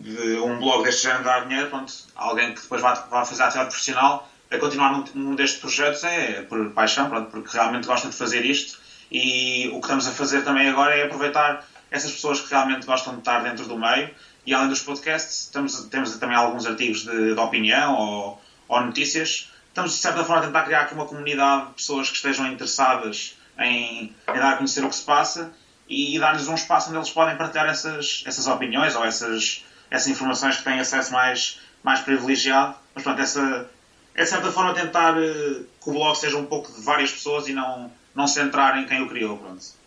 de 0.00 0.38
um 0.40 0.58
blog 0.58 0.82
deste 0.82 1.02
género 1.02 1.24
dar 1.24 1.46
dinheiro, 1.46 1.68
pronto, 1.68 1.92
alguém 2.16 2.54
que 2.54 2.62
depois 2.62 2.80
vai, 2.80 2.94
vai 3.08 3.24
fazer 3.24 3.42
a 3.42 3.46
atividade 3.46 3.70
profissional, 3.70 4.28
a 4.50 4.58
continuar 4.58 4.92
num, 4.92 5.04
num 5.14 5.34
destes 5.34 5.60
projetos 5.60 6.02
é 6.02 6.42
por 6.42 6.70
paixão, 6.70 7.08
pronto, 7.08 7.30
porque 7.30 7.56
realmente 7.56 7.86
gosta 7.86 8.08
de 8.08 8.16
fazer 8.16 8.44
isto 8.44 8.80
e 9.10 9.68
o 9.68 9.80
que 9.80 9.86
estamos 9.86 10.06
a 10.06 10.12
fazer 10.12 10.42
também 10.42 10.68
agora 10.68 10.96
é 10.96 11.04
aproveitar 11.04 11.64
essas 11.90 12.12
pessoas 12.12 12.40
que 12.40 12.50
realmente 12.50 12.86
gostam 12.86 13.14
de 13.14 13.20
estar 13.20 13.42
dentro 13.42 13.66
do 13.66 13.76
meio. 13.76 14.10
E 14.46 14.54
além 14.54 14.68
dos 14.68 14.80
podcasts, 14.80 15.48
temos, 15.52 15.84
temos 15.86 16.16
também 16.18 16.36
alguns 16.36 16.64
artigos 16.66 17.02
de, 17.02 17.34
de 17.34 17.40
opinião 17.40 17.94
ou, 17.94 18.42
ou, 18.68 18.80
notícias. 18.80 19.50
Estamos, 19.68 19.92
de 19.92 19.98
certa 19.98 20.24
forma, 20.24 20.42
a 20.42 20.46
tentar 20.46 20.62
criar 20.62 20.82
aqui 20.82 20.94
uma 20.94 21.06
comunidade 21.06 21.68
de 21.68 21.74
pessoas 21.74 22.08
que 22.08 22.16
estejam 22.16 22.46
interessadas 22.46 23.36
em, 23.58 24.14
em 24.28 24.38
dar 24.38 24.54
a 24.54 24.56
conhecer 24.56 24.84
o 24.84 24.88
que 24.88 24.94
se 24.94 25.04
passa 25.04 25.52
e, 25.88 26.16
e 26.16 26.18
dar-lhes 26.18 26.48
um 26.48 26.54
espaço 26.54 26.88
onde 26.88 26.98
eles 26.98 27.10
podem 27.10 27.36
partilhar 27.36 27.68
essas, 27.68 28.22
essas 28.24 28.46
opiniões 28.46 28.94
ou 28.94 29.04
essas, 29.04 29.64
essas 29.90 30.08
informações 30.08 30.56
que 30.56 30.64
têm 30.64 30.78
acesso 30.78 31.12
mais, 31.12 31.60
mais 31.82 32.00
privilegiado. 32.00 32.76
Mas, 32.94 33.02
pronto, 33.02 33.20
essa, 33.20 33.68
é 34.14 34.22
de 34.22 34.28
certa 34.28 34.50
forma 34.52 34.74
tentar 34.74 35.16
uh, 35.16 35.64
que 35.82 35.90
o 35.90 35.92
blog 35.92 36.14
seja 36.14 36.36
um 36.36 36.46
pouco 36.46 36.72
de 36.72 36.80
várias 36.82 37.10
pessoas 37.10 37.48
e 37.48 37.52
não, 37.52 37.90
não 38.14 38.26
centrar 38.26 38.78
em 38.78 38.86
quem 38.86 39.02
o 39.02 39.08
criou. 39.08 39.36
Pronto. 39.38 39.80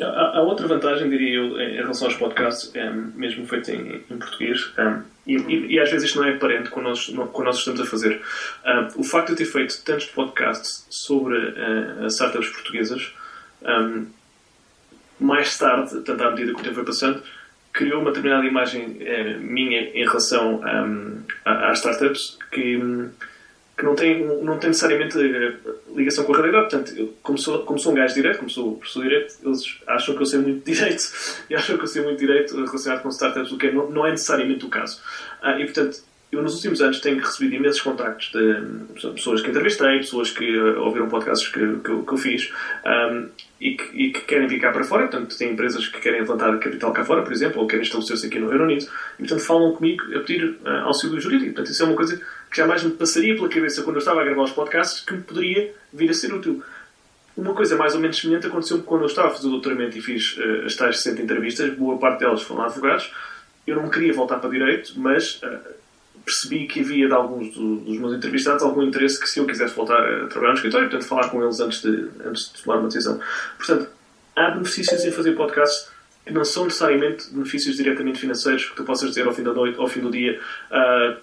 Há, 0.00 0.40
outra 0.42 0.68
vantagem, 0.68 1.10
diria 1.10 1.38
eu, 1.38 1.60
em 1.60 1.76
relação 1.76 2.06
aos 2.06 2.16
podcasts, 2.16 2.72
um, 2.76 3.18
mesmo 3.18 3.46
feitos 3.46 3.68
em, 3.68 4.04
em 4.08 4.18
português, 4.18 4.72
um, 4.78 5.02
e, 5.26 5.36
e, 5.36 5.66
e, 5.72 5.80
às 5.80 5.90
vezes 5.90 6.08
isto 6.08 6.20
não 6.20 6.28
é 6.28 6.34
aparente 6.34 6.70
quando 6.70 6.86
nós, 6.86 7.06
quando 7.06 7.46
nós 7.46 7.58
estamos 7.58 7.80
a 7.80 7.86
fazer. 7.86 8.22
O 8.94 9.02
facto 9.02 9.28
de 9.28 9.32
eu 9.32 9.36
ter 9.38 9.46
feito 9.46 9.82
tantos 9.82 10.04
podcasts 10.06 10.86
sobre 10.90 11.36
uh, 11.36 12.06
startups 12.06 12.50
portuguesas, 12.50 13.12
mais 15.18 15.56
tarde, 15.56 16.00
tanto 16.02 16.22
à 16.22 16.30
medida 16.30 16.52
que 16.52 16.60
o 16.60 16.62
tempo 16.62 16.74
foi 16.74 16.84
passando, 16.84 17.22
criou 17.74 18.00
uma 18.00 18.10
determinada 18.10 18.46
imagem 18.46 18.96
uh, 19.02 19.40
minha 19.40 19.80
em 19.80 20.04
relação 20.04 20.62
às 21.44 21.78
startups 21.78 22.38
que 22.50 22.80
que 23.76 23.84
não 23.84 23.94
tem, 23.94 24.24
não 24.24 24.58
tem 24.58 24.68
necessariamente 24.68 25.18
eh, 25.18 25.56
ligação 25.94 26.24
com 26.24 26.32
a 26.32 26.36
realidade. 26.36 26.70
Portanto, 26.70 26.96
eu, 26.96 27.14
como, 27.22 27.36
sou, 27.36 27.64
como 27.64 27.78
sou 27.78 27.92
um 27.92 27.94
gajo 27.96 28.14
direito, 28.14 28.38
como 28.38 28.48
sou 28.48 28.76
professor 28.76 29.02
direito, 29.02 29.34
eles 29.42 29.80
acham 29.86 30.14
que 30.14 30.22
eu 30.22 30.26
sei 30.26 30.38
muito 30.38 30.64
direito 30.72 31.02
e 31.50 31.54
acham 31.54 31.76
que 31.76 31.82
eu 31.82 31.88
sei 31.88 32.02
muito 32.02 32.18
direito 32.18 32.54
relacionado 32.54 33.02
com 33.02 33.08
startups, 33.08 33.50
o 33.50 33.58
que 33.58 33.72
não, 33.72 33.90
não 33.90 34.06
é 34.06 34.12
necessariamente 34.12 34.64
o 34.64 34.68
caso. 34.68 35.00
Uh, 35.42 35.58
e, 35.58 35.64
portanto, 35.64 36.00
eu 36.34 36.42
nos 36.42 36.56
últimos 36.56 36.80
anos 36.80 37.00
tenho 37.00 37.18
recebido 37.18 37.54
imensos 37.54 37.80
contactos 37.80 38.32
de 38.32 39.10
pessoas 39.12 39.40
que 39.40 39.50
entrevistei, 39.50 39.98
pessoas 39.98 40.30
que 40.30 40.58
uh, 40.58 40.80
ouviram 40.80 41.08
podcasts 41.08 41.48
que, 41.48 41.60
que, 41.60 42.02
que 42.02 42.12
eu 42.12 42.16
fiz 42.16 42.52
um, 42.84 43.28
e, 43.60 43.76
que, 43.76 43.84
e, 43.94 44.12
que, 44.12 44.20
querem 44.22 44.48
vir 44.48 44.60
cá 44.60 44.72
para 44.72 44.82
fora. 44.82 45.06
Portanto, 45.06 45.36
tem 45.38 45.52
empresas 45.52 45.86
que 45.86 46.00
querem 46.00 46.20
levantar 46.20 46.58
capital 46.58 46.92
cá 46.92 47.04
fora, 47.04 47.22
por 47.22 47.32
exemplo, 47.32 47.60
ou 47.60 47.68
querem 47.68 47.84
estabelecer-se 47.84 48.26
aqui 48.26 48.38
no 48.38 48.48
Reino 48.48 48.64
Unido 48.64 48.86
e, 49.14 49.18
portanto, 49.18 49.40
falam 49.40 49.72
comigo 49.74 50.02
a 50.14 50.20
pedir 50.20 50.44
uh, 50.44 50.68
auxílio 50.86 51.20
jurídico. 51.20 51.54
Portanto, 51.54 51.72
isso 51.72 51.82
é 51.82 51.86
uma 51.86 51.96
coisa 51.96 52.16
que 52.50 52.56
jamais 52.56 52.82
me 52.82 52.90
passaria 52.92 53.34
pela 53.36 53.48
cabeça 53.48 53.82
quando 53.82 53.96
eu 53.96 54.00
estava 54.00 54.20
a 54.20 54.24
gravar 54.24 54.42
os 54.42 54.52
podcasts 54.52 55.04
que 55.04 55.14
me 55.14 55.22
poderia 55.22 55.72
vir 55.92 56.10
a 56.10 56.14
ser 56.14 56.32
útil. 56.32 56.62
Uma 57.36 57.54
coisa 57.54 57.76
mais 57.76 57.94
ou 57.94 58.00
menos 58.00 58.20
semelhante 58.20 58.46
aconteceu 58.46 58.82
quando 58.82 59.02
eu 59.02 59.06
estava 59.06 59.28
a 59.28 59.30
fazer 59.30 59.48
o 59.48 59.50
doutoramento 59.50 59.96
e 59.96 60.00
fiz 60.00 60.36
uh, 60.36 60.66
as 60.66 60.74
tais 60.74 61.00
60 61.00 61.22
entrevistas, 61.22 61.74
boa 61.74 61.96
parte 61.96 62.20
delas 62.20 62.42
foram 62.42 62.64
advogados. 62.64 63.12
Eu 63.66 63.76
não 63.76 63.88
queria 63.88 64.12
voltar 64.12 64.38
para 64.40 64.50
direito, 64.50 64.92
mas 64.96 65.40
percebi 66.24 66.66
que 66.66 66.80
havia 66.80 67.06
de 67.06 67.12
alguns 67.12 67.54
do, 67.54 67.76
dos 67.76 67.98
meus 67.98 68.14
entrevistados 68.14 68.62
algum 68.62 68.82
interesse 68.82 69.20
que 69.20 69.28
se 69.28 69.38
eu 69.38 69.46
quisesse 69.46 69.74
voltar 69.74 69.98
a 69.98 70.26
trabalhar 70.26 70.52
no 70.52 70.56
escritório, 70.56 70.88
portanto, 70.88 71.08
falar 71.08 71.28
com 71.28 71.42
eles 71.42 71.60
antes 71.60 71.82
de, 71.82 72.08
antes 72.24 72.52
de 72.52 72.62
tomar 72.62 72.78
uma 72.78 72.88
decisão. 72.88 73.20
Portanto, 73.58 73.88
há 74.34 74.50
benefícios 74.50 75.04
em 75.04 75.10
fazer 75.10 75.32
podcasts 75.32 75.88
que 76.24 76.32
não 76.32 76.44
são 76.44 76.64
necessariamente 76.64 77.30
benefícios 77.30 77.76
diretamente 77.76 78.18
financeiros, 78.18 78.64
que 78.64 78.76
tu 78.76 78.84
possas 78.84 79.10
dizer 79.10 79.26
ao 79.26 79.34
fim 79.34 79.42
da 79.42 79.52
noite, 79.52 79.78
ao 79.78 79.86
fim 79.86 80.00
do 80.00 80.10
dia, 80.10 80.40
uh, 80.70 81.16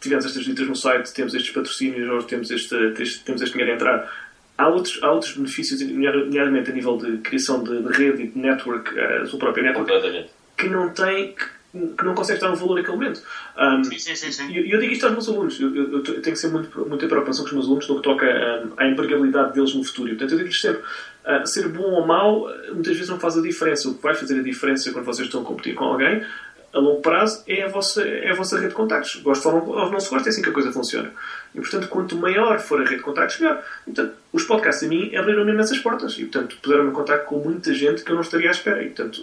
tivemos 0.00 0.24
estas 0.24 0.42
visitas 0.42 0.66
no 0.66 0.74
site, 0.74 1.12
temos 1.12 1.34
estes 1.34 1.52
patrocínios, 1.52 2.08
ou 2.08 2.22
temos 2.22 2.50
este, 2.50 2.74
este, 2.98 3.24
temos 3.24 3.42
este 3.42 3.52
dinheiro 3.52 3.72
a 3.72 3.74
entrar. 3.74 4.26
Há 4.56 4.68
outros, 4.68 4.98
há 5.02 5.12
outros 5.12 5.36
benefícios, 5.36 5.80
nomeadamente 5.82 6.70
a 6.70 6.74
nível 6.74 6.96
de 6.96 7.18
criação 7.18 7.62
de, 7.62 7.82
de 7.82 7.92
rede 7.92 8.22
e 8.22 8.26
de 8.28 8.38
network, 8.38 8.98
a 8.98 9.26
sua 9.26 9.38
própria 9.38 9.64
network, 9.64 10.30
que 10.56 10.68
não 10.70 10.88
tem, 10.88 11.34
que 11.34 11.44
que 11.96 12.04
não 12.04 12.14
consegue 12.14 12.40
dar 12.40 12.50
um 12.50 12.54
valor 12.54 12.76
naquele 12.76 12.96
momento. 12.96 13.22
Um, 13.56 13.84
sim, 13.84 13.98
sim, 13.98 14.14
sim. 14.14 14.32
sim. 14.32 14.50
E 14.50 14.58
eu, 14.58 14.66
eu, 14.66 14.80
digo 14.80 14.92
isto 14.92 15.04
aos 15.04 15.12
meus 15.12 15.28
alunos. 15.28 15.60
Eu, 15.60 15.74
eu, 15.74 15.92
eu, 15.92 16.02
tenho 16.02 16.22
que 16.22 16.36
ser 16.36 16.48
muito, 16.48 16.88
muita 16.88 17.06
preocupação 17.06 17.44
com 17.44 17.48
os 17.48 17.54
meus 17.54 17.66
alunos 17.66 17.88
no 17.88 17.96
que 17.96 18.02
toca 18.02 18.26
um, 18.26 18.72
à 18.76 18.86
empregabilidade 18.88 19.54
deles 19.54 19.74
no 19.74 19.84
futuro. 19.84 20.10
Portanto, 20.10 20.32
eu 20.32 20.38
digo-lhes 20.38 20.60
sempre: 20.60 20.82
uh, 20.82 21.46
ser 21.46 21.68
bom 21.68 21.90
ou 21.90 22.06
mau 22.06 22.48
muitas 22.72 22.94
vezes 22.94 23.08
não 23.08 23.18
faz 23.18 23.36
a 23.36 23.42
diferença. 23.42 23.88
O 23.88 23.94
que 23.94 24.02
vai 24.02 24.14
fazer 24.14 24.38
a 24.38 24.42
diferença 24.42 24.92
quando 24.92 25.04
vocês 25.04 25.26
estão 25.26 25.42
a 25.42 25.44
competir 25.44 25.74
com 25.74 25.84
alguém 25.84 26.24
a 26.76 26.78
longo 26.78 27.00
prazo 27.00 27.42
é 27.46 27.62
a 27.62 27.68
vossa, 27.68 28.06
é 28.06 28.30
a 28.30 28.34
vossa 28.34 28.56
rede 28.56 28.68
de 28.68 28.74
contactos. 28.74 29.16
Gosto 29.16 29.48
ou 29.48 29.90
não 29.90 29.98
se 29.98 30.10
gosta, 30.10 30.28
é 30.28 30.30
assim 30.30 30.42
que 30.42 30.50
a 30.50 30.52
coisa 30.52 30.70
funciona. 30.70 31.10
E, 31.54 31.60
portanto, 31.60 31.88
quanto 31.88 32.16
maior 32.16 32.58
for 32.58 32.80
a 32.80 32.84
rede 32.84 32.96
de 32.96 33.02
contactos, 33.02 33.40
melhor. 33.40 33.64
E, 33.86 33.92
portanto, 33.92 34.14
os 34.32 34.44
podcasts 34.44 34.84
a 34.84 34.86
mim 34.86 35.14
abriram-me 35.16 35.52
imensas 35.52 35.78
portas. 35.78 36.12
E, 36.18 36.26
portanto, 36.26 36.56
puseram-me 36.60 36.90
em 36.90 36.92
contato 36.92 37.24
com 37.24 37.38
muita 37.38 37.72
gente 37.72 38.04
que 38.04 38.10
eu 38.10 38.14
não 38.14 38.22
estaria 38.22 38.48
à 38.48 38.52
espera. 38.52 38.82
E, 38.82 38.90
portanto, 38.90 39.22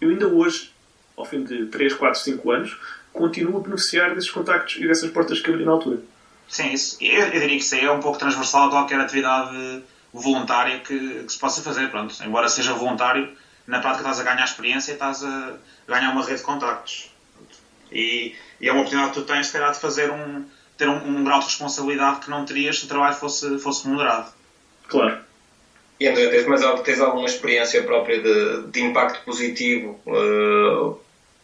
eu 0.00 0.10
ainda 0.10 0.28
hoje 0.28 0.70
ao 1.22 1.26
fim 1.26 1.44
de 1.44 1.66
3, 1.66 1.94
4, 1.94 2.20
5 2.20 2.50
anos, 2.50 2.78
continuo 3.12 3.58
a 3.58 3.60
beneficiar 3.60 4.14
desses 4.14 4.30
contactos 4.30 4.76
e 4.76 4.86
dessas 4.86 5.10
portas 5.10 5.40
que 5.40 5.50
abri 5.50 5.64
na 5.64 5.72
altura. 5.72 6.00
Sim, 6.48 6.72
isso, 6.72 6.98
eu, 7.00 7.26
eu, 7.26 7.40
diria 7.40 7.56
que 7.56 7.64
isso 7.64 7.74
é 7.76 7.90
um 7.90 8.00
pouco 8.00 8.18
transversal 8.18 8.68
a 8.68 8.70
qualquer 8.70 9.00
atividade 9.00 9.82
voluntária 10.12 10.80
que, 10.80 11.24
que, 11.24 11.32
se 11.32 11.38
possa 11.38 11.62
fazer. 11.62 11.90
Pronto, 11.90 12.14
embora 12.24 12.48
seja 12.48 12.74
voluntário, 12.74 13.30
na 13.66 13.80
prática 13.80 14.10
estás 14.10 14.20
a 14.20 14.30
ganhar 14.30 14.44
experiência 14.44 14.90
e 14.90 14.94
estás 14.94 15.24
a 15.24 15.54
ganhar 15.86 16.10
uma 16.10 16.24
rede 16.24 16.38
de 16.38 16.44
contactos. 16.44 17.10
E, 17.90 18.34
e 18.60 18.68
é 18.68 18.72
uma 18.72 18.80
oportunidade 18.80 19.14
que 19.14 19.20
tu 19.20 19.26
tens, 19.26 19.46
se 19.46 19.52
calhar, 19.52 19.72
de 19.72 19.78
fazer 19.78 20.10
um, 20.10 20.44
ter 20.76 20.88
um, 20.88 20.96
um, 20.96 21.24
grau 21.24 21.38
de 21.38 21.46
responsabilidade 21.46 22.20
que 22.20 22.30
não 22.30 22.44
terias 22.44 22.78
se 22.78 22.84
o 22.86 22.88
trabalho 22.88 23.14
fosse, 23.14 23.58
fosse 23.58 23.86
moderado. 23.88 24.32
Claro. 24.88 25.18
E 26.00 26.08
André, 26.08 26.28
tens, 26.28 26.46
mas, 26.46 26.80
tens 26.82 27.00
alguma 27.00 27.26
experiência 27.26 27.82
própria 27.84 28.20
de, 28.20 28.66
de 28.66 28.82
impacto 28.82 29.24
positivo 29.24 30.00
uh, 30.06 30.98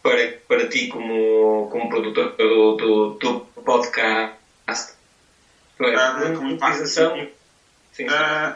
para, 0.09 0.39
para 0.47 0.67
ti 0.69 0.87
como, 0.87 1.69
como 1.69 1.89
produtor 1.89 2.35
do, 2.35 2.73
do, 2.73 3.09
do 3.19 3.39
podcast? 3.63 4.93
Uh, 5.79 6.35
como 6.35 6.85
Sim, 6.85 7.29
sim. 7.93 8.07
Uh, 8.07 8.55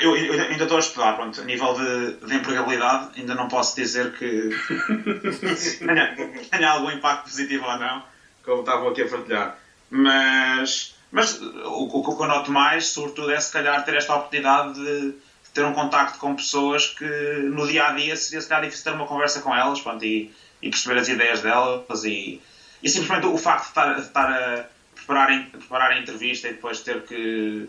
eu, 0.00 0.16
eu, 0.16 0.40
ainda 0.40 0.62
estou 0.62 0.76
a 0.76 0.80
estudar, 0.80 1.14
pronto, 1.14 1.40
a 1.40 1.44
nível 1.44 1.74
de, 1.74 2.26
de 2.26 2.34
empregabilidade, 2.34 3.18
ainda 3.18 3.34
não 3.34 3.48
posso 3.48 3.74
dizer 3.76 4.12
que 4.12 4.48
tenha, 5.84 6.16
tenha 6.50 6.70
algum 6.70 6.90
impacto 6.90 7.24
positivo 7.24 7.66
ou 7.66 7.76
não, 7.76 8.02
como 8.44 8.60
estavam 8.60 8.88
aqui 8.88 9.02
a 9.02 9.08
partilhar. 9.08 9.58
Mas, 9.90 10.94
mas 11.10 11.40
o, 11.40 11.84
o 11.84 12.16
que 12.16 12.22
eu 12.22 12.28
noto 12.28 12.50
mais, 12.50 12.88
sobretudo, 12.88 13.30
é 13.30 13.40
se 13.40 13.52
calhar 13.52 13.84
ter 13.84 13.96
esta 13.96 14.14
oportunidade 14.14 14.74
de 14.74 15.14
ter 15.52 15.64
um 15.64 15.72
contacto 15.72 16.18
com 16.18 16.34
pessoas 16.34 16.86
que 16.86 17.04
no 17.04 17.66
dia 17.66 17.88
a 17.88 17.92
dia 17.92 18.16
seria 18.16 18.40
se 18.40 18.48
calhar 18.48 18.64
difícil 18.64 18.84
ter 18.84 18.96
uma 18.96 19.06
conversa 19.06 19.40
com 19.40 19.54
elas 19.54 19.80
pronto, 19.80 20.04
e, 20.04 20.32
e 20.64 20.70
perceber 20.70 20.98
as 20.98 21.08
ideias 21.08 21.42
delas 21.42 22.04
e, 22.04 22.40
e 22.82 22.88
simplesmente 22.88 23.26
o 23.26 23.36
facto 23.36 23.64
de 23.64 23.68
estar, 23.68 23.94
de 23.94 24.00
estar 24.00 24.30
a 24.32 24.64
preparar, 24.94 25.46
preparar 25.50 25.90
a 25.92 25.98
entrevista 25.98 26.48
e 26.48 26.54
depois 26.54 26.80
ter 26.80 27.02
que 27.02 27.68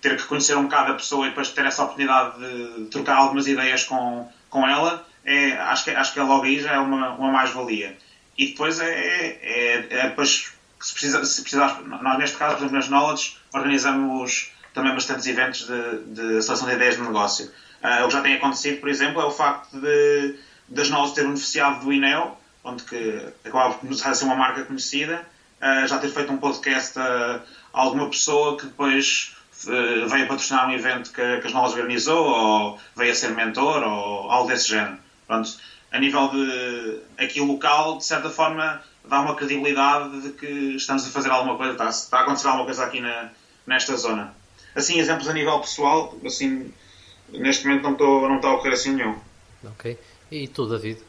ter 0.00 0.16
que 0.16 0.24
conhecer 0.24 0.56
um 0.56 0.62
bocado 0.62 0.92
a 0.92 0.94
pessoa 0.94 1.26
e 1.26 1.28
depois 1.28 1.50
ter 1.50 1.66
essa 1.66 1.82
oportunidade 1.82 2.38
de 2.38 2.86
trocar 2.86 3.16
algumas 3.16 3.46
ideias 3.46 3.84
com, 3.84 4.26
com 4.48 4.66
ela, 4.66 5.06
é, 5.22 5.52
acho, 5.52 5.84
que, 5.84 5.90
acho 5.90 6.14
que 6.14 6.20
logo 6.20 6.44
aí 6.44 6.58
já 6.58 6.72
é 6.72 6.78
uma, 6.78 7.10
uma 7.10 7.30
mais-valia. 7.30 7.98
E 8.38 8.46
depois 8.46 8.80
é, 8.80 8.88
é, 8.88 9.86
é, 9.90 10.08
depois, 10.08 10.54
se, 10.80 10.92
precisa, 10.94 11.22
se 11.22 11.42
precisar, 11.42 11.82
nós 11.82 12.18
neste 12.18 12.38
caso, 12.38 12.56
por 12.56 12.62
exemplo, 12.62 12.76
nas 12.76 12.88
Knowledge, 12.88 13.36
organizamos 13.52 14.50
também 14.72 14.94
bastantes 14.94 15.26
eventos 15.26 15.66
de, 15.66 16.14
de 16.14 16.42
seleção 16.42 16.66
de 16.66 16.72
ideias 16.72 16.96
de 16.96 17.02
negócio. 17.02 17.52
Uh, 17.82 18.04
o 18.04 18.08
que 18.08 18.14
já 18.14 18.22
tem 18.22 18.34
acontecido, 18.36 18.80
por 18.80 18.88
exemplo, 18.88 19.20
é 19.20 19.24
o 19.26 19.30
facto 19.30 19.78
de 19.78 20.38
das 20.70 20.88
Knowledge 20.88 21.14
ter 21.14 21.24
beneficiado 21.24 21.84
do 21.84 21.92
INEO, 21.92 22.36
onde 22.62 22.84
que 22.84 23.28
acabava 23.44 23.74
por 23.74 23.94
ser 23.94 24.24
uma 24.24 24.36
marca 24.36 24.64
conhecida, 24.64 25.26
uh, 25.60 25.86
já 25.86 25.98
ter 25.98 26.08
feito 26.10 26.32
um 26.32 26.38
podcast 26.38 26.98
a, 26.98 27.42
a 27.72 27.80
alguma 27.80 28.08
pessoa 28.08 28.56
que 28.56 28.66
depois 28.66 29.36
uh, 29.64 30.08
veio 30.08 30.28
patrocinar 30.28 30.68
um 30.68 30.72
evento 30.72 31.10
que, 31.12 31.40
que 31.40 31.46
as 31.46 31.52
Knowledge 31.52 31.80
organizou, 31.80 32.24
ou 32.24 32.78
veio 32.96 33.12
a 33.12 33.14
ser 33.14 33.30
mentor, 33.30 33.82
ou 33.82 34.30
algo 34.30 34.48
desse 34.48 34.68
género. 34.68 34.98
Pronto, 35.26 35.50
a 35.90 35.98
nível 35.98 36.28
de 36.28 37.00
aqui 37.18 37.40
local, 37.40 37.98
de 37.98 38.04
certa 38.04 38.30
forma, 38.30 38.80
dá 39.04 39.20
uma 39.20 39.34
credibilidade 39.34 40.20
de 40.20 40.30
que 40.30 40.76
estamos 40.76 41.06
a 41.06 41.10
fazer 41.10 41.30
alguma 41.30 41.56
coisa, 41.56 41.72
está, 41.72 41.88
está 41.88 42.18
a 42.18 42.22
acontecer 42.22 42.46
alguma 42.46 42.64
coisa 42.64 42.84
aqui 42.84 43.00
na, 43.00 43.30
nesta 43.66 43.96
zona. 43.96 44.34
Assim, 44.74 45.00
exemplos 45.00 45.28
a 45.28 45.32
nível 45.32 45.58
pessoal, 45.60 46.16
assim, 46.24 46.72
neste 47.28 47.66
momento 47.66 47.82
não, 47.82 47.92
estou, 47.92 48.28
não 48.28 48.36
está 48.36 48.48
a 48.48 48.54
ocorrer 48.54 48.74
assim 48.74 48.94
nenhum. 48.94 49.18
Ok. 49.64 49.98
E 50.30 50.46
tu, 50.48 50.66
David? 50.66 51.00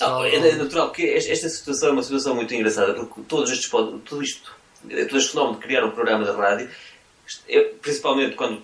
Não, 0.00 0.24
é 0.24 0.56
natural, 0.56 0.88
porque 0.88 1.04
esta 1.04 1.48
situação 1.48 1.90
é 1.90 1.92
uma 1.92 2.02
situação 2.02 2.34
muito 2.34 2.52
engraçada, 2.54 2.92
porque 2.94 3.22
todos 3.28 3.50
estes, 3.50 3.70
tudo 3.70 4.22
isto, 4.22 4.52
todo 4.82 5.16
este 5.16 5.30
fenómeno 5.30 5.58
de 5.58 5.62
criar 5.62 5.84
um 5.84 5.90
programa 5.90 6.24
de 6.24 6.30
rádio, 6.32 6.68
principalmente 7.80 8.34
quando 8.34 8.62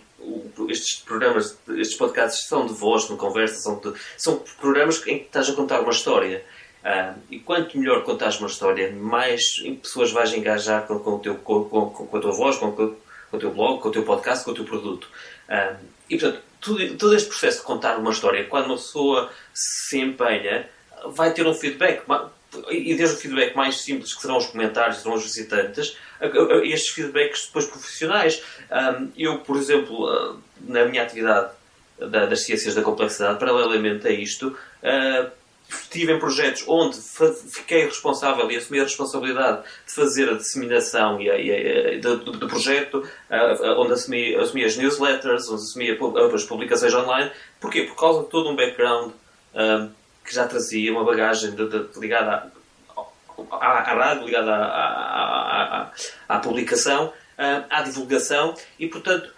estes 0.68 0.98
programas, 0.98 1.56
estes 1.68 1.96
podcasts 1.96 2.46
são 2.46 2.66
de 2.66 2.74
voz, 2.74 3.08
de 3.08 3.16
conversa, 3.16 3.60
são, 3.60 3.78
de, 3.78 3.94
são 4.18 4.42
programas 4.60 4.98
em 5.06 5.18
que 5.18 5.24
estás 5.24 5.48
a 5.48 5.54
contar 5.54 5.80
uma 5.80 5.92
história. 5.92 6.44
Ah, 6.82 7.14
e 7.30 7.38
quanto 7.38 7.78
melhor 7.78 8.02
contares 8.04 8.38
uma 8.38 8.48
história, 8.48 8.90
mais 8.90 9.56
pessoas 9.82 10.12
vais 10.12 10.32
engajar 10.32 10.86
com, 10.86 10.98
com, 10.98 11.16
o 11.16 11.18
teu, 11.18 11.34
com, 11.36 11.64
com, 11.64 11.90
com 11.90 12.16
a 12.16 12.20
tua 12.20 12.32
voz, 12.32 12.56
com, 12.56 12.96
com, 13.30 13.36
o 13.36 13.40
teu 13.40 13.50
blog, 13.52 13.80
com 13.80 13.88
o 13.88 13.92
teu 13.92 14.02
podcast, 14.02 14.44
com 14.44 14.50
o 14.50 14.54
teu 14.54 14.64
produto. 14.64 15.08
Ah, 15.48 15.76
e 16.08 16.18
portanto, 16.18 16.42
tudo, 16.60 16.96
todo 16.96 17.14
este 17.14 17.28
processo 17.28 17.58
de 17.58 17.64
contar 17.64 17.96
uma 17.96 18.10
história, 18.10 18.44
quando 18.44 18.66
uma 18.66 18.76
pessoa 18.76 19.30
se 19.54 19.98
empenha, 19.98 20.68
vai 21.06 21.32
ter 21.32 21.46
um 21.46 21.54
feedback. 21.54 22.02
E 22.68 22.94
desde 22.94 23.16
o 23.16 23.18
feedback 23.18 23.54
mais 23.54 23.80
simples, 23.80 24.12
que 24.12 24.20
serão 24.20 24.36
os 24.36 24.46
comentários, 24.46 24.98
serão 24.98 25.14
os 25.14 25.22
visitantes, 25.22 25.96
estes 26.64 26.90
feedbacks 26.90 27.46
depois 27.46 27.66
profissionais. 27.66 28.42
Eu, 29.16 29.38
por 29.38 29.56
exemplo, 29.56 30.08
ah, 30.08 30.36
na 30.60 30.84
minha 30.84 31.02
atividade 31.02 31.52
das 31.98 32.44
ciências 32.44 32.74
da 32.74 32.82
complexidade, 32.82 33.38
paralelamente 33.38 34.06
a 34.08 34.10
isto, 34.10 34.56
ah, 34.82 35.30
estive 35.70 36.12
em 36.12 36.18
projetos 36.18 36.64
onde 36.66 36.96
fiquei 37.50 37.84
responsável 37.84 38.50
e 38.50 38.56
assumi 38.56 38.80
a 38.80 38.84
responsabilidade 38.84 39.62
de 39.86 39.94
fazer 39.94 40.28
a 40.28 40.34
disseminação 40.34 41.20
e 41.20 41.30
a, 41.30 41.38
e 41.38 41.96
a, 41.96 42.00
do, 42.00 42.16
do, 42.18 42.48
projeto, 42.48 43.08
onde 43.76 43.92
assumi, 43.92 44.34
assumi 44.36 44.64
as 44.64 44.76
newsletters, 44.76 45.48
onde 45.48 45.62
assumi 45.62 45.98
as 46.34 46.44
publicações 46.44 46.94
online. 46.94 47.30
Porquê? 47.60 47.82
Por 47.84 47.96
causa 47.96 48.22
de 48.24 48.30
todo 48.30 48.50
um 48.50 48.56
background 48.56 49.12
um, 49.54 49.90
que 50.24 50.34
já 50.34 50.46
trazia 50.46 50.92
uma 50.92 51.04
bagagem 51.04 51.52
de, 51.52 51.68
de, 51.68 52.00
ligada 52.00 52.52
à, 53.50 53.80
rádio, 53.82 54.26
ligada 54.26 54.54
à, 54.54 55.90
à, 56.28 56.38
publicação, 56.38 57.12
à 57.68 57.82
divulgação 57.82 58.54
e, 58.78 58.86
portanto, 58.86 59.32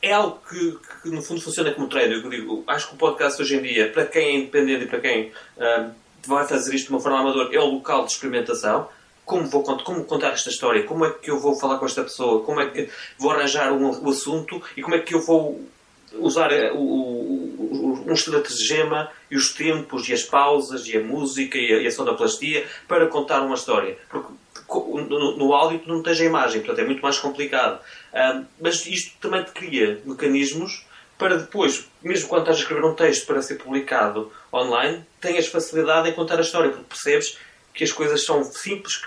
é 0.00 0.12
algo 0.12 0.40
que, 0.48 0.78
que, 1.02 1.10
no 1.10 1.22
fundo 1.22 1.40
funciona 1.40 1.72
como 1.72 1.88
treino. 1.88 2.14
Eu 2.14 2.30
digo, 2.30 2.64
acho 2.66 2.88
que 2.88 2.94
o 2.94 2.98
podcast 2.98 3.40
hoje 3.40 3.56
em 3.56 3.62
dia, 3.62 3.90
para 3.90 4.06
quem 4.06 4.24
é 4.24 4.36
independente 4.36 4.84
e 4.84 4.86
para 4.86 5.00
quem 5.00 5.26
uh, 5.26 5.90
vai 6.26 6.46
fazer 6.46 6.74
isto 6.74 6.86
de 6.86 6.92
uma 6.92 7.00
forma 7.00 7.20
amadora, 7.20 7.54
é 7.54 7.58
o 7.58 7.66
local 7.66 8.04
de 8.04 8.12
experimentação, 8.12 8.88
como 9.24 9.46
vou 9.46 9.62
como 9.62 10.04
contar 10.04 10.32
esta 10.32 10.48
história, 10.48 10.84
como 10.84 11.04
é 11.04 11.10
que 11.10 11.30
eu 11.30 11.38
vou 11.38 11.54
falar 11.54 11.78
com 11.78 11.84
esta 11.84 12.02
pessoa, 12.02 12.42
como 12.44 12.60
é 12.60 12.70
que 12.70 12.88
vou 13.18 13.30
arranjar 13.30 13.72
um, 13.72 13.90
o 14.04 14.10
assunto 14.10 14.62
e 14.76 14.82
como 14.82 14.94
é 14.94 15.00
que 15.00 15.14
eu 15.14 15.20
vou 15.20 15.68
usar 16.14 16.50
o, 16.72 16.78
o, 16.78 18.04
um 18.06 18.12
estratagema 18.12 19.10
e 19.30 19.36
os 19.36 19.52
tempos 19.52 20.08
e 20.08 20.14
as 20.14 20.22
pausas 20.22 20.86
e 20.86 20.96
a 20.96 21.02
música 21.02 21.58
e 21.58 21.72
a, 21.72 21.82
e 21.82 21.86
a 21.86 21.90
sonoplastia 21.90 22.66
para 22.86 23.06
contar 23.08 23.42
uma 23.42 23.54
história. 23.54 23.98
Porque 24.08 24.32
no, 24.68 25.36
no 25.36 25.54
áudio 25.54 25.78
tu 25.80 25.88
não 25.88 26.02
tens 26.02 26.20
a 26.20 26.24
imagem, 26.24 26.60
portanto 26.60 26.84
é 26.84 26.84
muito 26.84 27.02
mais 27.02 27.18
complicado. 27.18 27.80
Um, 28.12 28.44
mas 28.60 28.86
isto 28.86 29.16
também 29.20 29.42
te 29.44 29.52
cria 29.52 30.00
mecanismos 30.04 30.86
para 31.18 31.36
depois, 31.36 31.86
mesmo 32.00 32.28
quando 32.28 32.42
estás 32.42 32.58
a 32.58 32.60
escrever 32.60 32.84
um 32.84 32.94
texto 32.94 33.26
para 33.26 33.42
ser 33.42 33.56
publicado 33.56 34.30
online, 34.52 35.04
tenhas 35.20 35.48
facilidade 35.48 36.08
em 36.08 36.12
contar 36.12 36.38
a 36.38 36.42
história, 36.42 36.70
porque 36.70 36.84
percebes 36.84 37.36
que 37.74 37.82
as 37.84 37.92
coisas 37.92 38.24
são 38.24 38.42
simples 38.44 39.00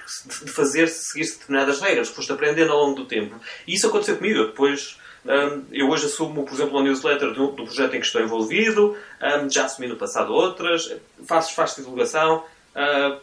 de 0.44 0.52
fazer 0.52 0.88
se 0.88 1.12
seguir 1.12 1.30
determinadas 1.30 1.82
regras, 1.82 2.10
foste 2.10 2.32
aprendendo 2.32 2.72
ao 2.72 2.80
longo 2.86 2.96
do 2.96 3.06
tempo. 3.06 3.36
E 3.68 3.74
isso 3.76 3.88
aconteceu 3.88 4.18
comigo. 4.18 4.40
Eu 4.40 4.48
depois, 4.48 4.98
um, 5.26 5.64
eu 5.72 5.90
hoje 5.90 6.06
assumo, 6.06 6.46
por 6.46 6.54
exemplo, 6.54 6.78
a 6.78 6.84
newsletter 6.84 7.34
do, 7.34 7.48
do, 7.48 7.66
projeto 7.66 7.96
em 7.96 8.00
que 8.00 8.06
estou 8.06 8.22
envolvido, 8.22 8.96
um, 9.22 9.50
já 9.50 9.66
assumi 9.66 9.88
no 9.88 9.96
passado 9.98 10.34
outras, 10.34 10.94
faço, 11.28 11.54
faço 11.54 11.82
divulgação. 11.82 12.46
Uh, 12.74 13.20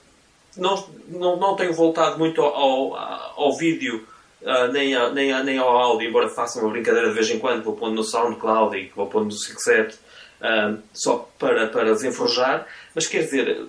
não, 0.59 0.89
não, 1.09 1.37
não 1.37 1.57
tenho 1.57 1.73
voltado 1.73 2.19
muito 2.19 2.43
ao, 2.43 2.55
ao, 2.95 3.35
ao 3.37 3.57
vídeo 3.57 4.07
Uh, 4.41 4.71
nem, 4.71 4.95
a, 4.95 5.11
nem, 5.11 5.33
a, 5.33 5.43
nem 5.43 5.59
ao 5.59 5.69
áudio, 5.69 6.09
embora 6.09 6.29
faça 6.29 6.61
uma 6.61 6.71
brincadeira 6.71 7.09
de 7.09 7.15
vez 7.15 7.29
em 7.29 7.41
quando, 7.41 7.65
vou 7.65 7.75
pondo 7.75 7.97
no 7.97 8.05
SoundCloud 8.05 8.77
e 8.79 8.93
vou 8.95 9.09
pondo 9.09 9.25
no 9.25 9.33
57 9.33 9.97
uh, 9.97 9.99
ah, 10.41 10.75
só 10.93 11.29
para, 11.37 11.67
para 11.67 11.93
desenforjar, 11.93 12.65
mas 12.95 13.09
quer 13.09 13.25
dizer, 13.25 13.67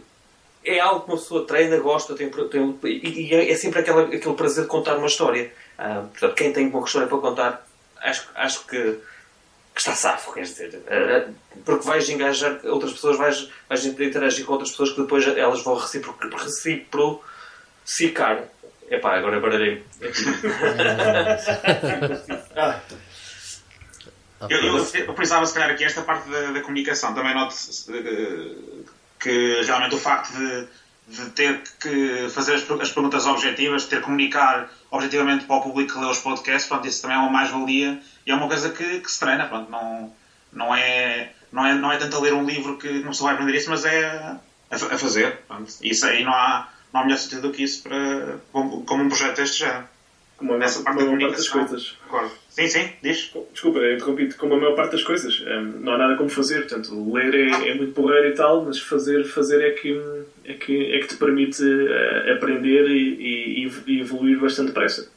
é 0.64 0.80
algo 0.80 1.02
que 1.02 1.12
uma 1.12 1.18
pessoa 1.18 1.46
treina, 1.46 1.78
gosta, 1.78 2.14
tem, 2.16 2.30
tem 2.30 2.80
e, 2.84 3.34
e, 3.34 3.34
é 3.34 3.56
sempre 3.56 3.80
aquela, 3.80 4.04
aquele 4.04 4.36
prazer 4.36 4.66
de 4.66 4.70
contar 4.70 4.98
uma 4.98 5.08
história. 5.08 5.52
Uh, 5.80 6.08
portanto, 6.10 6.36
quem 6.36 6.54
tem 6.54 6.68
uma 6.68 6.86
história 6.86 7.08
para 7.08 7.18
contar, 7.18 7.68
acho, 7.98 8.30
acho 8.36 8.68
que, 8.68 9.00
que 9.74 9.82
está 9.82 9.96
safo, 9.96 10.34
quer 10.34 10.42
dizer, 10.42 10.76
uh, 10.76 11.34
porque 11.64 11.86
vais 11.86 12.10
engajar 12.10 12.60
outras 12.66 12.94
pessoas, 12.94 13.18
vais, 13.18 13.50
vais 13.68 13.86
interagir 13.86 14.46
com 14.46 14.54
outras 14.54 14.72
pessoas 14.72 14.92
que 14.92 15.02
depois 15.02 15.26
elas 15.28 15.62
vão 15.64 15.76
reciprocar. 15.76 16.40
Epá, 18.90 19.16
agora 19.18 19.40
baralhei. 19.40 19.84
eu, 24.50 24.60
eu, 24.60 24.78
eu 24.78 25.14
precisava, 25.14 25.46
se 25.46 25.54
calhar, 25.54 25.70
aqui 25.70 25.84
esta 25.84 26.02
parte 26.02 26.28
da, 26.30 26.52
da 26.52 26.62
comunicação. 26.62 27.14
Também 27.14 27.36
noto 27.36 27.54
uh, 27.54 28.86
que 29.20 29.62
realmente 29.62 29.94
o 29.94 30.00
facto 30.00 30.34
de, 30.34 30.68
de 31.08 31.30
ter 31.32 31.62
que 31.80 32.30
fazer 32.30 32.56
as, 32.56 32.72
as, 32.72 32.92
perguntas 32.92 33.28
objetivas, 33.28 33.86
ter 33.86 33.98
que 33.98 34.04
comunicar 34.04 34.72
objetivamente 34.90 35.46
para 35.46 35.58
o 35.58 35.62
público 35.62 35.94
que 35.94 36.00
lê 36.00 36.08
os 36.10 36.20
podcasts, 36.20 36.68
pronto, 36.68 36.88
isso 36.88 37.02
também 37.02 37.18
é 37.18 37.20
uma 37.20 37.30
mais-valia 37.30 38.02
e 38.30 38.32
é 38.32 38.36
uma 38.36 38.48
coisa 38.48 38.70
que, 38.70 39.00
que 39.00 39.10
se 39.12 39.20
treina, 39.20 39.48
pronto, 39.48 39.72
não, 39.72 40.14
não, 40.54 40.76
é, 40.76 41.32
não, 41.52 41.66
é, 41.66 41.74
não 41.74 41.92
é 41.92 41.98
tanto 41.98 42.16
a 42.16 42.20
ler 42.20 42.34
um 42.36 42.46
livro 42.46 42.78
que 42.78 43.00
não 43.00 43.12
se 43.12 43.24
vai 43.24 43.34
aprender 43.34 43.58
isso, 43.58 43.72
mas 43.72 43.84
é 43.86 44.06
a, 44.06 44.40
a 44.70 44.98
fazer, 45.00 45.40
pronto. 45.48 45.74
Isso 45.82 46.06
aí 46.06 46.24
não 46.24 46.32
há, 46.32 46.70
não 46.94 47.02
há 47.02 47.04
melhor 47.06 47.18
sentido 47.18 47.42
do 47.42 47.52
que 47.52 47.64
isso 47.64 47.82
para, 47.82 48.38
como, 48.52 48.86
como 48.86 49.04
um 49.04 49.10
projeto 49.10 49.38
deste 49.38 49.58
género. 49.58 49.86
Como 50.38 50.54
a 50.54 50.58
Nessa 50.58 50.84
parte. 50.84 51.04
Parte 51.04 51.38
das 51.38 51.50
coisas. 51.50 51.98
Sim, 52.50 52.68
sim, 52.68 52.90
diz. 53.02 53.34
Desculpa, 53.52 53.80
interrompi 53.80 54.32
como 54.36 54.54
a 54.54 54.58
maior 54.58 54.76
parte 54.76 54.92
das 54.92 55.04
coisas. 55.04 55.42
Um, 55.42 55.80
não 55.82 55.94
há 55.94 55.98
nada 55.98 56.16
como 56.16 56.30
fazer. 56.30 56.68
Portanto, 56.68 57.12
ler 57.12 57.34
é, 57.34 57.70
é, 57.70 57.74
muito 57.74 57.94
porreiro 57.94 58.28
e 58.28 58.36
tal, 58.36 58.64
mas 58.64 58.80
fazer, 58.80 59.26
fazer 59.26 59.60
é, 59.60 59.72
que, 59.72 60.02
é, 60.46 60.54
que, 60.54 60.94
é 60.94 61.00
que 61.00 61.08
te 61.08 61.18
permite 61.18 61.64
uh, 61.64 62.34
aprender 62.34 62.88
e, 62.88 63.66
e, 63.66 63.72
e, 63.88 64.00
evoluir 64.00 64.40
bastante 64.40 64.68
depressa. 64.68 65.12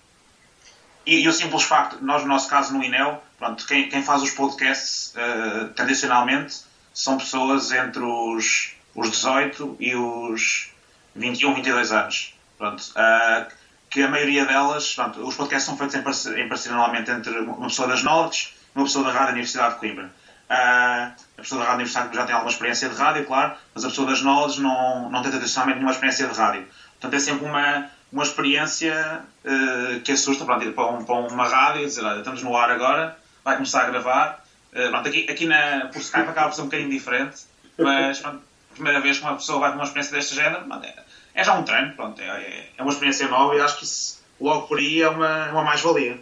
E, 1.05 1.21
e, 1.23 1.29
o 1.29 1.33
simples 1.33 1.65
facto, 1.65 1.99
nós 2.03 2.23
no 2.23 2.29
nosso 2.29 2.49
caso 2.49 2.73
no 2.73 2.83
INEL, 2.83 3.23
pronto, 3.39 3.67
quem, 3.67 3.89
quem 3.89 4.03
faz 4.03 4.23
os 4.23 4.31
podcasts 4.31 5.15
uh, 5.15 5.69
tradicionalmente 5.75 6.61
são 6.95 7.19
pessoas 7.19 7.73
entre 7.73 8.03
os, 8.03 8.75
os 8.95 9.11
18 9.11 9.77
e 9.81 9.95
os 9.97 10.71
21, 11.17 11.55
22 11.55 11.93
anos. 11.93 12.35
Pronto. 12.57 12.81
Uh, 12.81 13.53
que 13.91 14.03
a 14.03 14.09
maioria 14.09 14.47
delas, 14.47 14.95
pronto, 14.95 15.21
os 15.27 15.35
podcasts 15.35 15.67
são 15.67 15.77
feitos 15.77 15.95
em 15.97 16.03
parceria, 16.03 16.45
em 16.45 16.49
parceria 16.49 16.77
normalmente 16.77 17.11
entre 17.11 17.39
uma 17.41 17.67
pessoa 17.67 17.89
das 17.89 18.03
Nortes 18.03 18.55
e 18.75 18.79
uma 18.79 18.85
pessoa 18.85 19.05
da 19.05 19.13
Rádio 19.13 19.33
Universidade 19.33 19.75
de 19.75 19.81
Coimbra. 19.81 20.07
Uh, 20.49 21.13
a 21.37 21.43
pessoa 21.43 21.61
da 21.61 21.65
Rádio 21.65 21.81
Universidade 21.81 22.07
de 22.07 22.11
Coimbra 22.11 22.21
já 22.21 22.27
tem 22.27 22.35
alguma 22.35 22.51
experiência 22.51 22.89
de 22.89 22.95
rádio, 22.95 23.27
claro, 23.27 23.55
mas 23.75 23.85
a 23.85 23.89
pessoa 23.89 24.07
das 24.07 24.23
Nortes 24.23 24.59
não, 24.59 25.11
não 25.11 25.21
tem 25.21 25.31
tradicionalmente 25.31 25.79
nenhuma 25.79 25.93
experiência 25.93 26.27
de 26.27 26.39
rádio. 26.39 26.67
Portanto, 26.93 27.15
é 27.15 27.19
sempre 27.19 27.45
uma, 27.45 27.91
uma 28.13 28.23
experiência 28.23 29.23
uh, 29.45 30.01
que 30.01 30.13
assusta 30.13 30.45
pronto, 30.45 30.65
ir 30.65 30.75
para, 30.75 30.91
um, 30.91 31.05
para 31.05 31.15
uma 31.15 31.49
rádio 31.49 31.83
e 31.83 31.87
dizer, 31.87 32.05
olha, 32.05 32.19
estamos 32.19 32.43
no 32.43 32.55
ar 32.57 32.71
agora, 32.71 33.17
vai 33.43 33.57
começar 33.57 33.83
a 33.83 33.91
gravar. 33.91 34.45
Uh, 34.73 34.91
pronto, 34.91 35.09
aqui, 35.09 35.27
aqui 35.31 35.47
na, 35.47 35.89
por 35.93 36.01
Skype 36.01 36.29
acaba 36.29 36.49
por 36.49 36.55
ser 36.55 36.63
um 36.63 36.67
bocadinho 36.67 36.91
diferente, 36.91 37.43
mas 37.79 38.21
pronto, 38.21 38.43
primeira 38.75 39.01
vez 39.01 39.19
que 39.19 39.25
uma 39.25 39.35
pessoa 39.35 39.61
vai 39.61 39.71
para 39.71 39.79
uma 39.79 39.85
experiência 39.85 40.15
deste 40.15 40.35
género, 40.35 40.65
é, 40.83 40.95
é 41.35 41.45
já 41.45 41.55
um 41.55 41.63
treino, 41.63 41.95
pronto, 41.95 42.21
é, 42.21 42.67
é 42.77 42.83
uma 42.83 42.93
experiência 42.93 43.29
nova 43.29 43.55
e 43.57 43.61
acho 43.61 43.79
que 43.79 43.85
isso, 43.85 44.23
logo 44.41 44.67
por 44.67 44.79
aí 44.79 45.01
é 45.01 45.09
uma, 45.09 45.51
uma 45.51 45.65
mais-valia. 45.65 46.19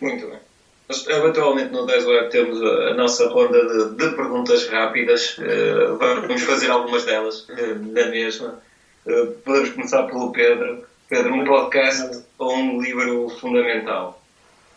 Muito 0.00 0.26
bem. 0.26 0.38
Eventualmente 0.90 1.70
no 1.70 1.84
10 1.84 2.06
Web 2.06 2.30
temos 2.30 2.62
a 2.62 2.94
nossa 2.94 3.28
ronda 3.28 3.66
de, 3.66 3.94
de 3.96 4.16
perguntas 4.16 4.66
rápidas. 4.68 5.36
Uh, 5.36 5.98
vamos 5.98 6.42
fazer 6.44 6.70
algumas 6.70 7.04
delas 7.04 7.46
uh, 7.50 7.92
na 7.92 8.06
mesma. 8.06 8.58
Uh, 9.04 9.26
podemos 9.44 9.70
começar 9.70 10.04
pelo 10.04 10.32
Pedro. 10.32 10.87
Pedro, 11.08 11.34
um 11.34 11.44
podcast 11.44 12.22
ou 12.38 12.54
um 12.54 12.82
livro 12.82 13.30
fundamental? 13.30 14.22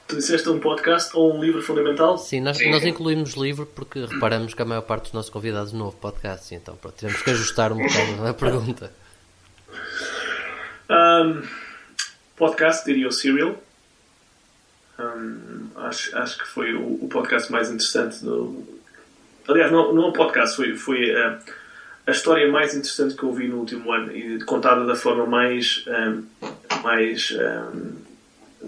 Tu 0.08 0.16
disseste 0.16 0.48
um 0.48 0.60
podcast 0.62 1.12
ou 1.14 1.36
um 1.36 1.42
livro 1.44 1.62
fundamental? 1.62 2.18
Sim, 2.18 2.40
nós, 2.40 2.58
Sim. 2.58 2.72
nós 2.72 2.86
incluímos 2.86 3.34
livro 3.34 3.66
porque 3.66 4.06
reparamos 4.06 4.54
que 4.54 4.62
a 4.62 4.66
maior 4.66 4.82
parte 4.82 5.04
dos 5.04 5.14
nossos 5.14 5.30
convidados 5.30 5.74
não 5.74 5.86
ouve 5.86 5.98
podcast, 5.98 6.56
então 6.56 6.78
pronto, 6.78 6.96
tivemos 6.96 7.22
que 7.22 7.32
ajustar 7.32 7.74
um 7.74 7.78
bocado 7.78 8.28
a 8.28 8.34
pergunta. 8.34 8.94
Um, 10.90 11.42
podcast, 12.38 12.86
diria 12.86 13.10
o 13.10 13.12
Serial. 13.12 13.62
Um, 15.00 15.68
acho, 15.76 16.18
acho 16.18 16.38
que 16.38 16.48
foi 16.48 16.74
o, 16.74 17.04
o, 17.04 17.10
podcast 17.10 17.52
mais 17.52 17.68
interessante 17.68 18.24
do. 18.24 18.64
Aliás, 19.50 19.72
não, 19.72 19.94
não 19.94 20.04
é 20.04 20.08
um 20.08 20.14
podcast, 20.14 20.56
foi, 20.56 20.76
foi 20.78 21.12
uh, 21.14 21.40
a 22.08 22.12
história 22.12 22.52
mais 22.52 22.74
interessante 22.74 23.16
que 23.16 23.24
eu 23.24 23.34
vi 23.34 23.48
no 23.48 23.58
último 23.58 23.92
ano 23.92 24.16
e 24.16 24.44
contada 24.44 24.86
da 24.86 24.96
forma 24.96 25.26
mais. 25.26 25.86
Um, 25.88 26.24
mais 26.84 27.32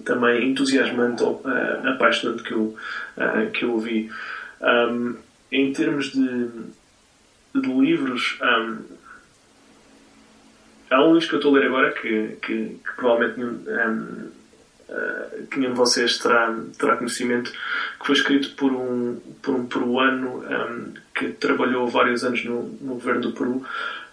também 0.05 0.49
entusiasmante 0.49 1.23
ou 1.23 1.41
uh, 1.45 1.89
apaixonante 1.89 2.43
que 2.43 2.51
eu, 2.51 2.75
uh, 3.17 3.51
que 3.51 3.63
eu 3.63 3.73
ouvi. 3.73 4.11
Um, 4.61 5.15
em 5.51 5.71
termos 5.71 6.11
de, 6.11 6.49
de 7.55 7.69
livros, 7.69 8.39
um, 8.41 8.93
Há 10.93 11.03
um 11.03 11.15
livro 11.15 11.27
que 11.27 11.35
eu 11.35 11.39
estou 11.39 11.55
a 11.55 11.59
ler 11.59 11.67
agora 11.67 11.91
que, 11.91 12.37
que, 12.39 12.79
que 12.85 12.91
provavelmente 12.95 13.41
um, 13.41 14.29
uh, 14.89 15.47
que 15.47 15.59
nenhum 15.59 15.73
de 15.73 15.77
vocês 15.77 16.17
terá, 16.17 16.55
terá 16.77 16.97
conhecimento, 16.97 17.51
que 17.51 18.05
foi 18.05 18.15
escrito 18.15 18.51
por 18.55 18.71
um, 18.71 19.19
por 19.41 19.55
um 19.55 19.65
peruano 19.65 20.43
um, 20.43 20.93
que 21.15 21.29
trabalhou 21.29 21.87
vários 21.87 22.23
anos 22.23 22.43
no, 22.43 22.63
no 22.81 22.95
governo 22.95 23.21
do 23.21 23.31
Peru 23.31 23.65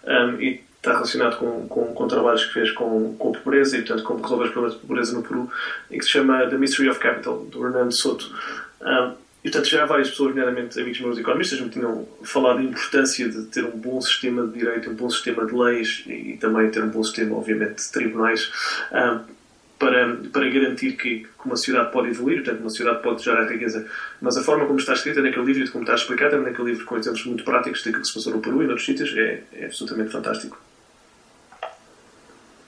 um, 0.05 0.41
e 0.41 0.63
está 0.81 0.93
relacionado 0.93 1.37
com, 1.37 1.69
com, 1.69 1.95
com, 1.95 2.09
trabalhos 2.09 2.47
que 2.47 2.55
fez 2.55 2.71
com, 2.73 3.15
com 3.17 3.33
pobreza 3.33 3.77
e, 3.77 3.83
portanto, 3.83 4.03
como 4.03 4.23
resolver 4.23 4.45
os 4.45 4.51
problemas 4.51 4.75
de 4.75 4.87
pobreza 4.87 5.13
no 5.13 5.23
Peru, 5.23 5.51
e 5.91 5.99
que 5.99 6.05
se 6.05 6.11
chama 6.11 6.47
The 6.47 6.57
Mystery 6.57 6.89
of 6.89 6.99
Capital, 6.99 7.45
do 7.45 7.67
Hernando 7.67 7.93
Soto. 7.93 8.35
Um, 8.81 9.13
e, 9.43 9.51
portanto, 9.51 9.69
já 9.69 9.85
várias 9.87 10.11
pessoas, 10.11 10.31
nomeadamente 10.31 10.79
amigos 10.79 11.01
meus 11.01 11.19
economistas, 11.19 11.61
me 11.61 11.71
tinham 11.71 12.07
falado 12.23 12.57
da 12.57 12.63
importância 12.63 13.29
de 13.29 13.43
ter 13.45 13.65
um 13.65 13.77
bom 13.77 14.01
sistema 14.01 14.47
de 14.47 14.59
direito, 14.59 14.91
um 14.91 14.95
bom 14.95 15.09
sistema 15.09 15.47
de 15.47 15.55
leis 15.55 16.03
e, 16.07 16.37
também 16.39 16.71
ter 16.71 16.83
um 16.83 16.89
bom 16.89 17.03
sistema, 17.03 17.37
obviamente, 17.37 17.77
de 17.77 17.93
tribunais 17.93 18.51
um, 18.93 19.40
para, 19.81 20.17
para 20.33 20.49
garantir 20.49 20.93
que, 20.93 21.21
que, 21.21 21.29
uma 21.45 21.57
sociedade 21.57 21.91
pode 21.91 22.11
evoluir, 22.11 22.45
portanto, 22.45 22.61
uma 22.61 22.71
sociedade 22.71 23.03
pode 23.03 23.25
gerar 23.25 23.51
riqueza. 23.51 23.91
Mas 24.21 24.37
a 24.37 24.45
forma 24.45 24.67
como 24.67 24.79
está 24.79 24.93
escrita 24.93 25.21
naquele 25.21 25.47
livro 25.47 25.65
e 25.65 25.69
como 25.69 25.83
está 25.83 25.97
explicado 25.97 26.41
naquele 26.41 26.71
livro 26.71 26.85
com 26.85 26.97
exemplos 26.97 27.25
muito 27.27 27.43
práticos 27.43 27.83
daquilo 27.83 28.03
que 28.03 28.07
se 28.09 28.15
passou 28.15 28.33
no 28.33 28.41
Peru 28.41 28.63
e 28.63 28.67
noutros 28.67 28.87
sítios 28.87 29.13
é, 29.17 29.43
é 29.55 29.65
absolutamente 29.65 30.13
fantástico. 30.13 30.57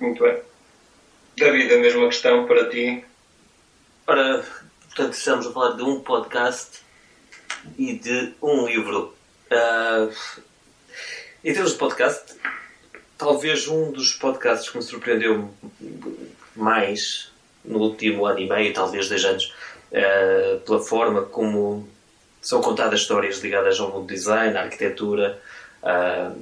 Muito 0.00 0.20
bem. 0.24 0.38
David, 1.36 1.72
a 1.72 1.78
mesma 1.78 2.06
questão 2.08 2.46
para 2.46 2.68
ti. 2.68 3.04
Ora, 4.06 4.44
Portanto, 4.94 5.14
estamos 5.14 5.46
a 5.46 5.52
falar 5.52 5.70
de 5.70 5.82
um 5.82 6.00
podcast 6.00 6.80
e 7.78 7.94
de 7.94 8.34
um 8.42 8.66
livro. 8.66 9.14
Uh, 9.50 10.14
em 11.42 11.54
termos 11.54 11.72
de 11.72 11.78
podcast, 11.78 12.34
talvez 13.16 13.66
um 13.68 13.90
dos 13.90 14.12
podcasts 14.12 14.68
que 14.68 14.76
me 14.76 14.82
surpreendeu 14.82 15.50
mais 16.54 17.30
no 17.64 17.78
último 17.78 18.26
ano 18.26 18.38
e 18.40 18.48
meio, 18.48 18.72
talvez 18.72 19.08
dois 19.08 19.24
anos, 19.24 19.54
uh, 19.92 20.60
pela 20.60 20.80
forma 20.80 21.22
como 21.22 21.88
são 22.40 22.60
contadas 22.60 23.00
histórias 23.00 23.38
ligadas 23.38 23.78
ao 23.78 23.90
mundo 23.90 24.06
design, 24.06 24.56
à 24.56 24.62
arquitetura, 24.62 25.40
uh, 25.82 26.36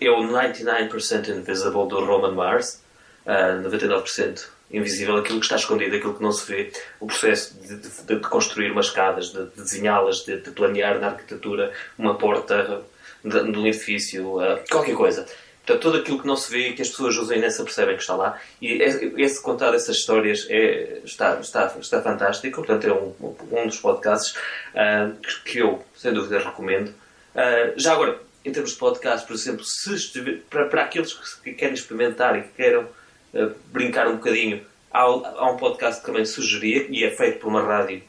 é 0.00 0.10
o 0.10 0.22
99% 0.22 1.28
Invisible 1.28 1.88
do 1.88 2.04
Roman 2.04 2.32
Mars. 2.32 2.80
uh, 3.26 3.68
99% 3.68 4.54
invisível, 4.70 5.16
aquilo 5.16 5.38
que 5.38 5.44
está 5.44 5.56
escondido, 5.56 5.94
aquilo 5.94 6.14
que 6.14 6.22
não 6.22 6.32
se 6.32 6.50
vê, 6.50 6.72
o 6.98 7.06
processo 7.06 7.54
de, 7.60 7.76
de, 7.76 8.02
de 8.02 8.28
construir 8.28 8.72
umas 8.72 8.86
escadas, 8.86 9.30
de, 9.30 9.44
de 9.46 9.62
desenhá-las, 9.62 10.24
de, 10.24 10.38
de, 10.40 10.50
planear 10.50 10.98
na 10.98 11.08
arquitetura 11.08 11.72
uma 11.96 12.16
porta 12.16 12.82
de, 13.22 13.36
um 13.36 13.66
edifício, 13.66 14.38
uh, 14.40 14.58
qualquer 14.68 14.96
coisa. 14.96 15.26
Portanto, 15.66 15.82
tudo 15.82 15.98
aquilo 15.98 16.20
que 16.20 16.26
não 16.26 16.36
se 16.36 16.50
vê 16.50 16.68
e 16.68 16.72
que 16.74 16.82
as 16.82 16.90
pessoas 16.90 17.16
usam 17.16 17.36
e 17.36 17.40
nem 17.40 17.50
se 17.50 17.60
apercebem 17.60 17.96
que 17.96 18.02
está 18.02 18.14
lá. 18.14 18.38
E 18.60 18.82
esse 19.16 19.42
contar 19.42 19.74
essas 19.74 19.96
histórias 19.96 20.46
é, 20.50 21.00
está, 21.04 21.40
está, 21.40 21.74
está 21.80 22.02
fantástico. 22.02 22.56
Portanto, 22.56 22.86
é 22.86 22.92
um, 22.92 23.14
um 23.50 23.66
dos 23.66 23.78
podcasts 23.78 24.36
uh, 24.74 25.16
que 25.42 25.58
eu, 25.58 25.82
sem 25.96 26.12
dúvida, 26.12 26.38
recomendo. 26.38 26.88
Uh, 26.88 27.72
já 27.76 27.94
agora, 27.94 28.20
em 28.44 28.52
termos 28.52 28.72
de 28.72 28.76
podcast, 28.76 29.26
por 29.26 29.32
exemplo, 29.32 29.64
se 29.64 30.42
para, 30.50 30.66
para 30.66 30.82
aqueles 30.82 31.14
que 31.14 31.54
querem 31.54 31.74
experimentar 31.74 32.38
e 32.38 32.42
que 32.42 32.48
queiram 32.50 32.82
uh, 32.82 33.54
brincar 33.72 34.06
um 34.06 34.16
bocadinho, 34.16 34.62
há, 34.92 35.00
há, 35.00 35.50
um 35.50 35.56
podcast 35.56 36.02
que 36.02 36.06
também 36.06 36.26
sugeria 36.26 36.86
e 36.90 37.04
é 37.04 37.10
feito 37.10 37.38
por 37.38 37.48
uma 37.48 37.62
rádio. 37.62 38.02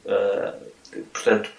portanto, 1.13 1.49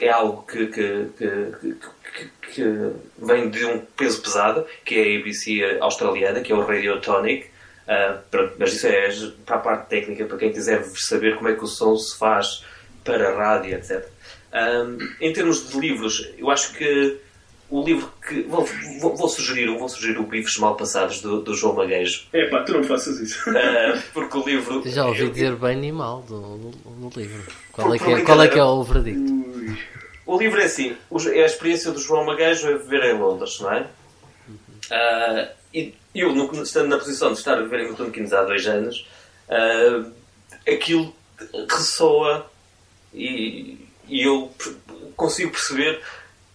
é 0.00 0.08
algo 0.08 0.42
que, 0.42 0.66
que, 0.66 1.06
que, 1.18 2.30
que, 2.52 2.90
vem 3.18 3.50
de 3.50 3.64
um 3.66 3.80
peso 3.96 4.22
pesado, 4.22 4.66
que 4.84 4.94
é 4.94 5.16
a 5.16 5.20
ABC 5.20 5.78
australiana, 5.80 6.40
que 6.40 6.52
é 6.52 6.54
o 6.54 6.64
Radiotonic. 6.64 7.46
Uh, 7.84 8.50
mas 8.58 8.72
isso 8.72 8.86
é 8.86 9.10
para 9.44 9.56
a 9.56 9.58
parte 9.58 9.88
técnica, 9.90 10.24
para 10.24 10.38
quem 10.38 10.52
quiser 10.52 10.82
saber 10.94 11.36
como 11.36 11.48
é 11.48 11.54
que 11.54 11.64
o 11.64 11.66
som 11.66 11.96
se 11.96 12.18
faz 12.18 12.64
para 13.04 13.30
a 13.30 13.36
rádio, 13.36 13.74
etc. 13.74 14.08
Um, 14.54 14.98
em 15.20 15.32
termos 15.32 15.68
de 15.68 15.78
livros, 15.78 16.30
eu 16.38 16.50
acho 16.50 16.72
que 16.74 17.20
o 17.70 17.82
livro 17.82 18.08
que. 18.26 18.42
Vou, 18.42 18.66
vou, 19.00 19.16
vou 19.16 19.28
sugerir, 19.28 19.66
vou 19.76 19.88
sugerir 19.88 20.18
o 20.18 20.24
Bifes 20.24 20.58
Mal 20.58 20.76
Passados 20.76 21.20
do, 21.20 21.42
do 21.42 21.54
João 21.54 21.74
Maguejo. 21.74 22.26
É 22.32 22.48
pá, 22.48 22.62
tu 22.62 22.72
não 22.72 22.84
faças 22.84 23.18
isso. 23.18 23.50
Uh, 23.50 24.00
porque 24.12 24.38
o 24.38 24.44
livro. 24.44 24.82
Já 24.86 25.06
ouvi 25.06 25.28
dizer 25.30 25.56
bem 25.56 25.84
e 25.84 25.92
mal 25.92 26.22
do, 26.22 26.40
do, 26.40 26.70
do 26.70 27.20
livro. 27.20 27.42
Qual 27.72 27.94
é, 27.94 27.98
que 27.98 28.12
é, 28.12 28.20
qual 28.20 28.42
é 28.42 28.48
que 28.48 28.58
é 28.58 28.64
o 28.64 28.82
verdicto? 28.82 29.53
O 30.26 30.38
livro 30.38 30.60
é 30.60 30.64
assim: 30.64 30.96
é 31.32 31.42
a 31.42 31.46
experiência 31.46 31.90
do 31.90 32.00
João 32.00 32.24
Maguejo 32.24 32.68
a 32.68 32.78
viver 32.78 33.04
em 33.04 33.18
Londres, 33.18 33.60
não 33.60 33.72
é? 33.72 33.86
Uh, 34.90 35.48
e 35.74 35.94
eu, 36.14 36.32
no, 36.32 36.62
estando 36.62 36.88
na 36.88 36.98
posição 36.98 37.32
de 37.32 37.38
estar 37.38 37.58
a 37.58 37.62
viver 37.62 37.80
em 37.80 37.86
Milton 37.88 38.10
Keynes 38.10 38.32
há 38.32 38.44
dois 38.44 38.66
anos, 38.66 39.06
uh, 39.48 40.12
aquilo 40.66 41.14
ressoa 41.68 42.48
e, 43.12 43.88
e, 44.08 44.22
eu 44.22 44.52
consigo 45.16 45.50
perceber 45.50 46.00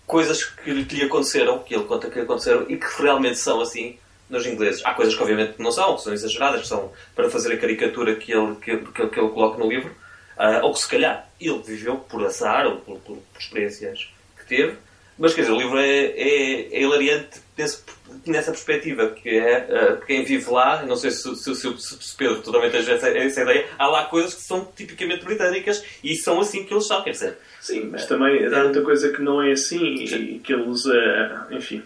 coisas 0.07 0.43
que, 0.43 0.72
lhe 0.72 1.03
aconteceram, 1.03 1.59
que 1.59 1.76
ele 1.76 1.84
conta 1.84 2.09
que 2.09 2.20
aconteceram 2.20 2.65
e 2.70 2.78
que 2.78 3.01
realmente 3.01 3.38
são 3.38 3.61
assim 3.61 3.97
nos 4.30 4.45
ingleses. 4.45 4.82
Há 4.86 4.93
coisas 4.93 5.15
que 5.15 5.22
obviamente 5.22 5.55
não 5.59 5.72
são, 5.72 5.95
que 5.95 6.01
são 6.01 6.13
exageradas, 6.13 6.61
que 6.61 6.67
são 6.67 6.91
para 7.15 7.30
fazer 7.30 7.53
a 7.53 7.57
caricatura 7.57 8.15
que 8.15 8.32
ele, 8.32 8.55
que, 8.55 8.78
que, 8.78 9.07
que 9.07 9.20
ele 9.20 9.30
coloca 9.30 9.57
no 9.57 9.70
livro, 9.70 9.93
uh, 10.39 10.65
ou 10.65 10.73
que 10.73 10.79
se 10.79 10.87
calhar 10.87 11.29
ele 11.39 11.59
viveu 11.59 11.97
por 11.97 12.25
azar 12.25 12.65
ou 12.65 12.77
por, 12.77 12.97
por, 12.99 13.17
por 13.17 13.41
experiências 13.41 14.09
que 14.37 14.45
teve, 14.45 14.77
mas 15.19 15.33
quer 15.33 15.41
dizer, 15.41 15.53
o 15.53 15.57
livro 15.57 15.77
é, 15.77 16.05
é, 16.05 16.73
é 16.73 16.81
hilariante 16.81 17.41
nesse, 17.57 17.83
nessa 18.25 18.51
perspectiva, 18.51 19.09
que 19.09 19.29
é 19.29 19.67
uh, 19.99 20.05
quem 20.05 20.23
vive 20.23 20.49
lá, 20.49 20.83
não 20.83 20.95
sei 20.95 21.11
se, 21.11 21.35
se, 21.35 21.55
se, 21.55 21.77
se 21.77 22.15
Pedro 22.15 22.41
também 22.41 22.71
tens 22.71 22.87
essa, 22.87 23.09
essa, 23.09 23.41
ideia, 23.41 23.67
há 23.77 23.87
lá 23.87 24.05
coisas 24.05 24.33
que 24.33 24.41
são 24.41 24.65
tipicamente 24.73 25.25
britânicas 25.25 25.83
e 26.01 26.15
são 26.15 26.39
assim 26.39 26.63
que 26.63 26.73
eles 26.73 26.87
são, 26.87 27.03
quer 27.03 27.11
dizer. 27.11 27.37
Sim, 27.59 27.89
mas 27.91 28.05
também 28.05 28.45
há 28.45 28.63
muita 28.63 28.81
coisa 28.81 29.11
que 29.11 29.21
não 29.21 29.41
é 29.41 29.51
assim 29.51 30.07
Sim. 30.07 30.15
e 30.15 30.39
que 30.39 30.53
eles, 30.53 30.85
uh, 30.85 31.51
enfim. 31.53 31.83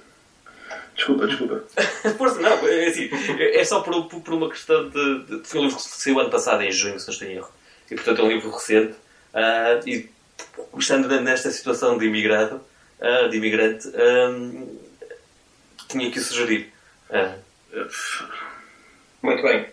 Desculpa, 0.96 1.26
desculpa. 1.26 1.64
Força, 2.20 2.40
não, 2.40 2.68
é 2.68 2.86
assim, 2.86 3.10
é 3.40 3.64
só 3.66 3.82
por, 3.82 4.06
por 4.06 4.34
uma 4.36 4.48
questão 4.48 4.88
de, 4.90 5.24
de. 5.24 5.42
Foi 5.44 5.60
um 5.60 5.64
livro 5.64 5.78
que 5.78 5.84
saiu 5.84 6.20
ano 6.20 6.30
passado, 6.30 6.62
em 6.62 6.72
junho, 6.72 7.00
se 7.00 7.08
não 7.08 7.14
estou 7.14 7.28
em 7.28 7.34
erro. 7.34 7.50
E 7.90 7.96
portanto 7.96 8.22
é 8.22 8.24
um 8.24 8.30
livro 8.30 8.52
recente. 8.52 8.94
Uh, 9.34 9.88
e 9.88 10.10
estando 10.78 11.08
nesta 11.22 11.52
situação 11.52 11.98
de 11.98 12.06
imigrado, 12.06 12.62
uh, 13.00 13.30
de 13.30 13.38
imigrante, 13.38 13.88
um, 13.88 14.80
tinha 15.88 16.12
que 16.12 16.20
o 16.20 16.22
sugerir. 16.22 16.72
Uh. 17.10 17.88
Muito 19.22 19.42
bem. 19.42 19.68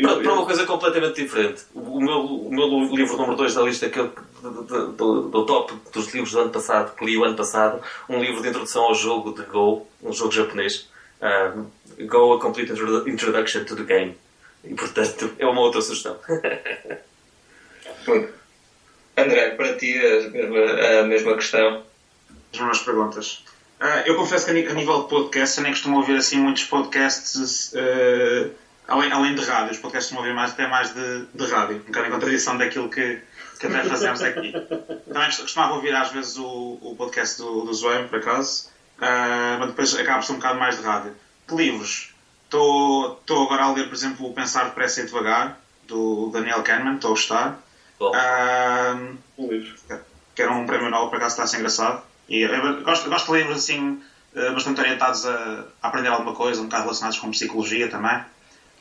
Para, 0.00 0.20
para, 0.20 0.32
uma 0.32 0.46
coisa 0.46 0.64
completamente 0.64 1.20
diferente. 1.20 1.64
O 1.74 2.00
meu, 2.00 2.20
o 2.20 2.50
meu 2.50 2.94
livro 2.94 3.16
número 3.16 3.36
2 3.36 3.54
da 3.54 3.62
lista 3.62 3.88
que 3.88 3.98
eu, 3.98 4.12
do, 4.42 4.92
do, 4.92 5.22
do, 5.28 5.46
top 5.46 5.74
dos 5.92 6.12
livros 6.12 6.32
do 6.32 6.40
ano 6.40 6.50
passado, 6.50 6.94
que 6.94 7.04
li 7.04 7.16
o 7.16 7.24
ano 7.24 7.34
passado, 7.34 7.82
um 8.08 8.20
livro 8.20 8.40
de 8.42 8.48
introdução 8.48 8.84
ao 8.84 8.94
jogo 8.94 9.32
de 9.32 9.42
Go, 9.42 9.88
um 10.02 10.12
jogo 10.12 10.30
japonês. 10.30 10.88
Go, 12.06 12.34
A 12.34 12.40
Complete 12.40 12.72
Introduction 12.72 13.64
to 13.64 13.74
the 13.74 13.82
Game. 13.82 14.16
E 14.64 14.74
portanto 14.74 15.32
é 15.38 15.46
uma 15.46 15.60
outra 15.60 15.80
sugestão. 15.80 16.18
André, 19.16 19.50
para 19.50 19.76
ti 19.76 19.98
a 19.98 20.28
mesma, 20.30 21.00
a 21.00 21.02
mesma 21.04 21.34
questão. 21.34 21.84
As 22.52 22.58
mesmas 22.58 22.80
perguntas. 22.80 23.44
Uh, 23.80 24.02
eu 24.06 24.16
confesso 24.16 24.46
que 24.46 24.50
a 24.50 24.74
nível 24.74 25.02
de 25.02 25.08
podcast 25.08 25.58
eu 25.58 25.62
nem 25.62 25.72
costumo 25.72 25.98
ouvir 25.98 26.16
assim 26.16 26.38
muitos 26.38 26.64
podcasts 26.64 27.72
uh, 27.74 28.50
além, 28.88 29.12
além 29.12 29.34
de 29.34 29.44
rádio. 29.44 29.72
Os 29.72 29.78
podcasts 29.78 30.10
costumo 30.10 30.20
ouvir 30.20 30.34
mais, 30.34 30.52
até 30.52 30.66
mais 30.66 30.92
de, 30.92 31.26
de 31.32 31.46
rádio, 31.46 31.76
um 31.76 31.80
bocado 31.80 32.06
em 32.06 32.10
contradição 32.10 32.56
daquilo 32.56 32.88
que, 32.88 33.20
que 33.60 33.66
até 33.66 33.84
fazemos 33.84 34.22
aqui. 34.22 34.52
Também 34.52 35.26
costumava 35.36 35.74
ouvir 35.74 35.94
às 35.94 36.10
vezes 36.10 36.36
o, 36.38 36.78
o 36.80 36.96
podcast 36.96 37.38
do, 37.38 37.62
do 37.62 37.74
Zoem, 37.74 38.08
por 38.08 38.18
acaso, 38.18 38.68
uh, 38.98 39.58
mas 39.60 39.68
depois 39.68 39.94
acaba 39.94 40.18
por 40.18 40.26
ser 40.26 40.32
um 40.32 40.36
bocado 40.36 40.58
mais 40.58 40.76
de 40.76 40.82
rádio. 40.82 41.14
De 41.46 41.54
livros, 41.54 42.14
estou 42.48 43.44
agora 43.44 43.64
a 43.64 43.72
ler, 43.72 43.88
por 43.88 43.94
exemplo, 43.94 44.26
o 44.26 44.32
Pensar 44.32 44.64
Depressa 44.64 45.02
e 45.02 45.06
Devagar, 45.06 45.58
do 45.86 46.30
Daniel 46.32 46.62
Kahneman, 46.62 46.94
estou 46.94 47.10
a 47.10 47.14
gostar. 47.14 47.62
Um, 48.00 49.16
um 49.38 49.50
livro. 49.50 49.76
Que 50.34 50.42
era 50.42 50.52
um 50.52 50.66
prémio 50.66 50.90
Nobel, 50.90 51.08
por 51.08 51.16
acaso 51.16 51.32
está 51.32 51.42
a 51.44 51.46
ser 51.46 51.56
engraçado. 51.56 52.02
E 52.28 52.46
gosto, 52.84 53.08
gosto 53.08 53.32
de 53.32 53.38
livros 53.38 53.56
assim, 53.58 54.00
eh, 54.34 54.52
bastante 54.52 54.80
orientados 54.80 55.26
a, 55.26 55.64
a, 55.82 55.88
aprender 55.88 56.08
alguma 56.08 56.34
coisa, 56.34 56.60
um 56.60 56.64
bocado 56.64 56.82
relacionados 56.84 57.18
com 57.18 57.30
psicologia 57.30 57.88
também. 57.88 58.22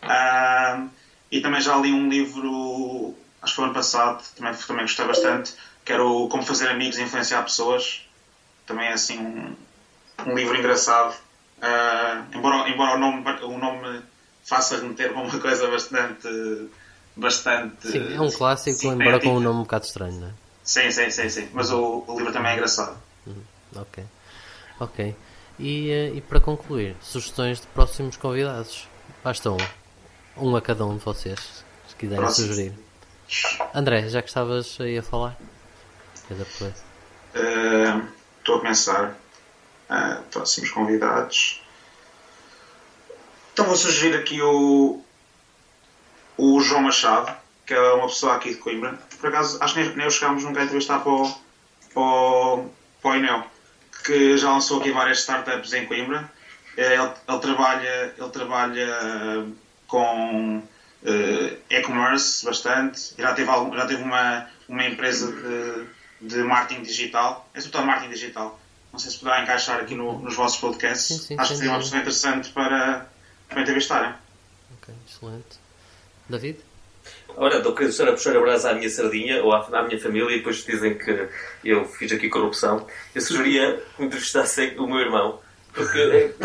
Um, 0.03 0.89
e 1.32 1.41
também 1.41 1.61
já 1.61 1.76
li 1.78 1.91
um 1.91 2.09
livro, 2.09 3.15
acho 3.41 3.53
que 3.53 3.55
foi 3.55 3.65
ano 3.65 3.74
passado, 3.74 4.24
também, 4.36 4.53
também 4.53 4.84
gostei 4.84 5.05
bastante, 5.05 5.53
que 5.84 5.91
era 5.91 6.03
o 6.03 6.28
Como 6.28 6.43
Fazer 6.43 6.70
Amigos 6.70 6.97
e 6.97 7.03
Influenciar 7.03 7.41
Pessoas. 7.43 8.05
Também 8.65 8.88
é 8.88 8.93
assim 8.93 9.18
um, 9.18 9.55
um 10.26 10.36
livro 10.36 10.57
engraçado. 10.57 11.15
Uh, 11.58 12.38
embora 12.38 12.70
embora 12.70 12.95
o, 12.95 12.99
nome, 12.99 13.24
o 13.43 13.58
nome 13.58 14.01
faça 14.43 14.78
remeter 14.78 15.12
para 15.12 15.22
uma 15.22 15.39
coisa 15.39 15.68
bastante 15.68 16.28
bastante. 17.18 17.88
Sim, 17.91 18.16
é 18.16 18.22
um 18.22 18.32
clássico, 18.32 18.78
cinética. 18.78 19.03
embora 19.03 19.20
com 19.20 19.38
um 19.38 19.39
nome 19.39 19.60
um 19.60 19.64
bocado 19.64 19.86
estranho, 19.86 20.20
não 20.20 20.28
é? 20.28 20.32
Sim, 20.64 20.91
sim, 20.91 21.10
sim, 21.10 21.30
sim. 21.30 21.49
Mas 21.53 21.72
o, 21.72 22.03
o 22.08 22.18
livro 22.18 22.32
também 22.32 22.51
é 22.51 22.55
engraçado. 22.55 22.97
Uhum. 23.26 23.41
Ok. 23.76 24.03
Ok. 24.80 25.16
E, 25.60 25.89
eh, 25.89 26.12
e 26.16 26.22
para 26.22 26.39
concluir, 26.39 26.95
sugestões 27.01 27.60
de 27.60 27.68
próximos 27.68 28.16
convidados. 28.16 28.88
Basta 29.24 29.49
um. 29.49 29.58
Um 30.38 30.55
a 30.55 30.62
cada 30.62 30.86
um 30.86 30.97
de 30.97 31.03
vocês, 31.03 31.64
se 31.88 31.95
quiserem 31.95 32.24
Próximo. 32.24 32.47
sugerir. 32.47 32.74
André, 33.74 34.08
já 34.08 34.22
que 34.22 34.28
estavas 34.28 34.78
aí 34.80 34.97
a 34.99 35.03
falar? 35.03 35.36
Estou 36.30 36.38
uh, 38.55 38.60
a 38.60 38.62
pensar. 38.62 39.18
Próximos 40.32 40.70
convidados. 40.70 41.62
Então 43.54 43.66
vou 43.66 43.76
sugerir 43.76 44.16
aqui 44.16 44.42
o, 44.42 45.02
o 46.38 46.60
João 46.60 46.84
Machado, 46.84 47.36
que 47.66 47.74
é 47.74 47.92
uma 47.94 48.08
pessoa 48.08 48.36
aqui 48.36 48.52
de 48.52 48.58
Coimbra. 48.58 49.00
Por 49.20 49.30
acaso, 49.30 49.58
acho 49.62 49.74
que 49.74 49.80
nem, 49.82 49.96
nem 49.96 50.10
chegámos 50.10 50.44
nunca 50.44 50.60
a 50.60 50.64
entrevistar 50.64 51.00
para 51.00 51.12
o, 51.12 51.36
para, 51.94 52.02
o, 52.02 52.70
para 53.02 53.38
o 53.38 53.44
que 54.04 54.38
já 54.38 54.52
lançou 54.52 54.80
aqui 54.80 54.92
várias 54.92 55.20
startups 55.20 55.74
em 55.74 55.86
Coimbra. 55.86 56.32
Eh, 56.78 56.94
ele, 56.94 57.12
ele 57.28 57.40
trabalha, 57.40 58.14
ele 58.18 58.30
trabalha 58.30 59.48
com 59.88 60.58
uh, 60.58 61.58
e-commerce 61.70 62.46
bastante. 62.46 63.14
Já 63.18 63.34
teve, 63.34 63.50
algum, 63.50 63.76
já 63.76 63.86
teve 63.86 64.04
uma, 64.04 64.48
uma 64.70 64.86
empresa 64.86 65.32
de, 65.32 66.28
de 66.28 66.44
marketing 66.44 66.84
digital. 66.84 67.50
É 67.54 67.60
sobretudo 67.60 67.88
marketing 67.88 68.12
digital. 68.12 68.60
Não 68.92 69.00
sei 69.00 69.12
se 69.12 69.20
poderá 69.20 69.44
encaixar 69.44 69.80
aqui 69.80 69.96
no, 69.96 70.20
nos 70.20 70.36
vossos 70.36 70.60
podcasts. 70.60 71.18
Sim, 71.18 71.28
sim, 71.28 71.36
Acho 71.38 71.52
que 71.52 71.58
seria 71.58 71.72
uma 71.72 71.80
pessoa 71.80 72.00
interessante 72.00 72.50
para, 72.50 73.08
para 73.50 73.62
entrevistarem. 73.62 74.14
Ok, 74.78 74.94
excelente. 75.08 75.60
David? 76.30 76.60
Ora, 77.36 77.58
estou 77.58 77.74
a 77.74 78.12
puxar 78.12 78.36
a 78.36 78.40
brasa 78.40 78.72
à 78.72 78.74
minha 78.74 78.90
sardinha 78.90 79.44
ou 79.44 79.54
à, 79.54 79.68
à, 79.72 79.84
minha 79.84 80.00
família 80.00 80.34
e 80.34 80.38
depois 80.38 80.66
dizem 80.66 80.98
que 80.98 81.30
eu 81.64 81.86
fiz 81.86 82.12
aqui 82.12 82.30
corrupção. 82.30 82.88
Eu 83.14 83.22
sugeria 83.22 83.82
que 83.96 84.04
entrevistassem 84.04 84.78
o 84.80 84.88
meu 84.88 85.00
irmão. 85.00 85.40
Porque. 85.72 86.34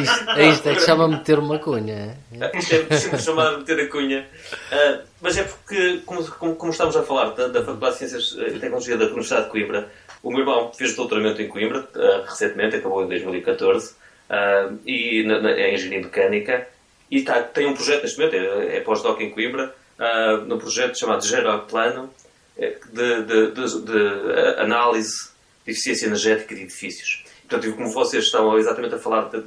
isto, 0.00 0.30
é 0.30 0.48
isto, 0.48 0.68
é 0.68 0.74
que 0.76 0.82
chama 0.82 1.08
meter 1.08 1.40
uma 1.40 1.58
cunha. 1.58 2.16
É? 2.32 2.58
Isto 2.58 2.74
é 2.88 2.96
sempre 2.96 3.18
chamado 3.18 3.58
meter 3.58 3.80
a 3.80 3.88
cunha. 3.88 4.28
Uh, 4.70 5.02
mas 5.20 5.36
é 5.36 5.42
porque, 5.42 6.02
como, 6.06 6.24
como, 6.24 6.54
como, 6.54 6.70
estamos 6.70 6.96
a 6.96 7.02
falar 7.02 7.30
da, 7.30 7.48
da 7.48 7.64
Faculdade 7.64 7.94
de 7.94 7.98
Ciências 7.98 8.36
e 8.38 8.60
Tecnologia 8.60 8.96
da 8.96 9.06
Universidade 9.06 9.46
de 9.46 9.50
Coimbra, 9.50 9.90
o 10.22 10.30
meu 10.30 10.40
irmão 10.40 10.72
fez 10.72 10.94
doutoramento 10.94 11.40
em 11.40 11.48
Coimbra 11.48 11.88
uh, 11.94 12.22
recentemente, 12.24 12.76
acabou 12.76 13.04
em 13.04 13.08
2014. 13.08 13.92
uh, 14.30 14.78
e 14.86 15.24
na, 15.24 15.40
na, 15.40 15.52
em 15.52 15.74
engenharia 15.74 16.00
mecânica. 16.00 16.68
E 17.10 17.22
tá, 17.22 17.42
tem 17.42 17.66
um 17.66 17.74
projeto 17.74 18.02
neste 18.02 18.18
momento, 18.18 18.34
é, 18.34 18.76
é 18.76 18.80
pós-doc 18.80 19.20
em 19.20 19.30
Coimbra, 19.30 19.74
uh, 19.98 20.44
num 20.44 20.58
projeto 20.58 20.98
chamado 20.98 21.26
Gera 21.26 21.58
Plano, 21.58 22.12
de, 22.56 23.22
de, 23.22 23.52
de, 23.52 23.82
de, 23.82 24.60
análise 24.60 25.30
de 25.64 25.72
eficiência 25.72 26.06
energética 26.06 26.54
de 26.54 26.62
edifícios. 26.62 27.24
Portanto, 27.48 27.74
como 27.74 27.90
vocês 27.90 28.24
estão 28.24 28.56
exatamente 28.58 28.94
a 28.94 28.98
falar 28.98 29.30
de, 29.30 29.40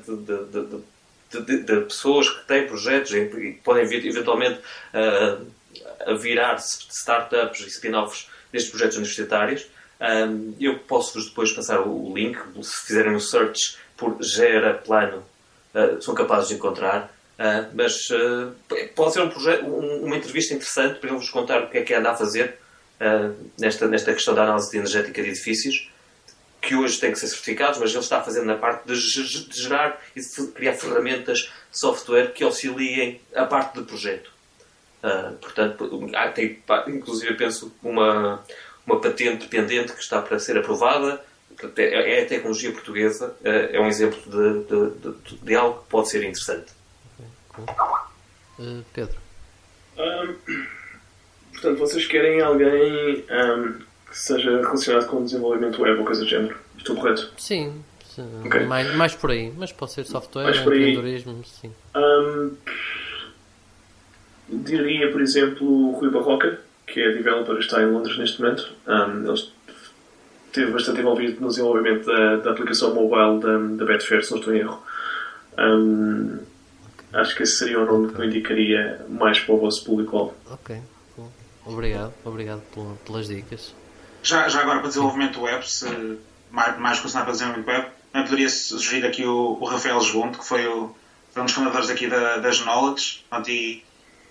de 1.63 1.82
pessoas 1.82 2.30
que 2.30 2.47
têm 2.47 2.67
projetos 2.67 3.13
e 3.13 3.26
que 3.28 3.59
podem 3.63 3.84
eventualmente 3.84 4.59
uh, 4.93 6.17
virar 6.17 6.57
startups 6.57 7.61
e 7.61 7.67
spin-offs 7.67 8.28
destes 8.51 8.71
projetos 8.71 8.97
universitários, 8.97 9.67
um, 10.04 10.54
eu 10.60 10.80
posso-vos 10.80 11.30
depois 11.30 11.54
passar 11.54 11.80
o 11.80 12.14
link, 12.14 12.38
se 12.62 12.86
fizerem 12.86 13.16
um 13.16 13.20
search 13.20 13.78
por 13.95 14.22
Gera 14.22 14.74
Plano, 14.74 15.24
uh, 15.74 16.01
são 16.01 16.14
capazes 16.14 16.49
de 16.49 16.56
encontrar. 16.56 17.14
Uh, 17.39 17.72
mas 17.74 18.10
uh, 18.10 18.54
pode 18.95 19.14
ser 19.14 19.22
um 19.22 19.30
projeto, 19.30 19.66
um, 19.66 20.06
uma 20.06 20.18
entrevista 20.18 20.54
interessante 20.54 20.99
para 20.99 21.10
ele 21.10 21.18
vos 21.18 21.30
contar 21.30 21.64
o 21.64 21.70
que 21.70 21.78
é 21.78 21.84
que 21.84 21.93
anda 21.93 22.12
a 22.12 22.16
fazer 22.16 22.62
nesta, 23.60 23.86
nesta 23.86 24.14
questão 24.14 24.34
da 24.34 24.43
análise 24.43 24.78
energética 24.78 25.22
de 25.22 25.30
edifícios, 25.30 25.91
que 26.62 26.74
hoje 26.74 26.97
tem 27.01 27.12
que 27.12 27.20
ser 27.20 27.28
certificados, 27.28 27.78
mas 27.78 27.91
ele 27.91 27.99
está 27.99 28.22
fazer 28.22 28.45
na 28.45 28.56
parte 28.56 28.88
de, 28.88 28.93
de 28.95 29.62
gerar 29.62 30.01
e 30.16 30.22
de 30.22 30.47
criar 30.54 30.72
ferramentas, 30.74 31.51
software 31.70 32.32
que 32.32 32.45
auxiliem 32.45 33.20
a 33.36 33.43
parte 33.45 33.76
do 33.76 33.84
projeto. 33.84 34.32
portanto, 35.41 36.10
tem, 36.34 36.64
inclusive, 36.88 37.34
penso, 37.34 37.74
uma, 37.84 38.41
uma 38.86 38.99
patente 38.99 39.47
pendente 39.47 39.93
que 39.93 40.01
está 40.01 40.21
para 40.21 40.39
ser 40.39 40.57
aprovada. 40.57 41.23
É, 41.77 42.19
é 42.19 42.23
a 42.23 42.25
tecnologia 42.25 42.71
portuguesa, 42.71 43.36
é, 43.43 43.77
é 43.77 43.79
um 43.79 43.88
exemplo 43.88 44.19
de, 44.23 44.63
de, 44.65 45.13
de, 45.13 45.38
de 45.38 45.55
algo 45.55 45.81
que 45.84 45.89
pode 45.89 46.09
ser 46.09 46.23
interessante. 46.23 46.71
Okay, 47.19 47.25
cool. 47.49 47.65
uh, 48.59 48.84
Pedro. 48.91 49.17
Um, 49.97 50.36
portanto, 51.51 51.77
vocês 51.77 52.07
querem 52.07 52.41
alguém 52.41 53.23
um, 53.29 53.79
que 54.09 54.17
seja 54.17 54.61
relacionado 54.61 55.07
com 55.07 55.17
o 55.17 55.23
desenvolvimento 55.23 55.81
web 55.81 55.99
ou 55.99 56.05
coisa 56.05 56.23
do 56.23 56.29
género? 56.29 56.57
Estou 56.75 56.95
correto? 56.95 57.31
Sim, 57.38 57.84
okay. 58.45 58.65
mais, 58.65 58.93
mais 58.95 59.15
por 59.15 59.29
aí, 59.29 59.53
mas 59.55 59.71
pode 59.71 59.93
ser 59.93 60.05
software, 60.05 60.57
empreendedorismo, 60.57 61.45
sim. 61.45 61.71
Um, 61.95 62.57
diria, 64.49 65.11
por 65.11 65.21
exemplo, 65.21 65.67
o 65.67 65.91
Rui 65.99 66.09
Barroca 66.09 66.59
que 66.88 67.01
é 67.01 67.11
developer, 67.11 67.57
está 67.57 67.81
em 67.81 67.91
Londres 67.91 68.17
neste 68.17 68.41
momento. 68.41 68.73
Um, 68.88 69.25
ele 69.25 69.51
esteve 70.47 70.71
bastante 70.71 70.99
envolvido 70.99 71.41
no 71.41 71.47
desenvolvimento 71.47 72.05
da, 72.05 72.38
da 72.38 72.51
aplicação 72.51 72.93
mobile 72.93 73.39
da, 73.39 73.57
da 73.77 73.86
Betfair, 73.86 74.23
se 74.23 74.31
não 74.31 74.39
estou 74.39 74.53
em 74.53 74.59
erro. 74.59 74.84
Um, 75.57 76.39
acho 77.13 77.36
que 77.36 77.43
esse 77.43 77.57
seria 77.57 77.79
o 77.79 77.86
nome 77.86 78.13
que 78.13 78.19
eu 78.19 78.25
indicaria 78.25 79.05
mais 79.09 79.39
para 79.39 79.55
o 79.55 79.59
vosso 79.59 79.84
público-alvo. 79.84 80.34
Ok, 80.49 80.79
cool. 81.15 81.31
obrigado, 81.65 82.13
obrigado 82.23 82.61
pelas 83.05 83.27
dicas. 83.27 83.73
Já, 84.21 84.47
já 84.47 84.61
agora 84.61 84.79
para 84.79 84.88
desenvolvimento 84.88 85.41
web, 85.41 85.69
se 85.69 85.86
mais, 86.51 86.79
mais 86.79 86.97
relacionado 86.99 87.25
para 87.25 87.34
desenvolvimento 87.34 87.67
web, 87.67 87.88
também 88.11 88.27
poderia 88.27 88.49
sugerir 88.49 89.05
aqui 89.05 89.25
o, 89.25 89.57
o 89.59 89.65
Rafael 89.65 89.99
Junto, 90.01 90.39
que 90.39 90.45
foi, 90.47 90.67
o, 90.67 90.95
foi 91.31 91.41
um 91.41 91.45
dos 91.45 91.53
fundadores 91.53 91.89
aqui 91.89 92.07
da, 92.07 92.38
das 92.38 92.59
Knowledge, 92.61 93.25
e, 93.47 93.84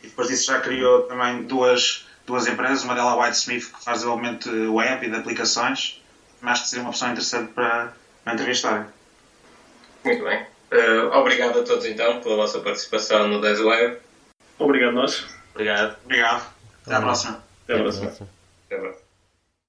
e 0.03 0.07
depois 0.07 0.28
disso 0.28 0.46
já 0.46 0.61
criou 0.61 1.03
também 1.03 1.42
duas 1.42 2.07
duas 2.27 2.47
empresas, 2.47 2.85
uma 2.85 2.95
delas 2.95 3.12
a 3.12 3.16
Whitesmith, 3.16 3.73
que 3.73 3.85
faz 3.85 3.99
desenvolvimento 3.99 4.51
web 4.75 5.07
e 5.07 5.11
de 5.11 5.16
aplicações, 5.16 6.03
mas 6.41 6.61
que 6.61 6.68
seria 6.68 6.83
uma 6.83 6.91
opção 6.91 7.11
interessante 7.11 7.53
para, 7.53 7.93
para 8.25 8.35
entrevistar. 8.35 8.93
Muito 10.05 10.25
bem. 10.25 10.47
Uh, 10.73 11.14
obrigado 11.18 11.61
a 11.61 11.62
todos 11.62 11.85
então 11.85 12.20
pela 12.20 12.37
vossa 12.37 12.61
participação 12.61 13.29
no 13.29 13.41
10 13.41 13.61
Web. 13.61 13.99
Obrigado 14.59 14.95
nós. 14.95 15.27
Obrigado. 15.55 15.97
Obrigado. 16.05 16.47
Até 16.87 16.95
à 16.95 17.01
próxima. 17.01 17.45
Até 17.64 17.75
à 17.75 17.79
próxima. 17.79 18.07
Até 18.66 18.77
à 18.77 18.79
próxima. 18.79 19.01